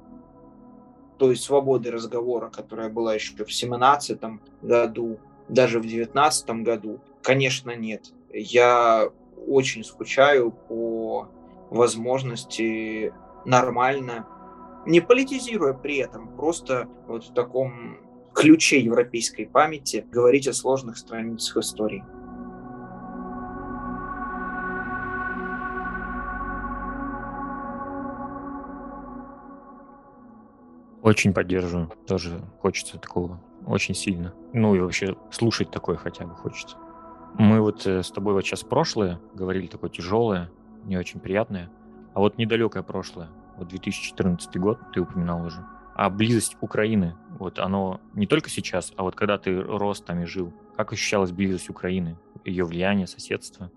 той 1.17 1.35
свободы 1.35 1.91
разговора, 1.91 2.49
которая 2.49 2.89
была 2.89 3.13
еще 3.13 3.43
в 3.43 3.51
17 3.51 4.19
году, 4.61 5.19
даже 5.49 5.79
в 5.79 5.85
19 5.85 6.49
году, 6.63 7.01
конечно, 7.21 7.75
нет. 7.75 8.13
Я 8.31 9.09
очень 9.47 9.83
скучаю 9.83 10.51
по 10.51 11.29
возможности 11.69 13.13
нормально, 13.45 14.27
не 14.85 15.01
политизируя 15.01 15.73
при 15.73 15.97
этом, 15.97 16.35
просто 16.35 16.87
вот 17.07 17.25
в 17.25 17.33
таком 17.33 17.97
ключе 18.33 18.79
европейской 18.79 19.45
памяти 19.45 20.05
говорить 20.11 20.47
о 20.47 20.53
сложных 20.53 20.97
страницах 20.97 21.57
истории. 21.57 22.03
Очень 31.01 31.33
поддерживаю. 31.33 31.91
Тоже 32.07 32.41
хочется 32.61 32.97
такого 32.97 33.41
очень 33.67 33.93
сильно. 33.93 34.33
Ну 34.53 34.73
и 34.73 34.79
вообще 34.79 35.17
слушать 35.31 35.69
такое 35.69 35.97
хотя 35.97 36.25
бы 36.25 36.33
хочется. 36.33 36.77
Мы 37.37 37.61
вот 37.61 37.87
э, 37.87 38.03
с 38.03 38.11
тобой 38.11 38.33
вот 38.33 38.45
сейчас 38.45 38.63
прошлое 38.63 39.19
говорили, 39.33 39.67
такое 39.67 39.89
тяжелое, 39.89 40.51
не 40.85 40.97
очень 40.97 41.19
приятное. 41.19 41.71
А 42.13 42.19
вот 42.19 42.37
недалекое 42.37 42.83
прошлое, 42.83 43.29
вот 43.57 43.69
2014 43.69 44.57
год, 44.57 44.79
ты 44.93 45.01
упоминал 45.01 45.43
уже. 45.45 45.65
А 45.95 46.09
близость 46.09 46.57
Украины, 46.61 47.15
вот 47.39 47.59
оно 47.59 48.01
не 48.13 48.27
только 48.27 48.49
сейчас, 48.49 48.93
а 48.97 49.03
вот 49.03 49.15
когда 49.15 49.37
ты 49.37 49.61
рос 49.61 50.01
там 50.01 50.21
и 50.21 50.25
жил, 50.25 50.53
как 50.75 50.93
ощущалась 50.93 51.31
близость 51.31 51.69
Украины, 51.69 52.17
ее 52.45 52.65
влияние, 52.65 53.07
соседство? 53.07 53.71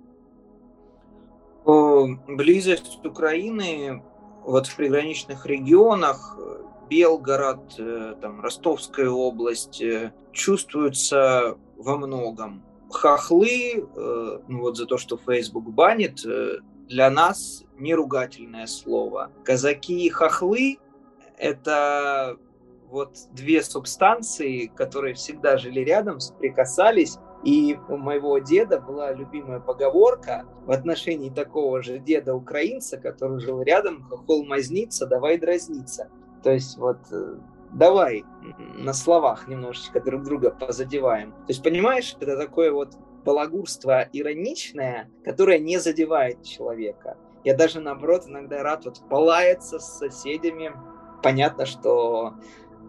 Близость 1.64 3.04
Украины 3.04 4.02
вот 4.44 4.66
в 4.66 4.76
приграничных 4.76 5.46
регионах, 5.46 6.38
Белгород, 6.88 7.74
э, 7.78 8.14
там, 8.20 8.40
Ростовская 8.40 9.08
область, 9.10 9.82
э, 9.82 10.12
чувствуется 10.32 11.58
во 11.76 11.96
многом 11.96 12.62
хохлы, 12.96 13.74
э, 13.76 14.38
ну 14.48 14.60
вот 14.60 14.76
за 14.76 14.86
то, 14.86 14.98
что 14.98 15.16
Facebook 15.16 15.64
банит, 15.64 16.24
э, 16.24 16.58
для 16.88 17.10
нас 17.10 17.64
не 17.78 17.94
ругательное 17.94 18.66
слово. 18.66 19.30
Казаки 19.44 20.06
и 20.06 20.08
хохлы– 20.08 20.78
это 21.38 22.36
вот 22.88 23.16
две 23.32 23.62
субстанции, 23.62 24.66
которые 24.66 25.14
всегда 25.14 25.58
жили 25.58 25.80
рядом, 25.80 26.20
соприкасались. 26.20 27.18
И 27.44 27.78
у 27.88 27.96
моего 27.96 28.38
деда 28.38 28.80
была 28.80 29.12
любимая 29.12 29.60
поговорка 29.60 30.46
в 30.64 30.70
отношении 30.70 31.30
такого 31.30 31.82
же 31.82 31.98
деда-украинца, 31.98 32.96
который 32.96 33.40
жил 33.40 33.62
рядом, 33.62 34.02
хохол 34.08 34.44
мазнится, 34.44 35.06
давай 35.06 35.38
дразниться. 35.38 36.08
То 36.42 36.52
есть 36.52 36.76
вот 36.78 36.98
э, 37.12 37.36
давай 37.72 38.24
на 38.58 38.92
словах 38.92 39.48
немножечко 39.48 40.00
друг 40.00 40.22
друга 40.22 40.50
позадеваем. 40.50 41.32
То 41.32 41.48
есть, 41.48 41.62
понимаешь, 41.62 42.16
это 42.20 42.36
такое 42.36 42.72
вот 42.72 42.94
балагурство 43.24 44.08
ироничное, 44.12 45.10
которое 45.24 45.58
не 45.58 45.78
задевает 45.78 46.42
человека. 46.44 47.16
Я 47.44 47.56
даже, 47.56 47.80
наоборот, 47.80 48.24
иногда 48.26 48.62
рад 48.62 48.84
вот 48.84 49.00
полаяться 49.08 49.78
с 49.78 49.98
соседями. 49.98 50.72
Понятно, 51.22 51.66
что, 51.66 52.34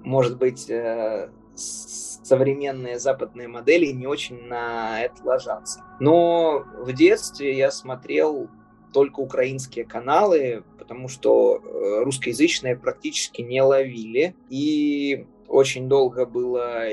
может 0.03 0.37
быть, 0.37 0.69
э, 0.69 1.29
современные 1.55 2.99
западные 2.99 3.47
модели 3.47 3.87
не 3.87 4.07
очень 4.07 4.47
на 4.47 5.01
это 5.01 5.23
ложатся. 5.23 5.83
Но 5.99 6.63
в 6.77 6.91
детстве 6.93 7.57
я 7.57 7.71
смотрел 7.71 8.49
только 8.93 9.19
украинские 9.19 9.85
каналы, 9.85 10.63
потому 10.77 11.07
что 11.07 11.57
э, 11.57 12.03
русскоязычные 12.03 12.75
практически 12.75 13.41
не 13.41 13.61
ловили. 13.61 14.35
И 14.49 15.25
очень 15.47 15.87
долго 15.87 16.25
было 16.25 16.83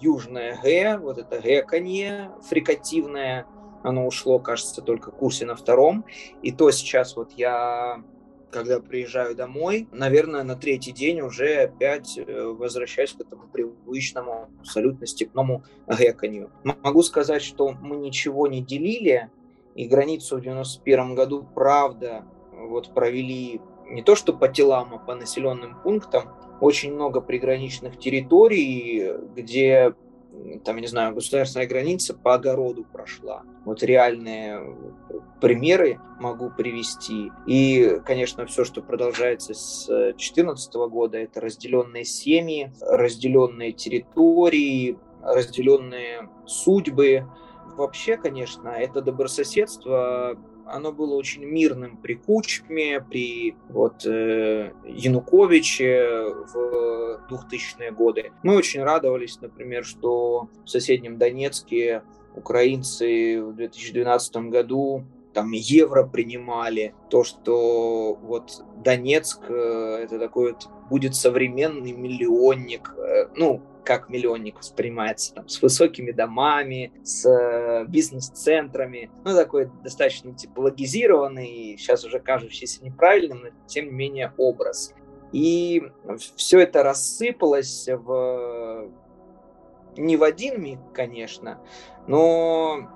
южное 0.00 0.58
Г, 0.62 0.98
вот 0.98 1.18
это 1.18 1.40
гэканье 1.40 2.30
фрикативное, 2.48 3.46
оно 3.82 4.06
ушло, 4.06 4.38
кажется, 4.38 4.82
только 4.82 5.10
в 5.10 5.14
курсе 5.14 5.46
на 5.46 5.56
втором. 5.56 6.04
И 6.42 6.52
то 6.52 6.70
сейчас 6.70 7.16
вот 7.16 7.32
я 7.32 8.02
когда 8.50 8.80
приезжаю 8.80 9.34
домой, 9.34 9.88
наверное, 9.92 10.42
на 10.42 10.56
третий 10.56 10.92
день 10.92 11.20
уже 11.20 11.62
опять 11.62 12.18
э, 12.18 12.42
возвращаюсь 12.42 13.12
к 13.12 13.20
этому 13.20 13.48
привычному, 13.48 14.50
абсолютно 14.60 15.06
степному 15.06 15.62
гэканью. 15.86 16.50
Могу 16.64 17.02
сказать, 17.02 17.42
что 17.42 17.70
мы 17.70 17.96
ничего 17.96 18.46
не 18.48 18.62
делили, 18.62 19.30
и 19.74 19.86
границу 19.86 20.36
в 20.36 20.40
91 20.40 21.14
году, 21.14 21.46
правда, 21.54 22.24
вот 22.52 22.92
провели 22.94 23.60
не 23.88 24.02
то 24.02 24.14
что 24.14 24.32
по 24.32 24.48
телам, 24.48 24.94
а 24.94 24.98
по 24.98 25.14
населенным 25.14 25.80
пунктам. 25.82 26.30
Очень 26.60 26.94
много 26.94 27.20
приграничных 27.20 27.98
территорий, 27.98 29.14
где 29.34 29.94
там, 30.64 30.76
я 30.76 30.82
не 30.82 30.86
знаю, 30.86 31.14
государственная 31.14 31.66
граница 31.66 32.14
по 32.14 32.34
огороду 32.34 32.84
прошла. 32.84 33.42
Вот 33.64 33.82
реальные 33.82 34.76
примеры 35.40 35.98
могу 36.18 36.50
привести. 36.50 37.30
И, 37.46 38.00
конечно, 38.04 38.46
все, 38.46 38.64
что 38.64 38.82
продолжается 38.82 39.54
с 39.54 39.86
2014 39.86 40.74
года, 40.88 41.18
это 41.18 41.40
разделенные 41.40 42.04
семьи, 42.04 42.72
разделенные 42.80 43.72
территории, 43.72 44.98
разделенные 45.22 46.28
судьбы. 46.46 47.26
Вообще, 47.80 48.18
конечно, 48.18 48.68
это 48.68 49.00
добрососедство 49.00 50.36
оно 50.66 50.92
было 50.92 51.14
очень 51.14 51.44
мирным 51.44 51.96
при 51.96 52.14
Кучме, 52.14 53.00
при 53.00 53.56
вот, 53.70 54.04
э, 54.04 54.72
Януковиче 54.84 56.26
в 56.52 57.20
2000-е 57.30 57.90
годы. 57.90 58.32
Мы 58.42 58.54
очень 58.54 58.82
радовались, 58.82 59.40
например, 59.40 59.84
что 59.84 60.50
в 60.64 60.68
соседнем 60.68 61.16
Донецке 61.16 62.02
украинцы 62.36 63.42
в 63.42 63.54
2012 63.54 64.50
году 64.50 65.04
там 65.32 65.52
евро 65.52 66.04
принимали, 66.04 66.94
то, 67.08 67.24
что 67.24 68.18
вот 68.22 68.62
Донецк 68.84 69.40
э, 69.48 70.02
это 70.04 70.18
такой 70.18 70.52
вот 70.52 70.68
будет 70.90 71.14
современный 71.14 71.92
миллионник, 71.92 72.94
э, 72.96 73.28
ну, 73.36 73.62
как 73.84 74.08
миллионник 74.08 74.58
воспринимается, 74.58 75.34
там, 75.34 75.48
с 75.48 75.60
высокими 75.62 76.12
домами, 76.12 76.92
с 77.02 77.26
э, 77.26 77.84
бизнес-центрами, 77.86 79.10
ну, 79.24 79.34
такой 79.34 79.70
достаточно 79.82 80.34
типологизированный, 80.34 81.76
сейчас 81.78 82.04
уже 82.04 82.20
кажущийся 82.20 82.84
неправильным, 82.84 83.42
но 83.42 83.48
тем 83.66 83.86
не 83.86 83.92
менее 83.92 84.32
образ. 84.36 84.94
И 85.32 85.82
все 86.36 86.60
это 86.60 86.82
рассыпалось 86.82 87.88
в 87.88 88.90
не 89.96 90.16
в 90.16 90.22
один 90.22 90.62
миг, 90.62 90.78
конечно, 90.92 91.60
но 92.06 92.88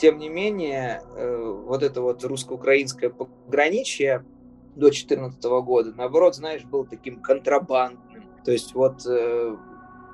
тем 0.00 0.18
не 0.18 0.30
менее, 0.30 1.02
э, 1.14 1.62
вот 1.66 1.82
это 1.82 2.00
вот 2.00 2.24
русско-украинское 2.24 3.10
пограничье 3.10 4.24
до 4.74 4.86
2014 4.86 5.42
года, 5.62 5.92
наоборот, 5.94 6.34
знаешь, 6.34 6.64
был 6.64 6.86
таким 6.86 7.20
контрабандным. 7.20 8.09
То 8.44 8.52
есть 8.52 8.74
вот 8.74 9.06
э, 9.06 9.56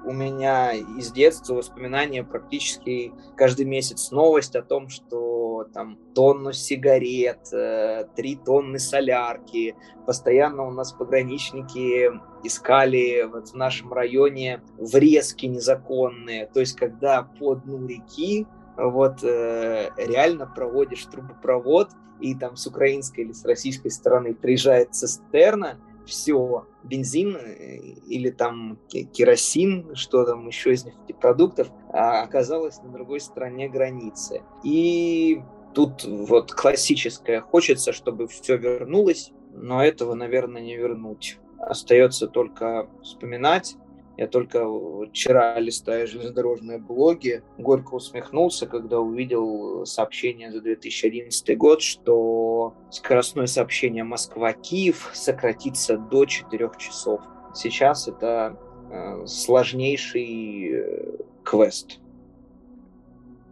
у 0.05 0.13
меня 0.13 0.73
из 0.73 1.11
детства 1.11 1.55
воспоминания 1.55 2.23
практически 2.23 3.13
каждый 3.37 3.67
месяц 3.67 4.13
новость 4.13 4.55
о 4.55 4.63
том, 4.63 4.89
что 4.89 5.67
там 5.75 5.99
тонну 6.15 6.53
сигарет, 6.53 7.53
э, 7.53 8.07
три 8.15 8.37
тонны 8.37 8.79
солярки. 8.79 9.75
Постоянно 10.07 10.65
у 10.67 10.71
нас 10.71 10.93
пограничники 10.93 12.13
искали 12.45 13.29
вот 13.31 13.49
в 13.49 13.55
нашем 13.55 13.93
районе 13.93 14.63
врезки 14.79 15.47
незаконные. 15.47 16.47
То 16.47 16.61
есть 16.61 16.77
когда 16.77 17.25
по 17.25 17.57
дну 17.57 17.85
реки 17.87 18.47
вот 18.77 19.25
э, 19.25 19.91
реально 19.97 20.47
проводишь 20.47 21.05
трубопровод, 21.07 21.91
и 22.21 22.35
там 22.35 22.57
с 22.57 22.67
украинской 22.67 23.21
или 23.21 23.33
с 23.33 23.45
российской 23.45 23.91
стороны 23.91 24.35
приезжает 24.35 24.95
цистерна, 24.95 25.79
все, 26.07 26.67
бензин 26.85 27.37
э, 27.37 27.77
или 28.07 28.31
там 28.31 28.79
керосин, 29.13 29.95
что 29.95 30.25
там 30.25 30.47
еще 30.47 30.73
из 30.73 30.85
нефтепродуктов, 30.85 31.69
а 31.93 32.23
оказалось 32.23 32.83
на 32.83 32.91
другой 32.91 33.21
стороне 33.21 33.69
границы. 33.69 34.43
И 34.65 35.43
тут 35.75 36.05
вот 36.05 36.53
классическое, 36.53 37.41
хочется, 37.41 37.93
чтобы 37.93 38.29
все 38.29 38.57
вернулось, 38.57 39.33
но 39.53 39.85
этого, 39.85 40.15
наверное, 40.15 40.63
не 40.63 40.77
вернуть. 40.77 41.39
Остается 41.59 42.29
только 42.29 42.89
вспоминать, 43.03 43.77
я 44.17 44.27
только 44.27 44.65
вчера, 45.11 45.59
листая 45.61 46.07
железнодорожные 46.07 46.79
блоги, 46.79 47.43
горько 47.59 47.95
усмехнулся, 47.95 48.67
когда 48.67 48.99
увидел 48.99 49.85
сообщение 49.85 50.51
за 50.51 50.63
2011 50.63 51.57
год, 51.59 51.83
что 51.83 52.75
скоростное 52.91 53.47
сообщение 53.47 54.05
Москва-Киев 54.05 55.11
сократится 55.13 55.99
до 55.99 56.25
4 56.25 56.71
часов. 56.79 57.21
Сейчас 57.55 58.09
это 58.09 58.59
э, 58.91 59.27
сложнейший 59.27 60.71
э, 60.73 61.17
квест. 61.45 62.01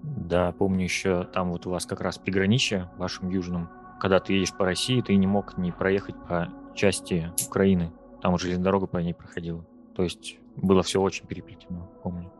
Да, 0.03 0.53
помню 0.53 0.85
еще 0.85 1.25
там 1.25 1.53
вот 1.53 1.67
у 1.67 1.71
вас 1.71 1.85
как 1.85 2.01
раз 2.01 2.19
приграничье 2.19 2.91
в 2.97 3.01
вашем 3.01 3.29
южном. 3.29 3.69
Когда 4.01 4.19
ты 4.19 4.35
едешь 4.35 4.55
по 4.55 4.65
России, 4.65 5.01
ты 5.03 5.15
не 5.17 5.27
мог 5.27 5.59
не 5.59 5.73
проехать 5.73 6.17
по 6.29 6.49
части 6.75 7.33
Украины. 7.47 7.93
Там 8.23 8.39
железная 8.39 8.65
дорога 8.65 8.87
по 8.87 8.99
ней 8.99 9.15
проходила. 9.15 9.65
То 9.95 10.03
есть 10.03 10.39
было 10.57 10.83
все 10.83 11.01
очень 11.01 11.27
переплетено, 11.27 11.89
помню. 12.03 12.31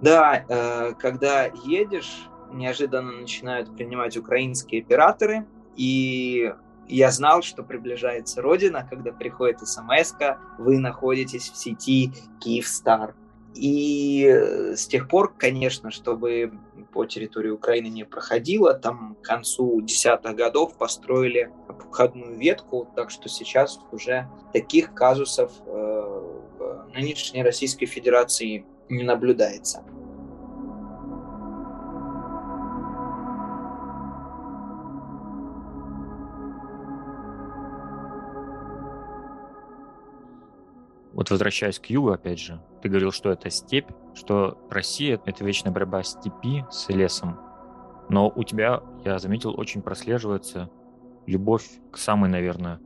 Да, 0.00 0.44
э, 0.48 0.92
когда 0.94 1.44
едешь, 1.64 2.28
неожиданно 2.52 3.12
начинают 3.12 3.74
принимать 3.74 4.16
украинские 4.16 4.82
операторы, 4.82 5.46
и 5.76 6.52
я 6.88 7.10
знал, 7.10 7.42
что 7.42 7.62
приближается 7.62 8.42
Родина, 8.42 8.86
когда 8.88 9.12
приходит 9.12 9.66
смс 9.66 10.14
вы 10.58 10.78
находитесь 10.78 11.50
в 11.50 11.56
сети 11.56 12.12
Киевстар. 12.40 13.14
И 13.56 14.24
с 14.74 14.86
тех 14.86 15.08
пор, 15.08 15.34
конечно, 15.36 15.90
чтобы 15.90 16.52
по 16.92 17.06
территории 17.06 17.50
Украины 17.50 17.86
не 17.88 18.04
проходило, 18.04 18.74
там 18.74 19.16
к 19.20 19.24
концу 19.24 19.80
десятых 19.80 20.34
годов 20.34 20.76
построили 20.76 21.50
обходную 21.68 22.36
ветку, 22.36 22.88
так 22.94 23.10
что 23.10 23.28
сейчас 23.28 23.80
уже 23.92 24.28
таких 24.52 24.94
казусов 24.94 25.52
э, 25.66 25.70
в 25.70 26.88
нынешней 26.94 27.42
Российской 27.42 27.86
Федерации 27.86 28.64
не 28.88 29.04
наблюдается. 29.04 29.82
Вот 41.16 41.30
возвращаясь 41.30 41.78
к 41.78 41.86
югу, 41.86 42.10
опять 42.10 42.38
же, 42.38 42.60
ты 42.82 42.90
говорил, 42.90 43.10
что 43.10 43.30
это 43.30 43.48
степь, 43.48 43.88
что 44.14 44.58
Россия— 44.68 45.18
это 45.24 45.46
вечная 45.46 45.72
борьба 45.72 46.02
степи 46.02 46.66
с 46.70 46.90
лесом. 46.90 47.38
Но 48.10 48.30
у 48.36 48.44
тебя, 48.44 48.82
я 49.02 49.18
заметил, 49.18 49.58
очень 49.58 49.80
прослеживается 49.80 50.68
любовь 51.24 51.66
к 51.90 51.96
самой, 51.96 52.28
наверное, 52.28 52.80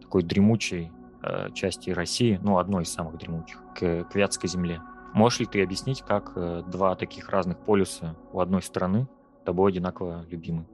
такой 0.00 0.22
дремучей 0.22 0.92
э, 1.24 1.50
части 1.52 1.90
России, 1.90 2.38
ну, 2.40 2.58
одной 2.58 2.84
из 2.84 2.92
самых 2.92 3.18
дремучих, 3.18 3.60
к, 3.74 4.04
к 4.04 4.14
Вятской 4.14 4.48
земле. 4.48 4.80
Можешь 5.12 5.40
ли 5.40 5.46
ты 5.46 5.60
объяснить, 5.60 6.02
как 6.02 6.34
э, 6.36 6.62
два 6.68 6.94
таких 6.94 7.28
разных 7.28 7.58
полюса 7.58 8.14
у 8.32 8.38
одной 8.38 8.62
страны 8.62 9.08
тобой 9.44 9.72
одинаково 9.72 10.24
любимы? 10.30 10.64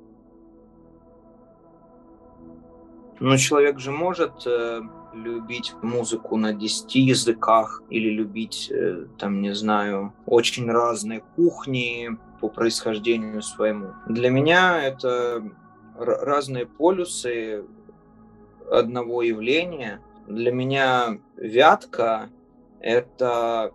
Ну, 3.21 3.37
человек 3.39 3.79
же 3.79 3.91
может 3.91 4.47
э, 4.47 4.83
любить 5.13 5.75
музыку 5.83 6.37
на 6.37 6.53
10 6.53 6.95
языках 6.95 7.83
или 7.91 8.11
любить, 8.11 8.71
э, 8.71 9.07
там, 9.19 9.41
не 9.41 9.55
знаю, 9.55 10.13
очень 10.27 10.71
разные 10.71 11.23
кухни 11.37 12.11
по 12.41 12.49
происхождению 12.49 13.43
своему. 13.43 13.95
Для 14.07 14.31
меня 14.31 14.83
это 14.83 15.43
разные 15.97 16.67
полюсы 16.67 17.65
одного 18.71 19.23
явления. 19.23 20.01
Для 20.27 20.53
меня 20.53 21.19
Вятка— 21.37 22.31
это 22.81 23.73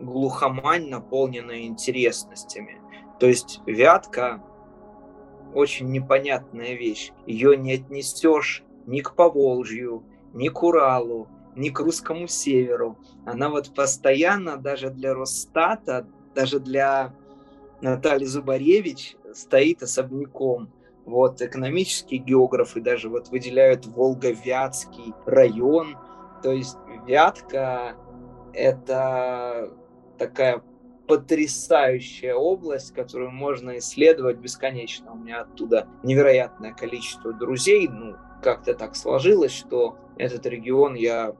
глухомань, 0.00 0.88
наполненная 0.88 1.62
интересностями. 1.62 2.80
То 3.20 3.26
есть 3.26 3.60
Вятка— 3.66 4.42
очень 5.54 5.90
непонятная 5.90 6.74
вещь. 6.74 7.12
Ее 7.26 7.56
не 7.56 7.74
отнесешь 7.74 8.64
ни 8.86 9.00
к 9.00 9.14
Поволжью, 9.14 10.02
ни 10.34 10.48
к 10.48 10.62
Уралу, 10.62 11.28
ни 11.56 11.70
к 11.70 11.80
русскому 11.80 12.28
северу. 12.28 12.98
Она 13.24 13.48
вот 13.48 13.72
постоянно 13.74 14.56
даже 14.56 14.90
для 14.90 15.14
Росстата, 15.14 16.06
даже 16.34 16.60
для 16.60 17.14
Натальи 17.80 18.26
Зубаревич 18.26 19.16
стоит 19.32 19.82
особняком. 19.82 20.70
Вот 21.04 21.40
экономические 21.40 22.18
географы 22.18 22.80
даже 22.80 23.08
вот 23.08 23.28
выделяют 23.28 23.86
Волговятский 23.86 25.14
район. 25.26 25.96
То 26.42 26.52
есть 26.52 26.76
Вятка— 27.06 27.94
это 28.52 29.70
такая 30.18 30.62
потрясающая 31.06 32.34
область, 32.34 32.94
которую 32.94 33.30
можно 33.30 33.78
исследовать 33.78 34.38
бесконечно. 34.38 35.12
У 35.12 35.16
меня 35.16 35.42
оттуда 35.42 35.86
невероятное 36.02 36.72
количество 36.72 37.32
друзей. 37.32 37.88
Ну, 37.88 38.16
как-то 38.42 38.74
так 38.74 38.96
сложилось, 38.96 39.52
что 39.52 39.98
этот 40.16 40.46
регион 40.46 40.94
я 40.94 41.34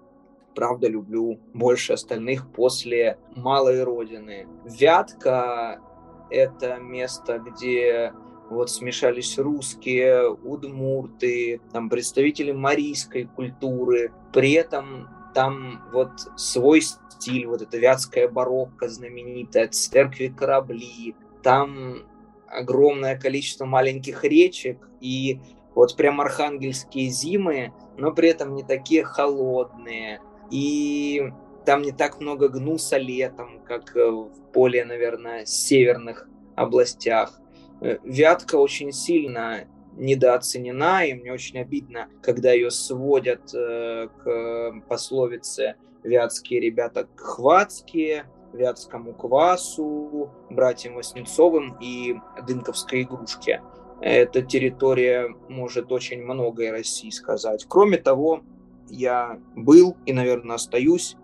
правда 0.54 0.88
люблю 0.88 1.38
больше 1.52 1.94
остальных 1.94 2.50
после 2.52 3.18
малой 3.34 3.82
родины. 3.82 4.46
Вятка— 4.64 5.80
это 6.30 6.76
место, 6.76 7.38
где 7.38 8.12
вот 8.50 8.70
смешались 8.70 9.38
русские, 9.38 10.30
удмурты, 10.30 11.60
там 11.72 11.88
представители 11.88 12.52
марийской 12.52 13.24
культуры. 13.24 14.12
При 14.32 14.52
этом 14.52 15.08
там 15.35 15.82
вот 15.93 16.12
свой 16.37 16.80
стиль, 16.80 17.47
вот 17.47 17.62
эта 17.62 17.76
вятская 17.78 18.28
барокко 18.28 18.89
знаменитая, 18.89 19.68
церкви 19.68 20.28
корабли, 20.28 21.14
там 21.43 22.05
огромное 22.47 23.18
количество 23.18 23.64
маленьких 23.64 24.24
речек 24.24 24.89
и 25.01 25.41
вот 25.74 25.97
прям 25.97 26.20
архангельские 26.20 27.09
зимы, 27.09 27.72
но 27.99 28.12
при 28.12 28.28
этом 28.28 28.55
не 28.55 28.62
такие 28.62 29.05
холодные. 29.05 30.20
И 30.51 31.32
там 31.66 31.82
не 31.82 31.93
так 31.93 32.20
много 32.20 32.49
гнуса 32.49 32.97
летом, 32.97 33.61
как 33.66 33.95
в 33.95 34.30
более, 34.53 34.85
наверное, 34.85 35.45
северных 35.47 36.28
областях. 36.55 37.41
Э, 37.80 37.99
Вятка 38.05 38.57
очень 38.57 38.93
сильно 38.93 39.64
недооценена, 39.97 41.07
и 41.07 41.14
мне 41.14 41.32
очень 41.32 41.59
обидно, 41.59 42.09
когда 42.22 42.53
ее 42.53 42.70
сводят 42.70 43.55
э, 43.55 44.09
к 44.22 44.74
пословице 44.88 45.76
«вятские 46.03 46.61
ребята 46.61 47.09
хватские», 47.16 48.26
вятскому 48.55 49.12
квасу, 49.14 50.30
братьям 50.51 50.95
Васнецовым 50.95 51.76
и 51.80 52.14
дынковской 52.47 53.03
игрушке. 53.03 53.61
Эта 54.01 54.42
территория 54.42 55.34
может 55.49 55.92
очень 55.92 56.22
многое 56.22 56.70
России 56.70 57.11
сказать. 57.11 57.66
Кроме 57.68 57.99
того, 57.99 58.42
я 58.88 59.40
был 59.55 59.97
и, 60.07 60.12
наверное, 60.12 60.57
остаюсь 60.57 61.16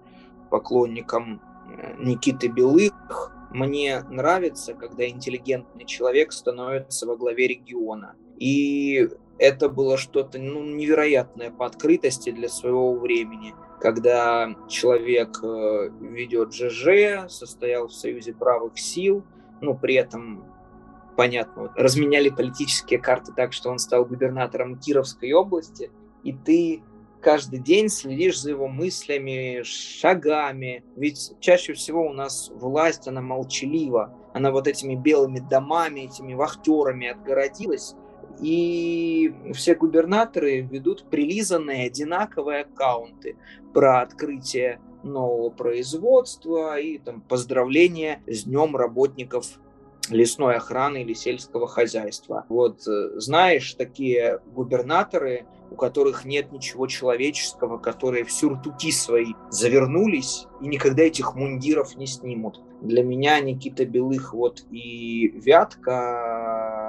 поклонником 0.50 1.40
э, 1.68 1.96
Никиты 2.02 2.48
Белых. 2.48 3.32
Мне 3.50 4.00
нравится, 4.08 4.74
когда 4.74 5.08
интеллигентный 5.08 5.84
человек 5.84 6.32
становится 6.32 7.06
во 7.06 7.16
главе 7.16 7.48
региона. 7.48 8.14
И 8.40 9.08
это 9.38 9.68
было 9.68 9.96
что-то 9.96 10.38
ну, 10.38 10.64
невероятное 10.64 11.50
по 11.50 11.66
открытости 11.66 12.30
для 12.30 12.48
своего 12.48 12.94
времени, 12.94 13.54
когда 13.80 14.54
человек 14.68 15.38
э, 15.42 15.90
ведет 16.00 16.52
ЖЖ, 16.52 17.30
состоял 17.30 17.88
в 17.88 17.94
Союзе 17.94 18.32
правых 18.32 18.78
сил, 18.78 19.24
ну, 19.60 19.76
при 19.76 19.94
этом, 19.94 20.44
понятно, 21.16 21.62
вот, 21.62 21.72
разменяли 21.76 22.30
политические 22.30 22.98
карты 22.98 23.32
так, 23.34 23.52
что 23.52 23.70
он 23.70 23.78
стал 23.78 24.04
губернатором 24.04 24.78
Кировской 24.78 25.32
области, 25.32 25.90
и 26.24 26.32
ты 26.32 26.82
каждый 27.20 27.58
день 27.58 27.88
следишь 27.88 28.40
за 28.40 28.50
его 28.50 28.68
мыслями, 28.68 29.62
шагами. 29.62 30.84
Ведь 30.96 31.32
чаще 31.40 31.74
всего 31.74 32.06
у 32.06 32.12
нас 32.12 32.50
власть, 32.54 33.06
она 33.06 33.20
молчалива. 33.20 34.14
Она 34.32 34.50
вот 34.50 34.66
этими 34.66 34.94
белыми 34.94 35.40
домами, 35.40 36.00
этими 36.00 36.34
вахтерами 36.34 37.08
отгородилась 37.08 37.94
и 38.40 39.34
все 39.54 39.74
губернаторы 39.74 40.60
ведут 40.60 41.04
прилизанные 41.10 41.86
одинаковые 41.86 42.62
аккаунты 42.62 43.36
про 43.72 44.00
открытие 44.00 44.80
нового 45.02 45.50
производства 45.50 46.78
и 46.78 46.98
там, 46.98 47.20
поздравления 47.22 48.22
с 48.26 48.44
днем 48.44 48.76
работников 48.76 49.46
лесной 50.08 50.56
охраны 50.56 51.02
или 51.02 51.14
сельского 51.14 51.68
хозяйства. 51.68 52.44
Вот 52.48 52.86
э, 52.86 53.20
знаешь, 53.20 53.74
такие 53.74 54.40
губернаторы, 54.54 55.46
у 55.70 55.76
которых 55.76 56.24
нет 56.24 56.50
ничего 56.52 56.86
человеческого, 56.86 57.78
которые 57.78 58.24
в 58.24 58.32
сюртуки 58.32 58.90
свои 58.90 59.34
завернулись 59.50 60.46
и 60.60 60.66
никогда 60.66 61.04
этих 61.04 61.34
мундиров 61.34 61.96
не 61.96 62.06
снимут. 62.06 62.60
Для 62.80 63.04
меня 63.04 63.40
Никита 63.40 63.84
Белых 63.84 64.34
вот 64.34 64.64
и 64.70 65.28
Вятка 65.34 66.79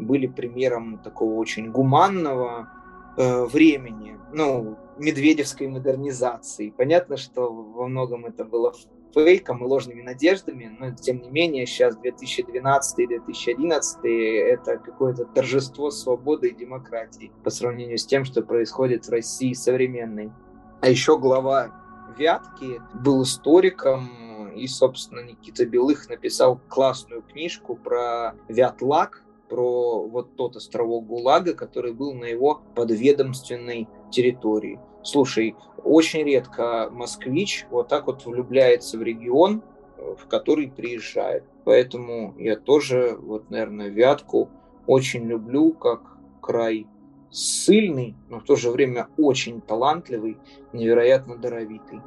были 0.00 0.26
примером 0.26 0.98
такого 0.98 1.34
очень 1.34 1.70
гуманного 1.70 2.68
э, 3.16 3.44
времени, 3.44 4.18
ну, 4.32 4.76
медведевской 4.98 5.68
модернизации. 5.68 6.74
Понятно, 6.76 7.16
что 7.16 7.52
во 7.52 7.86
многом 7.86 8.26
это 8.26 8.44
было 8.44 8.74
фейком 9.14 9.64
и 9.64 9.66
ложными 9.66 10.02
надеждами, 10.02 10.76
но 10.78 10.92
тем 10.92 11.20
не 11.20 11.30
менее 11.30 11.66
сейчас 11.66 11.96
2012-2011 11.96 14.04
это 14.04 14.78
какое-то 14.78 15.24
торжество 15.24 15.90
свободы 15.90 16.48
и 16.48 16.54
демократии 16.54 17.32
по 17.42 17.50
сравнению 17.50 17.98
с 17.98 18.06
тем, 18.06 18.24
что 18.24 18.42
происходит 18.42 19.06
в 19.06 19.10
России 19.10 19.52
современной. 19.52 20.30
А 20.80 20.88
еще 20.88 21.18
глава 21.18 21.74
Вятки 22.16 22.80
был 22.94 23.22
историком, 23.22 24.50
и, 24.54 24.66
собственно, 24.66 25.20
Никита 25.20 25.64
Белых 25.64 26.08
написал 26.08 26.60
классную 26.68 27.22
книжку 27.22 27.76
про 27.76 28.34
Вятлак, 28.48 29.22
про 29.50 30.06
вот 30.06 30.36
тот 30.36 30.56
островок 30.56 31.06
ГУЛАГа, 31.06 31.54
который 31.54 31.92
был 31.92 32.14
на 32.14 32.24
его 32.24 32.62
подведомственной 32.74 33.88
территории. 34.10 34.78
Слушай, 35.02 35.56
очень 35.82 36.22
редко 36.22 36.88
москвич 36.90 37.66
вот 37.70 37.88
так 37.88 38.06
вот 38.06 38.24
влюбляется 38.24 38.96
в 38.96 39.02
регион, 39.02 39.62
в 39.98 40.26
который 40.28 40.70
приезжает. 40.70 41.44
Поэтому 41.64 42.34
я 42.38 42.56
тоже, 42.56 43.16
вот, 43.20 43.50
наверное, 43.50 43.88
Вятку 43.88 44.48
очень 44.86 45.24
люблю 45.24 45.72
как 45.72 46.16
край 46.40 46.86
сильный, 47.30 48.14
но 48.28 48.40
в 48.40 48.44
то 48.44 48.56
же 48.56 48.70
время 48.70 49.08
очень 49.16 49.60
талантливый, 49.60 50.36
невероятно 50.72 51.36
даровитый. 51.36 52.00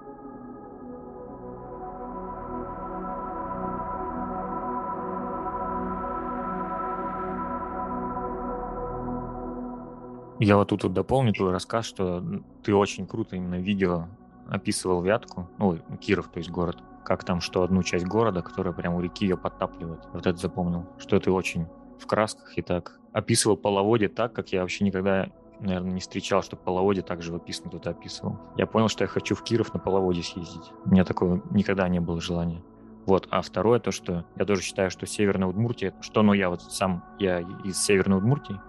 Я 10.39 10.57
вот 10.57 10.69
тут 10.69 10.83
вот 10.83 10.93
дополню 10.93 11.33
твой 11.33 11.51
рассказ, 11.51 11.85
что 11.85 12.23
ты 12.63 12.73
очень 12.75 13.05
круто 13.05 13.35
именно 13.35 13.55
видео 13.55 14.07
описывал 14.49 15.01
Вятку, 15.01 15.49
ну, 15.57 15.77
Киров, 15.99 16.27
то 16.27 16.39
есть 16.39 16.49
город, 16.49 16.77
как 17.05 17.23
там, 17.23 17.39
что 17.39 17.63
одну 17.63 17.83
часть 17.83 18.05
города, 18.05 18.41
которая 18.41 18.73
прямо 18.73 18.97
у 18.97 19.01
реки 19.01 19.25
ее 19.25 19.37
подтапливает. 19.37 20.01
Вот 20.11 20.25
это 20.25 20.37
запомнил, 20.37 20.85
что 20.97 21.19
ты 21.19 21.31
очень 21.31 21.67
в 21.99 22.07
красках 22.07 22.57
и 22.57 22.61
так 22.61 22.99
описывал 23.13 23.55
половодье 23.55 24.09
так, 24.09 24.33
как 24.33 24.49
я 24.49 24.61
вообще 24.61 24.83
никогда, 24.83 25.29
наверное, 25.59 25.91
не 25.91 25.99
встречал, 26.01 26.41
что 26.41 26.55
половодье 26.55 27.03
так 27.03 27.21
живописно 27.21 27.69
тут 27.69 27.87
описывал. 27.87 28.37
Я 28.57 28.65
понял, 28.65 28.89
что 28.89 29.03
я 29.03 29.07
хочу 29.07 29.35
в 29.35 29.43
Киров 29.43 29.73
на 29.73 29.79
половодье 29.79 30.23
съездить. 30.23 30.71
У 30.85 30.89
меня 30.89 31.05
такого 31.05 31.41
никогда 31.51 31.87
не 31.87 31.99
было 31.99 32.19
желания. 32.19 32.61
Вот. 33.05 33.27
А 33.31 33.41
второе, 33.41 33.79
то, 33.79 33.91
что 33.91 34.25
я 34.35 34.45
тоже 34.45 34.61
считаю, 34.61 34.89
что 34.89 35.05
Северная 35.05 35.47
Удмуртия, 35.47 35.93
что, 36.01 36.23
ну, 36.23 36.33
я 36.33 36.49
вот 36.49 36.61
сам, 36.61 37.03
я 37.19 37.39
из 37.63 37.77
Северной 37.77 38.17
Удмуртии, 38.17 38.59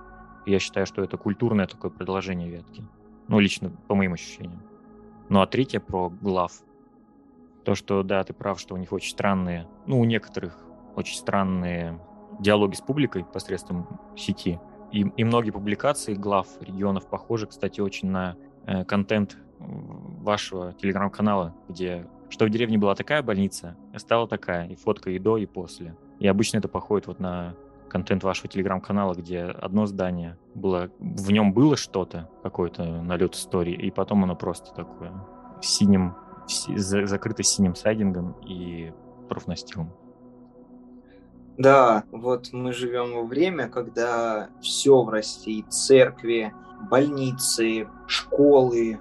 я 0.46 0.58
считаю, 0.58 0.86
что 0.86 1.02
это 1.02 1.16
культурное 1.16 1.66
такое 1.66 1.90
продолжение 1.90 2.48
ветки. 2.48 2.84
Ну, 3.28 3.38
лично 3.38 3.70
по 3.88 3.94
моим 3.94 4.12
ощущениям. 4.12 4.62
Ну, 5.28 5.40
а 5.40 5.46
третье 5.46 5.80
про 5.80 6.10
глав. 6.10 6.52
То, 7.64 7.74
что, 7.74 8.02
да, 8.02 8.22
ты 8.24 8.34
прав, 8.34 8.60
что 8.60 8.74
у 8.74 8.78
них 8.78 8.92
очень 8.92 9.10
странные, 9.10 9.66
ну, 9.86 9.98
у 10.00 10.04
некоторых 10.04 10.58
очень 10.96 11.16
странные 11.16 11.98
диалоги 12.40 12.74
с 12.74 12.80
публикой 12.80 13.24
посредством 13.24 14.00
сети. 14.16 14.60
И, 14.92 15.00
и 15.00 15.24
многие 15.24 15.50
публикации 15.50 16.14
глав 16.14 16.46
регионов 16.60 17.08
похожи, 17.08 17.46
кстати, 17.46 17.80
очень 17.80 18.10
на 18.10 18.36
э, 18.66 18.84
контент 18.84 19.38
вашего 19.58 20.74
телеграм-канала, 20.74 21.54
где 21.68 22.06
что 22.28 22.46
в 22.46 22.50
деревне 22.50 22.78
была 22.78 22.94
такая 22.94 23.22
больница, 23.22 23.76
стала 23.96 24.26
такая, 24.26 24.66
и 24.66 24.74
фотка 24.74 25.10
и 25.10 25.18
до, 25.18 25.36
и 25.36 25.46
после. 25.46 25.96
И 26.18 26.26
обычно 26.26 26.58
это 26.58 26.68
походит 26.68 27.06
вот 27.06 27.20
на 27.20 27.54
контент 27.88 28.24
вашего 28.24 28.48
телеграм-канала, 28.48 29.14
где 29.14 29.42
одно 29.42 29.86
здание 29.86 30.36
было, 30.54 30.90
в 30.98 31.30
нем 31.30 31.52
было 31.52 31.76
что-то, 31.76 32.28
какой-то 32.42 32.84
налет 33.02 33.34
истории, 33.34 33.74
и 33.74 33.90
потом 33.90 34.24
оно 34.24 34.36
просто 34.36 34.74
такое 34.74 35.12
синим, 35.62 36.14
закрыто 36.46 37.42
синим 37.42 37.74
сайдингом 37.74 38.32
и 38.46 38.92
профнастилом. 39.28 39.92
Да, 41.56 42.04
вот 42.10 42.52
мы 42.52 42.72
живем 42.72 43.14
во 43.14 43.22
время, 43.22 43.68
когда 43.68 44.48
все 44.60 45.02
в 45.02 45.08
России, 45.08 45.64
церкви, 45.68 46.52
больницы, 46.90 47.88
школы 48.08 48.98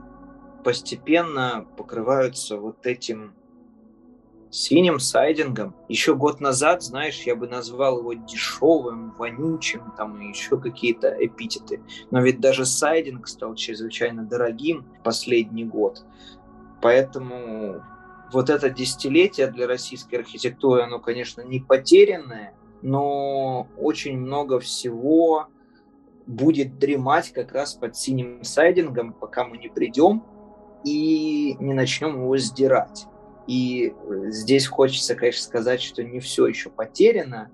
постепенно 0.63 1.65
покрываются 1.77 2.57
вот 2.57 2.85
этим 2.85 3.33
синим 4.53 4.99
сайдингом. 4.99 5.73
Еще 5.89 6.15
год 6.15 6.39
назад, 6.39 6.83
знаешь, 6.83 7.23
я 7.23 7.35
бы 7.35 7.47
назвал 7.47 7.99
его 7.99 8.13
дешевым, 8.13 9.11
вонючим, 9.17 9.91
там 9.97 10.21
и 10.21 10.27
еще 10.27 10.59
какие-то 10.59 11.09
эпитеты. 11.19 11.81
Но 12.11 12.21
ведь 12.21 12.39
даже 12.39 12.65
сайдинг 12.65 13.27
стал 13.27 13.55
чрезвычайно 13.55 14.23
дорогим 14.23 14.85
последний 15.03 15.65
год. 15.65 16.05
Поэтому 16.83 17.83
вот 18.31 18.51
это 18.51 18.69
десятилетие 18.69 19.47
для 19.47 19.65
российской 19.65 20.17
архитектуры, 20.17 20.83
оно, 20.83 20.99
конечно, 20.99 21.41
не 21.41 21.59
потерянное, 21.59 22.53
но 22.83 23.67
очень 23.75 24.19
много 24.19 24.59
всего 24.59 25.47
будет 26.27 26.77
дремать 26.77 27.31
как 27.31 27.53
раз 27.53 27.73
под 27.73 27.97
синим 27.97 28.43
сайдингом, 28.43 29.13
пока 29.13 29.45
мы 29.45 29.57
не 29.57 29.69
придем 29.69 30.23
и 30.83 31.55
не 31.59 31.73
начнем 31.73 32.21
его 32.21 32.37
сдирать. 32.37 33.07
И 33.47 33.93
здесь 34.27 34.67
хочется, 34.67 35.15
конечно, 35.15 35.43
сказать, 35.43 35.81
что 35.81 36.03
не 36.03 36.19
все 36.19 36.47
еще 36.47 36.69
потеряно, 36.69 37.51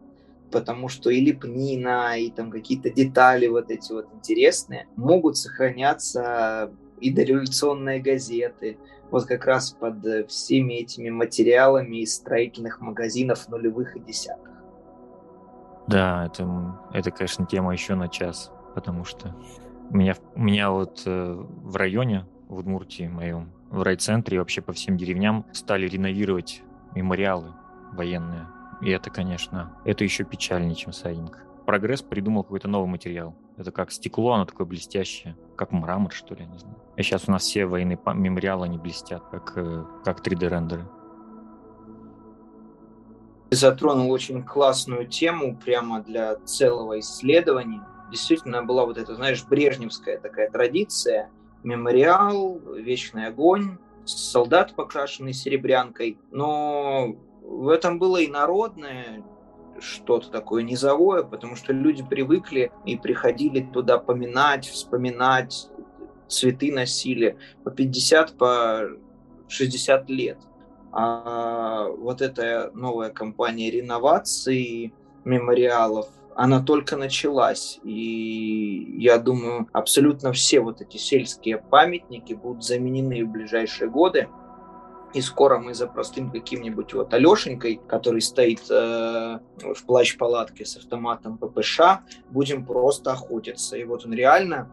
потому 0.51 0.87
что 0.87 1.09
и 1.09 1.19
лепнина, 1.19 2.17
и 2.19 2.29
там 2.29 2.51
какие-то 2.51 2.89
детали 2.89 3.47
вот 3.47 3.71
эти 3.71 3.91
вот 3.91 4.07
интересные 4.13 4.87
могут 4.95 5.37
сохраняться 5.37 6.71
и 6.99 7.11
дореволюционные 7.11 8.01
газеты, 8.01 8.77
вот 9.09 9.25
как 9.25 9.45
раз 9.45 9.71
под 9.71 10.29
всеми 10.29 10.73
этими 10.73 11.09
материалами 11.09 11.97
из 11.97 12.15
строительных 12.15 12.81
магазинов 12.81 13.47
нулевых 13.49 13.95
и 13.95 13.99
десятых. 13.99 14.49
Да, 15.87 16.27
это, 16.27 16.79
это, 16.93 17.09
конечно, 17.09 17.47
тема 17.47 17.73
еще 17.73 17.95
на 17.95 18.09
час, 18.09 18.51
потому 18.75 19.05
что 19.05 19.35
у 19.89 19.97
меня, 19.97 20.15
у 20.35 20.41
меня 20.41 20.69
вот 20.69 21.01
э, 21.07 21.33
в 21.33 21.75
районе, 21.75 22.27
в 22.47 22.59
Удмуртии 22.59 23.07
моем, 23.07 23.51
в 23.69 23.81
райцентре 23.81 24.35
и 24.35 24.39
вообще 24.39 24.61
по 24.61 24.73
всем 24.73 24.97
деревням 24.97 25.45
стали 25.53 25.87
реновировать 25.87 26.61
мемориалы 26.95 27.53
военные. 27.93 28.47
И 28.81 28.89
это, 28.89 29.09
конечно, 29.09 29.77
это 29.85 30.03
еще 30.03 30.23
печальнее, 30.23 30.75
чем 30.75 30.93
сайдинг. 30.93 31.45
Прогресс 31.65 32.01
придумал 32.01 32.43
какой-то 32.43 32.67
новый 32.67 32.89
материал. 32.89 33.35
Это 33.57 33.71
как 33.71 33.91
стекло, 33.91 34.33
оно 34.33 34.45
такое 34.45 34.65
блестящее, 34.65 35.35
как 35.55 35.71
мрамор, 35.71 36.11
что 36.11 36.33
ли, 36.33 36.45
не 36.45 36.57
знаю. 36.57 36.77
А 36.97 37.03
сейчас 37.03 37.27
у 37.27 37.31
нас 37.31 37.43
все 37.43 37.65
военные 37.65 37.99
мемориалы, 38.15 38.65
они 38.65 38.77
блестят, 38.77 39.23
как, 39.29 39.53
э, 39.55 39.85
как 40.03 40.25
3D-рендеры 40.25 40.87
затронул 43.51 44.11
очень 44.11 44.43
классную 44.43 45.07
тему 45.07 45.57
прямо 45.57 46.01
для 46.01 46.35
целого 46.37 46.99
исследования. 46.99 47.85
Действительно 48.11 48.63
была 48.63 48.85
вот 48.85 48.97
эта, 48.97 49.15
знаешь, 49.15 49.43
брежневская 49.43 50.19
такая 50.19 50.49
традиция. 50.49 51.29
Мемориал, 51.63 52.59
вечный 52.75 53.27
огонь, 53.27 53.77
солдат, 54.05 54.75
покрашенный 54.75 55.33
серебрянкой. 55.33 56.17
Но 56.31 57.15
в 57.41 57.69
этом 57.69 57.99
было 57.99 58.17
и 58.17 58.27
народное, 58.27 59.23
что-то 59.79 60.29
такое 60.29 60.63
низовое, 60.63 61.23
потому 61.23 61.55
что 61.55 61.73
люди 61.73 62.03
привыкли 62.03 62.71
и 62.85 62.97
приходили 62.97 63.61
туда 63.61 63.97
поминать, 63.97 64.67
вспоминать, 64.67 65.69
цветы 66.27 66.71
носили 66.71 67.37
по 67.63 67.71
50, 67.71 68.37
по 68.37 68.89
60 69.47 70.09
лет. 70.09 70.37
А 70.91 71.87
вот 71.87 72.21
эта 72.21 72.71
новая 72.73 73.09
кампания 73.09 73.69
реновации 73.69 74.93
мемориалов, 75.23 76.09
она 76.39 76.61
только 76.61 76.95
началась. 76.95 77.81
И 77.83 78.95
я 78.97 79.17
думаю, 79.17 79.67
абсолютно 79.73 80.31
все 80.31 80.61
вот 80.61 80.79
эти 80.79 80.95
сельские 80.95 81.57
памятники 81.57 82.31
будут 82.31 82.63
заменены 82.63 83.25
в 83.25 83.29
ближайшие 83.29 83.89
годы. 83.89 84.29
И 85.13 85.19
скоро 85.19 85.59
мы 85.59 85.73
за 85.73 85.85
простым 85.85 86.31
каким-нибудь 86.31 86.93
вот 86.93 87.13
Алешенькой, 87.13 87.81
который 87.85 88.21
стоит 88.21 88.61
э, 88.71 89.39
в 89.57 89.85
плащ-палатке 89.85 90.63
с 90.63 90.77
автоматом 90.77 91.37
ППШ, 91.37 91.81
будем 92.29 92.65
просто 92.65 93.11
охотиться. 93.11 93.75
И 93.75 93.83
вот 93.83 94.05
он 94.05 94.13
реально 94.13 94.71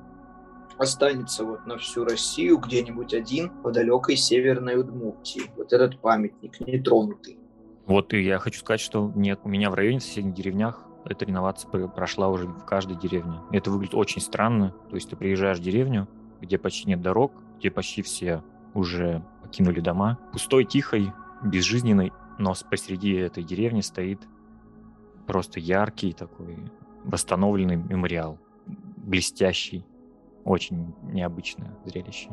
останется 0.79 1.43
вот 1.43 1.67
на 1.67 1.79
всю 1.79 2.05
Россию 2.05 2.59
где-нибудь 2.59 3.13
один 3.13 3.51
в 3.65 3.73
далекой 3.73 4.15
северной 4.15 4.79
Удмуртии. 4.79 5.51
Вот 5.57 5.73
этот 5.73 5.99
памятник 6.01 6.61
нетронутый. 6.61 7.41
Вот 7.87 8.15
и 8.15 8.23
я 8.23 8.39
хочу 8.39 8.61
сказать, 8.61 8.81
что 8.81 9.11
нет, 9.17 9.41
у 9.43 9.49
меня 9.49 9.69
в 9.71 9.75
районе 9.75 9.99
в 9.99 10.05
соседних 10.05 10.35
деревнях 10.35 10.86
эта 11.09 11.25
реновация 11.25 11.89
прошла 11.89 12.29
уже 12.29 12.47
в 12.47 12.65
каждой 12.65 12.97
деревне. 12.97 13.41
Это 13.53 13.71
выглядит 13.71 13.95
очень 13.95 14.21
странно. 14.21 14.75
То 14.91 14.97
есть 14.97 15.11
ты 15.11 15.17
приезжаешь 15.17 15.59
в 15.59 15.63
деревню, 15.63 16.09
где 16.41 16.59
почти 16.59 16.89
нет 16.89 17.01
дорог, 17.01 17.33
где 17.59 17.71
почти 17.71 18.03
все 18.03 18.43
уже 18.75 19.25
покинули 19.43 19.81
дома. 19.81 20.19
Пустой, 20.33 20.65
тихой, 20.65 21.13
безжизненной, 21.43 22.13
но 22.39 22.55
посреди 22.71 23.13
этой 23.15 23.43
деревни 23.43 23.81
стоит 23.81 24.21
просто 25.27 25.61
яркий 25.61 26.13
такой 26.13 26.71
восстановленный 27.05 27.77
мемориал, 27.77 28.39
блестящий, 28.97 29.87
очень 30.45 30.95
необычное 31.03 31.77
зрелище. 31.85 32.31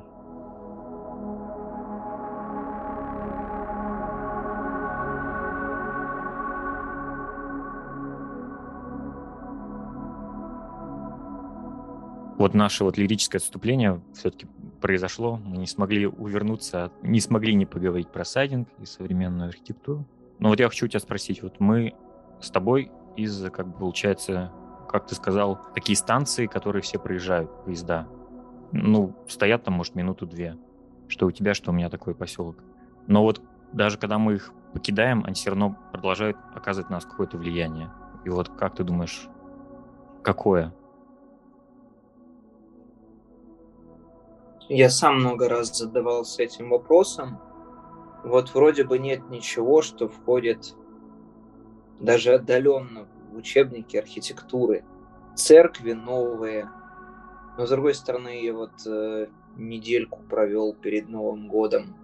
Вот 12.44 12.54
наше 12.54 12.84
вот 12.84 12.98
лирическое 12.98 13.40
отступление 13.40 14.02
все-таки 14.14 14.48
произошло. 14.82 15.40
Мы 15.46 15.60
не 15.60 15.66
смогли 15.66 16.08
увернуться, 16.08 16.92
не 17.02 17.22
смогли 17.22 17.54
не 17.56 17.66
поговорить 17.66 18.10
про 18.10 18.26
сайдинг 18.26 18.68
и 18.82 18.86
современную 18.86 19.48
архитектуру. 19.48 20.06
Но 20.40 20.50
вот 20.50 20.60
я 20.60 20.68
хочу 20.68 20.86
тебя 20.90 21.00
спросить, 21.00 21.42
вот 21.42 21.62
мы 21.62 21.94
с 22.42 22.52
тобой 22.52 22.92
из, 23.16 23.50
как 23.50 23.70
бы, 23.70 23.80
получается, 23.80 24.52
как 24.90 25.08
ты 25.08 25.16
сказал, 25.16 25.58
такие 25.74 25.96
станции, 25.96 26.48
которые 26.48 26.82
все 26.82 27.00
проезжают, 27.00 27.50
поезда. 27.64 28.10
Ну, 28.74 29.16
стоят 29.30 29.64
там, 29.64 29.76
может, 29.76 29.96
минуту-две. 29.96 30.58
Что 31.08 31.28
у 31.28 31.32
тебя, 31.32 31.54
что 31.54 31.72
у 31.72 31.74
меня 31.74 31.90
такой 31.90 32.14
поселок. 32.14 32.58
Но 33.08 33.24
вот 33.24 33.42
даже 33.72 33.98
когда 33.98 34.18
мы 34.18 34.34
их 34.34 34.52
покидаем, 34.74 35.24
они 35.24 35.36
все 35.36 35.52
равно 35.52 35.78
продолжают 35.94 36.36
оказывать 36.54 36.90
на 36.90 36.98
нас 36.98 37.06
какое-то 37.06 37.38
влияние. 37.38 37.90
И 38.26 38.30
вот 38.30 38.50
как 38.50 38.76
ты 38.76 38.84
думаешь, 38.84 39.30
какое? 40.24 40.74
Я 44.70 44.90
сам 44.90 45.20
много 45.20 45.50
раз 45.50 45.78
задавался 45.78 46.44
этим 46.44 46.70
вопросом. 46.70 47.40
Вот 48.24 48.54
вроде 48.54 48.86
бы 48.86 48.98
нет 48.98 49.30
ничего, 49.30 49.82
что 49.82 50.08
входит 50.08 50.76
даже 52.00 52.34
отдаленно 52.34 53.08
учебники 53.34 53.98
архитектуры, 53.98 54.86
церкви 55.36 55.94
новые. 55.94 56.70
Но, 57.58 57.66
с 57.66 57.70
другой 57.70 57.94
стороны, 57.94 58.44
я 58.44 58.54
вот 58.54 58.72
э, 58.86 59.28
недельку 59.58 60.22
провел 60.30 60.74
перед 60.74 61.10
Новым 61.10 61.48
годом, 61.48 61.96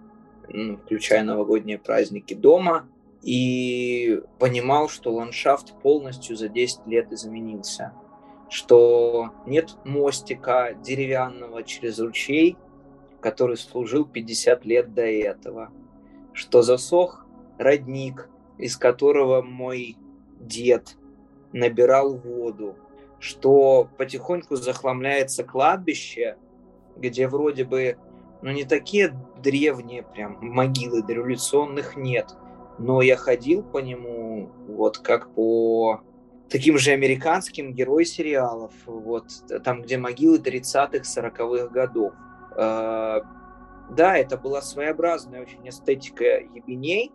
включая 0.84 1.24
новогодние 1.24 1.78
праздники 1.78 2.34
дома, 2.34 2.86
и 3.22 4.22
понимал, 4.38 4.88
что 4.88 5.12
ландшафт 5.12 5.74
полностью 5.80 6.36
за 6.36 6.48
10 6.48 6.86
лет 6.86 7.12
изменился. 7.12 7.92
Что 8.50 9.30
нет 9.46 9.76
мостика 9.84 10.74
деревянного 10.74 11.62
через 11.62 12.00
ручей, 12.00 12.56
который 13.20 13.56
служил 13.56 14.04
50 14.04 14.64
лет 14.66 14.92
до 14.92 15.02
этого. 15.02 15.70
Что 16.32 16.62
засох 16.62 17.26
родник, 17.58 18.28
из 18.58 18.76
которого 18.76 19.40
мой 19.40 19.96
дед 20.40 20.96
набирал 21.52 22.16
воду, 22.16 22.76
что 23.20 23.88
потихоньку 23.96 24.56
захламляется 24.56 25.44
кладбище, 25.44 26.36
где 26.96 27.28
вроде 27.28 27.64
бы, 27.64 27.98
ну 28.42 28.50
не 28.50 28.64
такие 28.64 29.14
древние 29.40 30.02
прям 30.02 30.38
могилы 30.40 31.02
дореволюционных 31.02 31.96
нет, 31.96 32.34
но 32.78 33.02
я 33.02 33.16
ходил 33.16 33.62
по 33.62 33.78
нему 33.78 34.50
вот 34.66 34.98
как 34.98 35.32
по 35.34 36.00
таким 36.50 36.78
же 36.78 36.90
американским 36.90 37.72
герой 37.72 38.04
сериалов, 38.04 38.72
вот 38.86 39.26
там, 39.64 39.82
где 39.82 39.96
могилы 39.96 40.38
30-х, 40.38 40.98
40-х 40.98 41.68
годов. 41.68 42.12
Э, 42.56 43.20
да, 43.90 44.16
это 44.16 44.36
была 44.36 44.60
своеобразная 44.60 45.42
очень 45.42 45.68
эстетика 45.68 46.24
ебеней, 46.24 47.12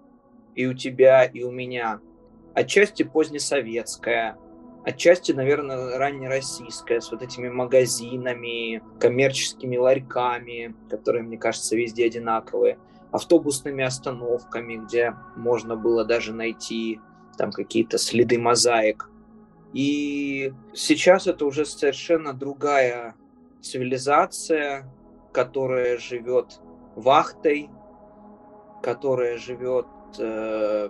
и 0.56 0.66
у 0.66 0.74
тебя, 0.74 1.24
и 1.24 1.44
у 1.44 1.52
меня– 1.52 2.00
отчасти 2.56 3.04
позднесоветская, 3.04 4.38
отчасти, 4.84 5.34
наверное, 5.34 5.98
раннероссийская, 5.98 7.02
с 7.02 7.12
вот 7.12 7.22
этими 7.22 7.50
магазинами, 7.50 8.82
коммерческими 9.00 9.78
ларьками, 9.78 10.74
которые, 10.90 11.24
мне 11.24 11.38
кажется, 11.38 11.76
везде 11.76 12.06
одинаковые, 12.06 12.80
автобусными 13.12 13.84
остановками, 13.84 14.78
где 14.78 15.14
можно 15.36 15.76
было 15.76 16.06
даже 16.06 16.34
найти 16.34 17.00
там 17.38 17.52
какие-то 17.52 17.98
следы 17.98 18.40
мозаик. 18.40 19.10
И 19.76 20.54
сейчас 20.74 21.28
это 21.28 21.46
уже 21.46 21.66
совершенно 21.66 22.32
другая 22.34 23.14
цивилизация, 23.62 24.90
которая 25.34 25.98
живет 25.98 26.62
вахтой, 26.96 27.70
которая 28.82 29.38
живет 29.38 29.88
э, 30.18 30.88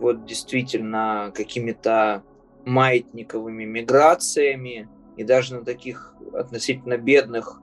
вот 0.00 0.24
действительно 0.24 1.32
какими-то 1.34 2.22
маятниковыми 2.64 3.64
миграциями 3.64 4.88
и 5.18 5.22
даже 5.22 5.56
на 5.56 5.64
таких 5.66 6.14
относительно 6.32 6.96
бедных 6.96 7.60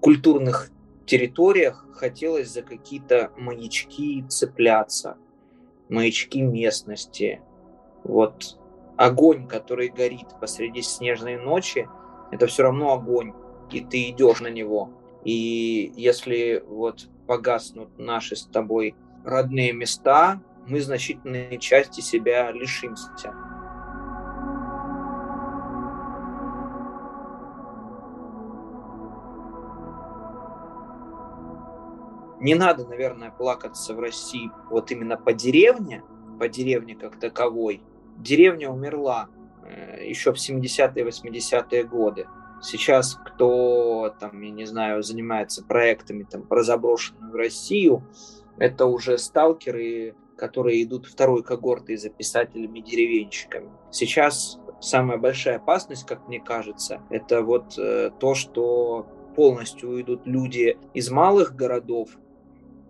культурных 0.00 0.70
территориях 1.06 1.84
хотелось 1.92 2.52
за 2.52 2.62
какие-то 2.62 3.32
маячки 3.36 4.24
цепляться, 4.28 5.16
маячки 5.88 6.40
местности. 6.40 7.42
Вот 8.04 8.58
огонь, 8.96 9.46
который 9.46 9.88
горит 9.88 10.28
посреди 10.40 10.82
снежной 10.82 11.36
ночи, 11.36 11.88
это 12.30 12.46
все 12.46 12.64
равно 12.64 12.92
огонь, 12.92 13.32
и 13.70 13.80
ты 13.80 14.10
идешь 14.10 14.40
на 14.40 14.48
него. 14.48 14.90
И 15.24 15.92
если 15.96 16.62
вот 16.66 17.08
погаснут 17.26 17.98
наши 17.98 18.36
с 18.36 18.44
тобой 18.44 18.94
родные 19.24 19.72
места, 19.72 20.40
мы 20.66 20.80
значительной 20.80 21.58
части 21.58 22.00
себя 22.00 22.50
лишимся. 22.52 23.34
Не 32.40 32.54
надо, 32.54 32.86
наверное, 32.86 33.30
плакаться 33.30 33.94
в 33.94 34.00
России 34.00 34.50
вот 34.68 34.90
именно 34.90 35.16
по 35.16 35.32
деревне, 35.32 36.02
по 36.38 36.46
деревне 36.46 36.94
как 36.94 37.18
таковой. 37.18 37.80
Деревня 38.18 38.70
умерла 38.70 39.28
э, 39.64 40.06
еще 40.06 40.32
в 40.32 40.36
70-е, 40.36 41.04
80-е 41.04 41.84
годы. 41.84 42.26
Сейчас 42.62 43.14
кто 43.14 44.14
там, 44.18 44.40
я 44.40 44.50
не 44.50 44.64
знаю, 44.64 45.02
занимается 45.02 45.64
проектами 45.64 46.24
там, 46.24 46.42
про 46.42 46.62
заброшенную 46.62 47.36
Россию, 47.36 48.04
это 48.58 48.86
уже 48.86 49.18
сталкеры, 49.18 50.14
которые 50.36 50.82
идут 50.82 51.06
второй 51.06 51.42
когортой 51.42 51.96
за 51.96 52.08
писателями-деревенщиками. 52.08 53.70
Сейчас 53.90 54.58
самая 54.80 55.18
большая 55.18 55.56
опасность, 55.56 56.06
как 56.06 56.28
мне 56.28 56.40
кажется, 56.40 57.02
это 57.10 57.42
вот 57.42 57.78
э, 57.78 58.10
то, 58.18 58.34
что 58.34 59.06
полностью 59.34 59.90
уйдут 59.90 60.26
люди 60.26 60.78
из 60.94 61.10
малых 61.10 61.54
городов 61.54 62.10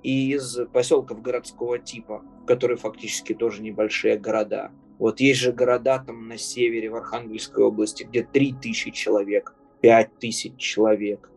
и 0.03 0.33
из 0.33 0.59
поселков 0.73 1.23
городского 1.23 1.79
типа, 1.79 2.23
которые 2.47 2.77
фактически 2.77 3.35
тоже 3.35 3.63
небольшие 3.63 4.19
города. 4.19 4.71
Вот 4.99 5.21
есть 5.21 5.41
же 5.41 5.53
города 5.53 5.99
там 5.99 6.29
на 6.29 6.39
севере, 6.39 6.91
в 6.91 6.97
Архангельской 6.97 7.65
области, 7.65 8.05
где 8.05 8.23
3000 8.23 8.91
человек, 8.91 9.55
5000 9.81 10.57
человек, 10.57 11.31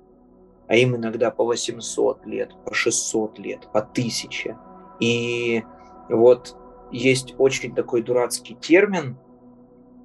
а 0.67 0.75
им 0.75 0.95
иногда 0.95 1.31
по 1.31 1.43
800 1.43 2.25
лет, 2.25 2.51
по 2.65 2.73
600 2.73 3.39
лет, 3.39 3.67
по 3.71 3.79
1000. 3.79 4.57
И 4.99 5.63
вот 6.09 6.55
есть 6.91 7.35
очень 7.37 7.73
такой 7.73 8.01
дурацкий 8.03 8.55
термин 8.55 9.17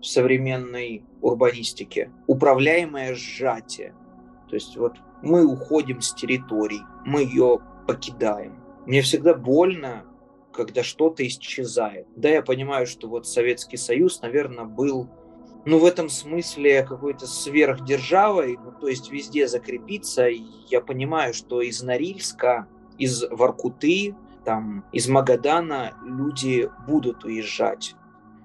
в 0.01 0.07
современной 0.07 1.05
урбанистике– 1.21 2.11
управляемое 2.27 3.15
сжатие. 3.15 3.95
То 4.49 4.57
есть 4.57 4.77
вот 4.77 4.97
мы 5.23 5.47
уходим 5.47 6.01
с 6.01 6.13
территорий, 6.15 6.83
мы 7.05 7.23
ее 7.23 7.61
покидаем. 7.87 8.61
Мне 8.87 9.03
всегда 9.03 9.35
больно, 9.35 10.05
когда 10.53 10.83
что-то 10.83 11.27
исчезает. 11.27 12.07
Да, 12.17 12.29
я 12.29 12.43
понимаю, 12.43 12.87
что 12.87 13.09
вот 13.09 13.27
Советский 13.27 13.77
Союз, 13.77 14.21
наверное, 14.23 14.65
был, 14.65 15.09
ну, 15.65 15.79
в 15.79 15.85
этом 15.85 16.09
смысле 16.09 16.83
какой-то 16.83 17.27
сверхдержавой, 17.27 18.59
ну, 18.63 18.73
то 18.73 18.89
есть 18.89 19.11
везде 19.11 19.49
закрепиться. 19.49 20.29
Я 20.69 20.81
понимаю, 20.81 21.35
что 21.35 21.61
из 21.61 21.83
Норильска, 21.83 22.69
из 22.99 23.25
Воркуты, 23.31 24.15
там, 24.45 24.85
из 24.93 25.09
Магадана 25.09 25.95
люди 26.05 26.71
будут 26.87 27.25
уезжать 27.25 27.95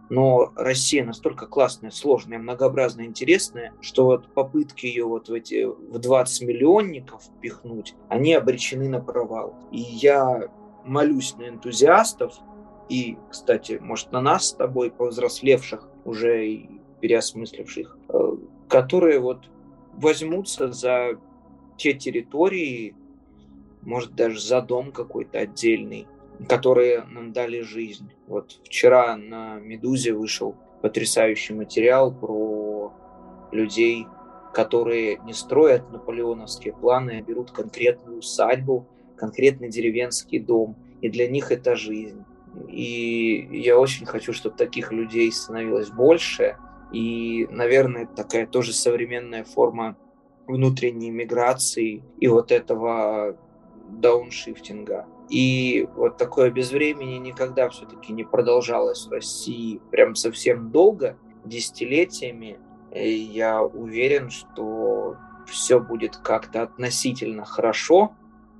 но 0.09 0.51
Россия 0.55 1.03
настолько 1.03 1.47
классная, 1.47 1.91
сложная, 1.91 2.39
многообразная, 2.39 3.05
интересная, 3.05 3.73
что 3.81 4.05
вот 4.05 4.33
попытки 4.33 4.85
ее 4.85 5.05
вот 5.05 5.29
в 5.29 5.33
эти 5.33 5.65
в 5.65 5.97
20 5.97 6.47
миллионников 6.47 7.23
впихнуть, 7.23 7.95
они 8.09 8.33
обречены 8.33 8.87
на 8.89 9.01
провал. 9.01 9.55
И 9.71 9.79
я 9.79 10.49
молюсь 10.87 11.35
на 11.35 11.49
энтузиастов 11.49 12.33
и, 12.89 13.17
кстати, 13.29 13.79
может, 13.81 14.11
на 14.11 14.21
нас 14.21 14.49
с 14.49 14.53
тобой, 14.53 14.91
повзрослевших, 14.91 15.87
уже 16.05 16.47
и 16.47 16.69
переосмысливших, 17.01 17.97
э, 18.09 18.31
которые 18.69 19.19
вот 19.19 19.49
возьмутся 19.93 20.71
за 20.71 21.19
те 21.77 21.93
территории, 21.93 22.95
может, 23.81 24.15
даже 24.15 24.39
за 24.39 24.61
дом 24.61 24.91
какой-то 24.91 25.39
отдельный, 25.39 26.07
которые 26.47 27.03
нам 27.03 27.33
дали 27.33 27.61
жизнь. 27.61 28.11
Вот 28.27 28.59
вчера 28.63 29.15
на 29.17 29.59
«Медузе» 29.59 30.13
вышел 30.13 30.55
потрясающий 30.81 31.53
материал 31.53 32.13
про 32.13 32.93
людей, 33.51 34.07
которые 34.53 35.19
не 35.25 35.33
строят 35.33 35.91
наполеоновские 35.91 36.73
планы, 36.73 37.19
а 37.19 37.21
берут 37.21 37.51
конкретную 37.51 38.19
усадьбу, 38.19 38.87
конкретный 39.17 39.69
деревенский 39.69 40.39
дом, 40.39 40.77
и 41.01 41.09
для 41.09 41.27
них 41.27 41.51
это 41.51 41.75
жизнь. 41.75 42.23
И 42.69 43.49
я 43.51 43.77
очень 43.77 44.05
хочу, 44.05 44.33
чтобы 44.33 44.55
таких 44.57 44.91
людей 44.91 45.31
становилось 45.31 45.89
больше, 45.89 46.57
и, 46.91 47.47
наверное, 47.51 48.05
такая 48.07 48.47
тоже 48.47 48.73
современная 48.73 49.43
форма 49.43 49.97
внутренней 50.47 51.11
миграции 51.11 52.03
и 52.19 52.27
вот 52.27 52.51
этого 52.51 53.37
дауншифтинга. 53.89 55.05
И 55.29 55.87
вот 55.95 56.17
такое 56.17 56.49
безвремение 56.49 57.19
никогда 57.19 57.69
все-таки 57.69 58.13
не 58.13 58.23
продолжалось 58.23 59.05
в 59.07 59.11
России 59.11 59.81
прям 59.91 60.15
совсем 60.15 60.71
долго, 60.71 61.17
десятилетиями. 61.43 62.59
И 62.93 63.09
я 63.09 63.61
уверен, 63.61 64.29
что 64.29 65.17
все 65.45 65.79
будет 65.79 66.15
как-то 66.17 66.63
относительно 66.63 67.43
хорошо. 67.43 68.13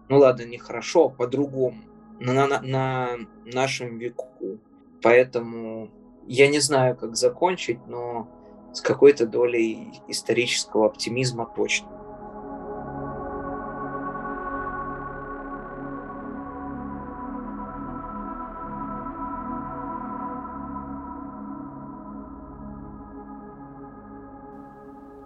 Ну 0.09 0.19
ладно, 0.19 0.43
не 0.43 0.57
хорошо, 0.57 1.05
а 1.05 1.09
по-другому. 1.09 1.77
На, 2.19 2.47
на, 2.47 2.61
на 2.61 3.09
нашем 3.45 3.97
веку. 3.97 4.59
Поэтому 5.01 5.89
я 6.25 6.47
не 6.47 6.59
знаю, 6.59 6.95
как 6.95 7.15
закончить, 7.15 7.85
но 7.87 8.27
с 8.73 8.81
какой-то 8.81 9.25
долей 9.25 10.01
исторического 10.07 10.87
оптимизма 10.87 11.45
точно. 11.45 11.89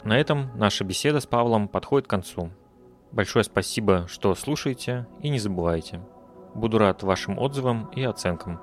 На 0.04 0.20
этом 0.20 0.50
наша 0.58 0.84
беседа 0.84 1.20
с 1.20 1.26
Павлом 1.26 1.68
подходит 1.68 2.08
к 2.08 2.10
концу. 2.10 2.50
Большое 3.12 3.44
спасибо, 3.44 4.08
что 4.08 4.34
слушаете 4.36 5.06
и 5.22 5.28
не 5.28 5.38
забывайте. 5.38 6.00
Буду 6.56 6.78
рад 6.78 7.04
вашим 7.04 7.38
отзывам 7.40 7.88
и 7.88 8.04
оценкам. 8.04 8.62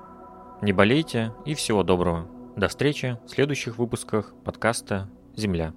Не 0.63 0.73
болейте 0.73 1.31
и 1.45 1.53
всего 1.53 1.83
доброго. 1.83 2.27
До 2.55 2.67
встречи 2.67 3.19
в 3.25 3.29
следующих 3.29 3.77
выпусках 3.77 4.33
подкаста 4.43 5.07
«Земля». 5.35 5.71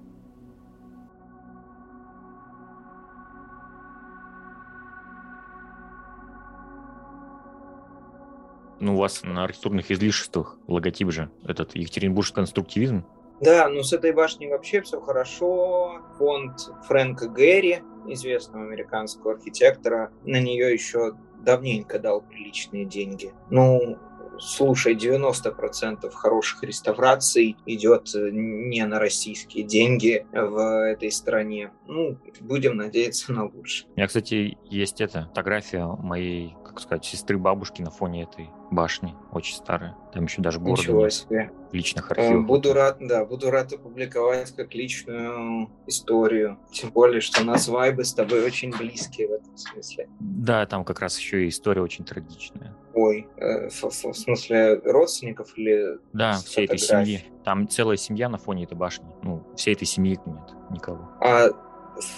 Ну, 8.79 8.95
у 8.95 8.97
вас 8.97 9.21
на 9.23 9.43
архитектурных 9.43 9.91
излишествах 9.91 10.57
логотип 10.67 11.11
же, 11.11 11.29
этот 11.45 11.75
Екатеринбургский 11.75 12.35
конструктивизм, 12.35 13.05
да, 13.39 13.67
ну 13.69 13.83
с 13.83 13.93
этой 13.93 14.11
башней 14.13 14.49
вообще 14.49 14.81
все 14.81 15.01
хорошо. 15.01 16.01
Фонд 16.17 16.69
Фрэнка 16.87 17.27
Гэри, 17.27 17.81
известного 18.07 18.65
американского 18.65 19.33
архитектора, 19.33 20.11
на 20.23 20.39
нее 20.39 20.71
еще 20.73 21.13
давненько 21.43 21.99
дал 21.99 22.21
приличные 22.21 22.85
деньги. 22.85 23.33
Ну, 23.49 23.97
слушай, 24.39 24.95
90% 24.95 26.09
хороших 26.11 26.63
реставраций 26.63 27.57
идет 27.65 28.13
э, 28.15 28.29
не 28.31 28.85
на 28.85 28.99
российские 28.99 29.63
деньги 29.63 30.25
в 30.31 30.83
этой 30.85 31.11
стране. 31.11 31.71
Ну, 31.87 32.17
будем 32.41 32.77
надеяться 32.77 33.31
на 33.31 33.45
лучшее. 33.45 33.89
У 33.95 33.97
меня, 33.97 34.07
кстати, 34.07 34.57
есть 34.69 35.01
эта 35.01 35.25
фотография 35.25 35.85
моей, 35.85 36.55
как 36.65 36.79
сказать, 36.79 37.05
сестры 37.05 37.37
бабушки 37.37 37.81
на 37.81 37.91
фоне 37.91 38.23
этой 38.23 38.49
башни, 38.73 39.15
очень 39.31 39.55
старая. 39.55 39.95
Там 40.13 40.25
еще 40.25 40.41
даже 40.41 40.59
города 40.59 40.81
Ничего 40.81 41.03
нет. 41.03 41.13
себе. 41.13 41.51
Личных 41.71 42.11
э, 42.11 42.13
архивов. 42.13 42.45
Буду 42.45 42.73
рад, 42.73 42.97
да, 42.99 43.25
буду 43.25 43.49
рад 43.49 43.73
опубликовать 43.73 44.51
как 44.55 44.73
личную 44.75 45.69
историю. 45.87 46.59
Тем 46.71 46.91
более, 46.91 47.21
что 47.21 47.41
у 47.41 47.45
нас 47.45 47.67
вайбы 47.67 48.03
с 48.03 48.13
тобой 48.13 48.45
очень 48.45 48.71
близкие 48.75 49.27
в 49.27 49.31
этом 49.31 49.57
смысле. 49.57 50.07
Да, 50.19 50.65
там 50.65 50.83
как 50.83 50.99
раз 50.99 51.17
еще 51.17 51.45
и 51.45 51.49
история 51.49 51.81
очень 51.81 52.05
трагичная. 52.05 52.75
Ой, 52.93 53.27
э, 53.37 53.69
в, 53.69 53.83
в 53.83 54.13
смысле 54.13 54.79
родственников 54.85 55.57
или 55.57 55.97
Да, 56.13 56.33
всей 56.33 56.65
этой 56.65 56.77
семьи. 56.77 57.23
Там 57.43 57.67
целая 57.67 57.97
семья 57.97 58.29
на 58.29 58.37
фоне 58.37 58.65
этой 58.65 58.77
башни. 58.77 59.05
Ну, 59.23 59.43
всей 59.55 59.73
этой 59.73 59.85
семьи 59.85 60.19
нет 60.25 60.53
никого. 60.69 61.09
А 61.21 61.49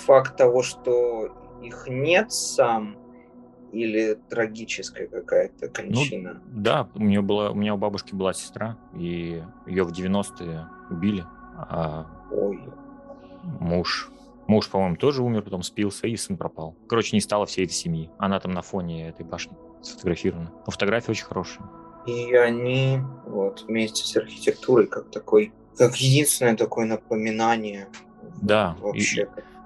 факт 0.06 0.36
того, 0.38 0.64
что 0.64 1.30
их 1.62 1.88
нет 1.88 2.32
сам, 2.32 2.98
или 3.72 4.18
трагическая 4.30 5.08
какая-то 5.08 5.68
кончина? 5.70 6.42
Ну, 6.46 6.62
да, 6.62 6.90
у 6.96 7.00
меня 7.00 7.22
была, 7.22 7.52
у 7.52 7.56
меня 7.56 7.74
у 7.74 7.78
бабушки 7.78 8.16
была 8.16 8.34
сестра, 8.34 8.78
и 8.94 9.44
ее 9.66 9.84
в 9.84 9.92
90-е 9.92 10.68
убили, 10.90 11.24
а 11.58 12.08
Ой. 12.32 12.60
муж 13.60 14.12
Муж, 14.48 14.70
по-моему, 14.70 14.96
тоже 14.96 15.24
умер, 15.24 15.42
потом 15.42 15.64
спился, 15.64 16.08
и 16.08 16.16
сын 16.16 16.38
пропал. 16.38 16.76
Короче, 16.88 17.16
не 17.16 17.22
стало 17.22 17.46
всей 17.46 17.66
этой 17.66 17.74
семьи. 17.74 18.12
Она 18.20 18.40
там 18.40 18.52
на 18.52 18.62
фоне 18.62 19.10
этой 19.10 19.26
башни 19.26 19.58
сфотографирована. 19.82 20.52
Но 20.66 20.72
фотография 20.72 21.12
очень 21.12 21.26
хорошая. 21.26 21.68
И 22.06 22.34
они 22.36 23.00
вот 23.26 23.66
вместе 23.68 24.04
с 24.04 24.16
архитектурой 24.16 24.86
как 24.86 25.10
такой, 25.10 25.52
как 25.78 25.96
единственное 25.96 26.56
такое 26.56 26.86
напоминание. 26.86 27.88
Да. 28.42 28.76
Вообще. 28.80 29.24
И, 29.24 29.26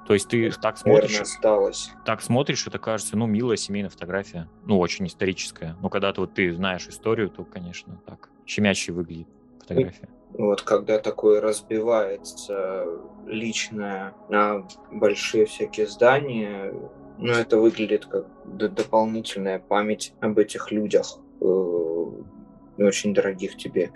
то 0.10 0.16
есть 0.16 0.28
ты 0.28 0.50
так 0.50 0.80
смотришь, 0.80 1.22
осталось. 1.22 1.92
так 2.04 2.24
смотришь, 2.24 2.66
это 2.66 2.80
кажется, 2.80 3.16
ну, 3.16 3.28
милая 3.28 3.58
семейная 3.58 3.92
фотография, 3.92 4.50
ну, 4.66 4.80
очень 4.80 5.06
историческая. 5.06 5.76
Но 5.84 5.90
когда 5.90 6.12
ты 6.12 6.22
вот 6.22 6.34
ты 6.34 6.52
знаешь 6.52 6.88
историю, 6.88 7.30
то, 7.30 7.46
конечно, 7.46 8.02
так 8.08 8.30
щемяще 8.48 8.92
выглядит 8.92 9.28
фотография. 9.60 10.10
Вот 10.34 10.64
когда 10.64 10.98
такое 10.98 11.40
разбивается 11.42 12.88
личное 13.28 14.16
на 14.30 14.68
большие 14.92 15.46
всякие 15.46 15.86
здания, 15.86 16.74
ну, 17.20 17.32
это 17.32 17.60
выглядит 17.60 18.08
как 18.08 18.26
дополнительная 18.46 19.60
память 19.60 20.16
об 20.22 20.40
этих 20.40 20.72
людях, 20.72 21.20
э, 21.40 21.46
очень 22.80 23.14
дорогих 23.14 23.58
тебе. 23.58 23.92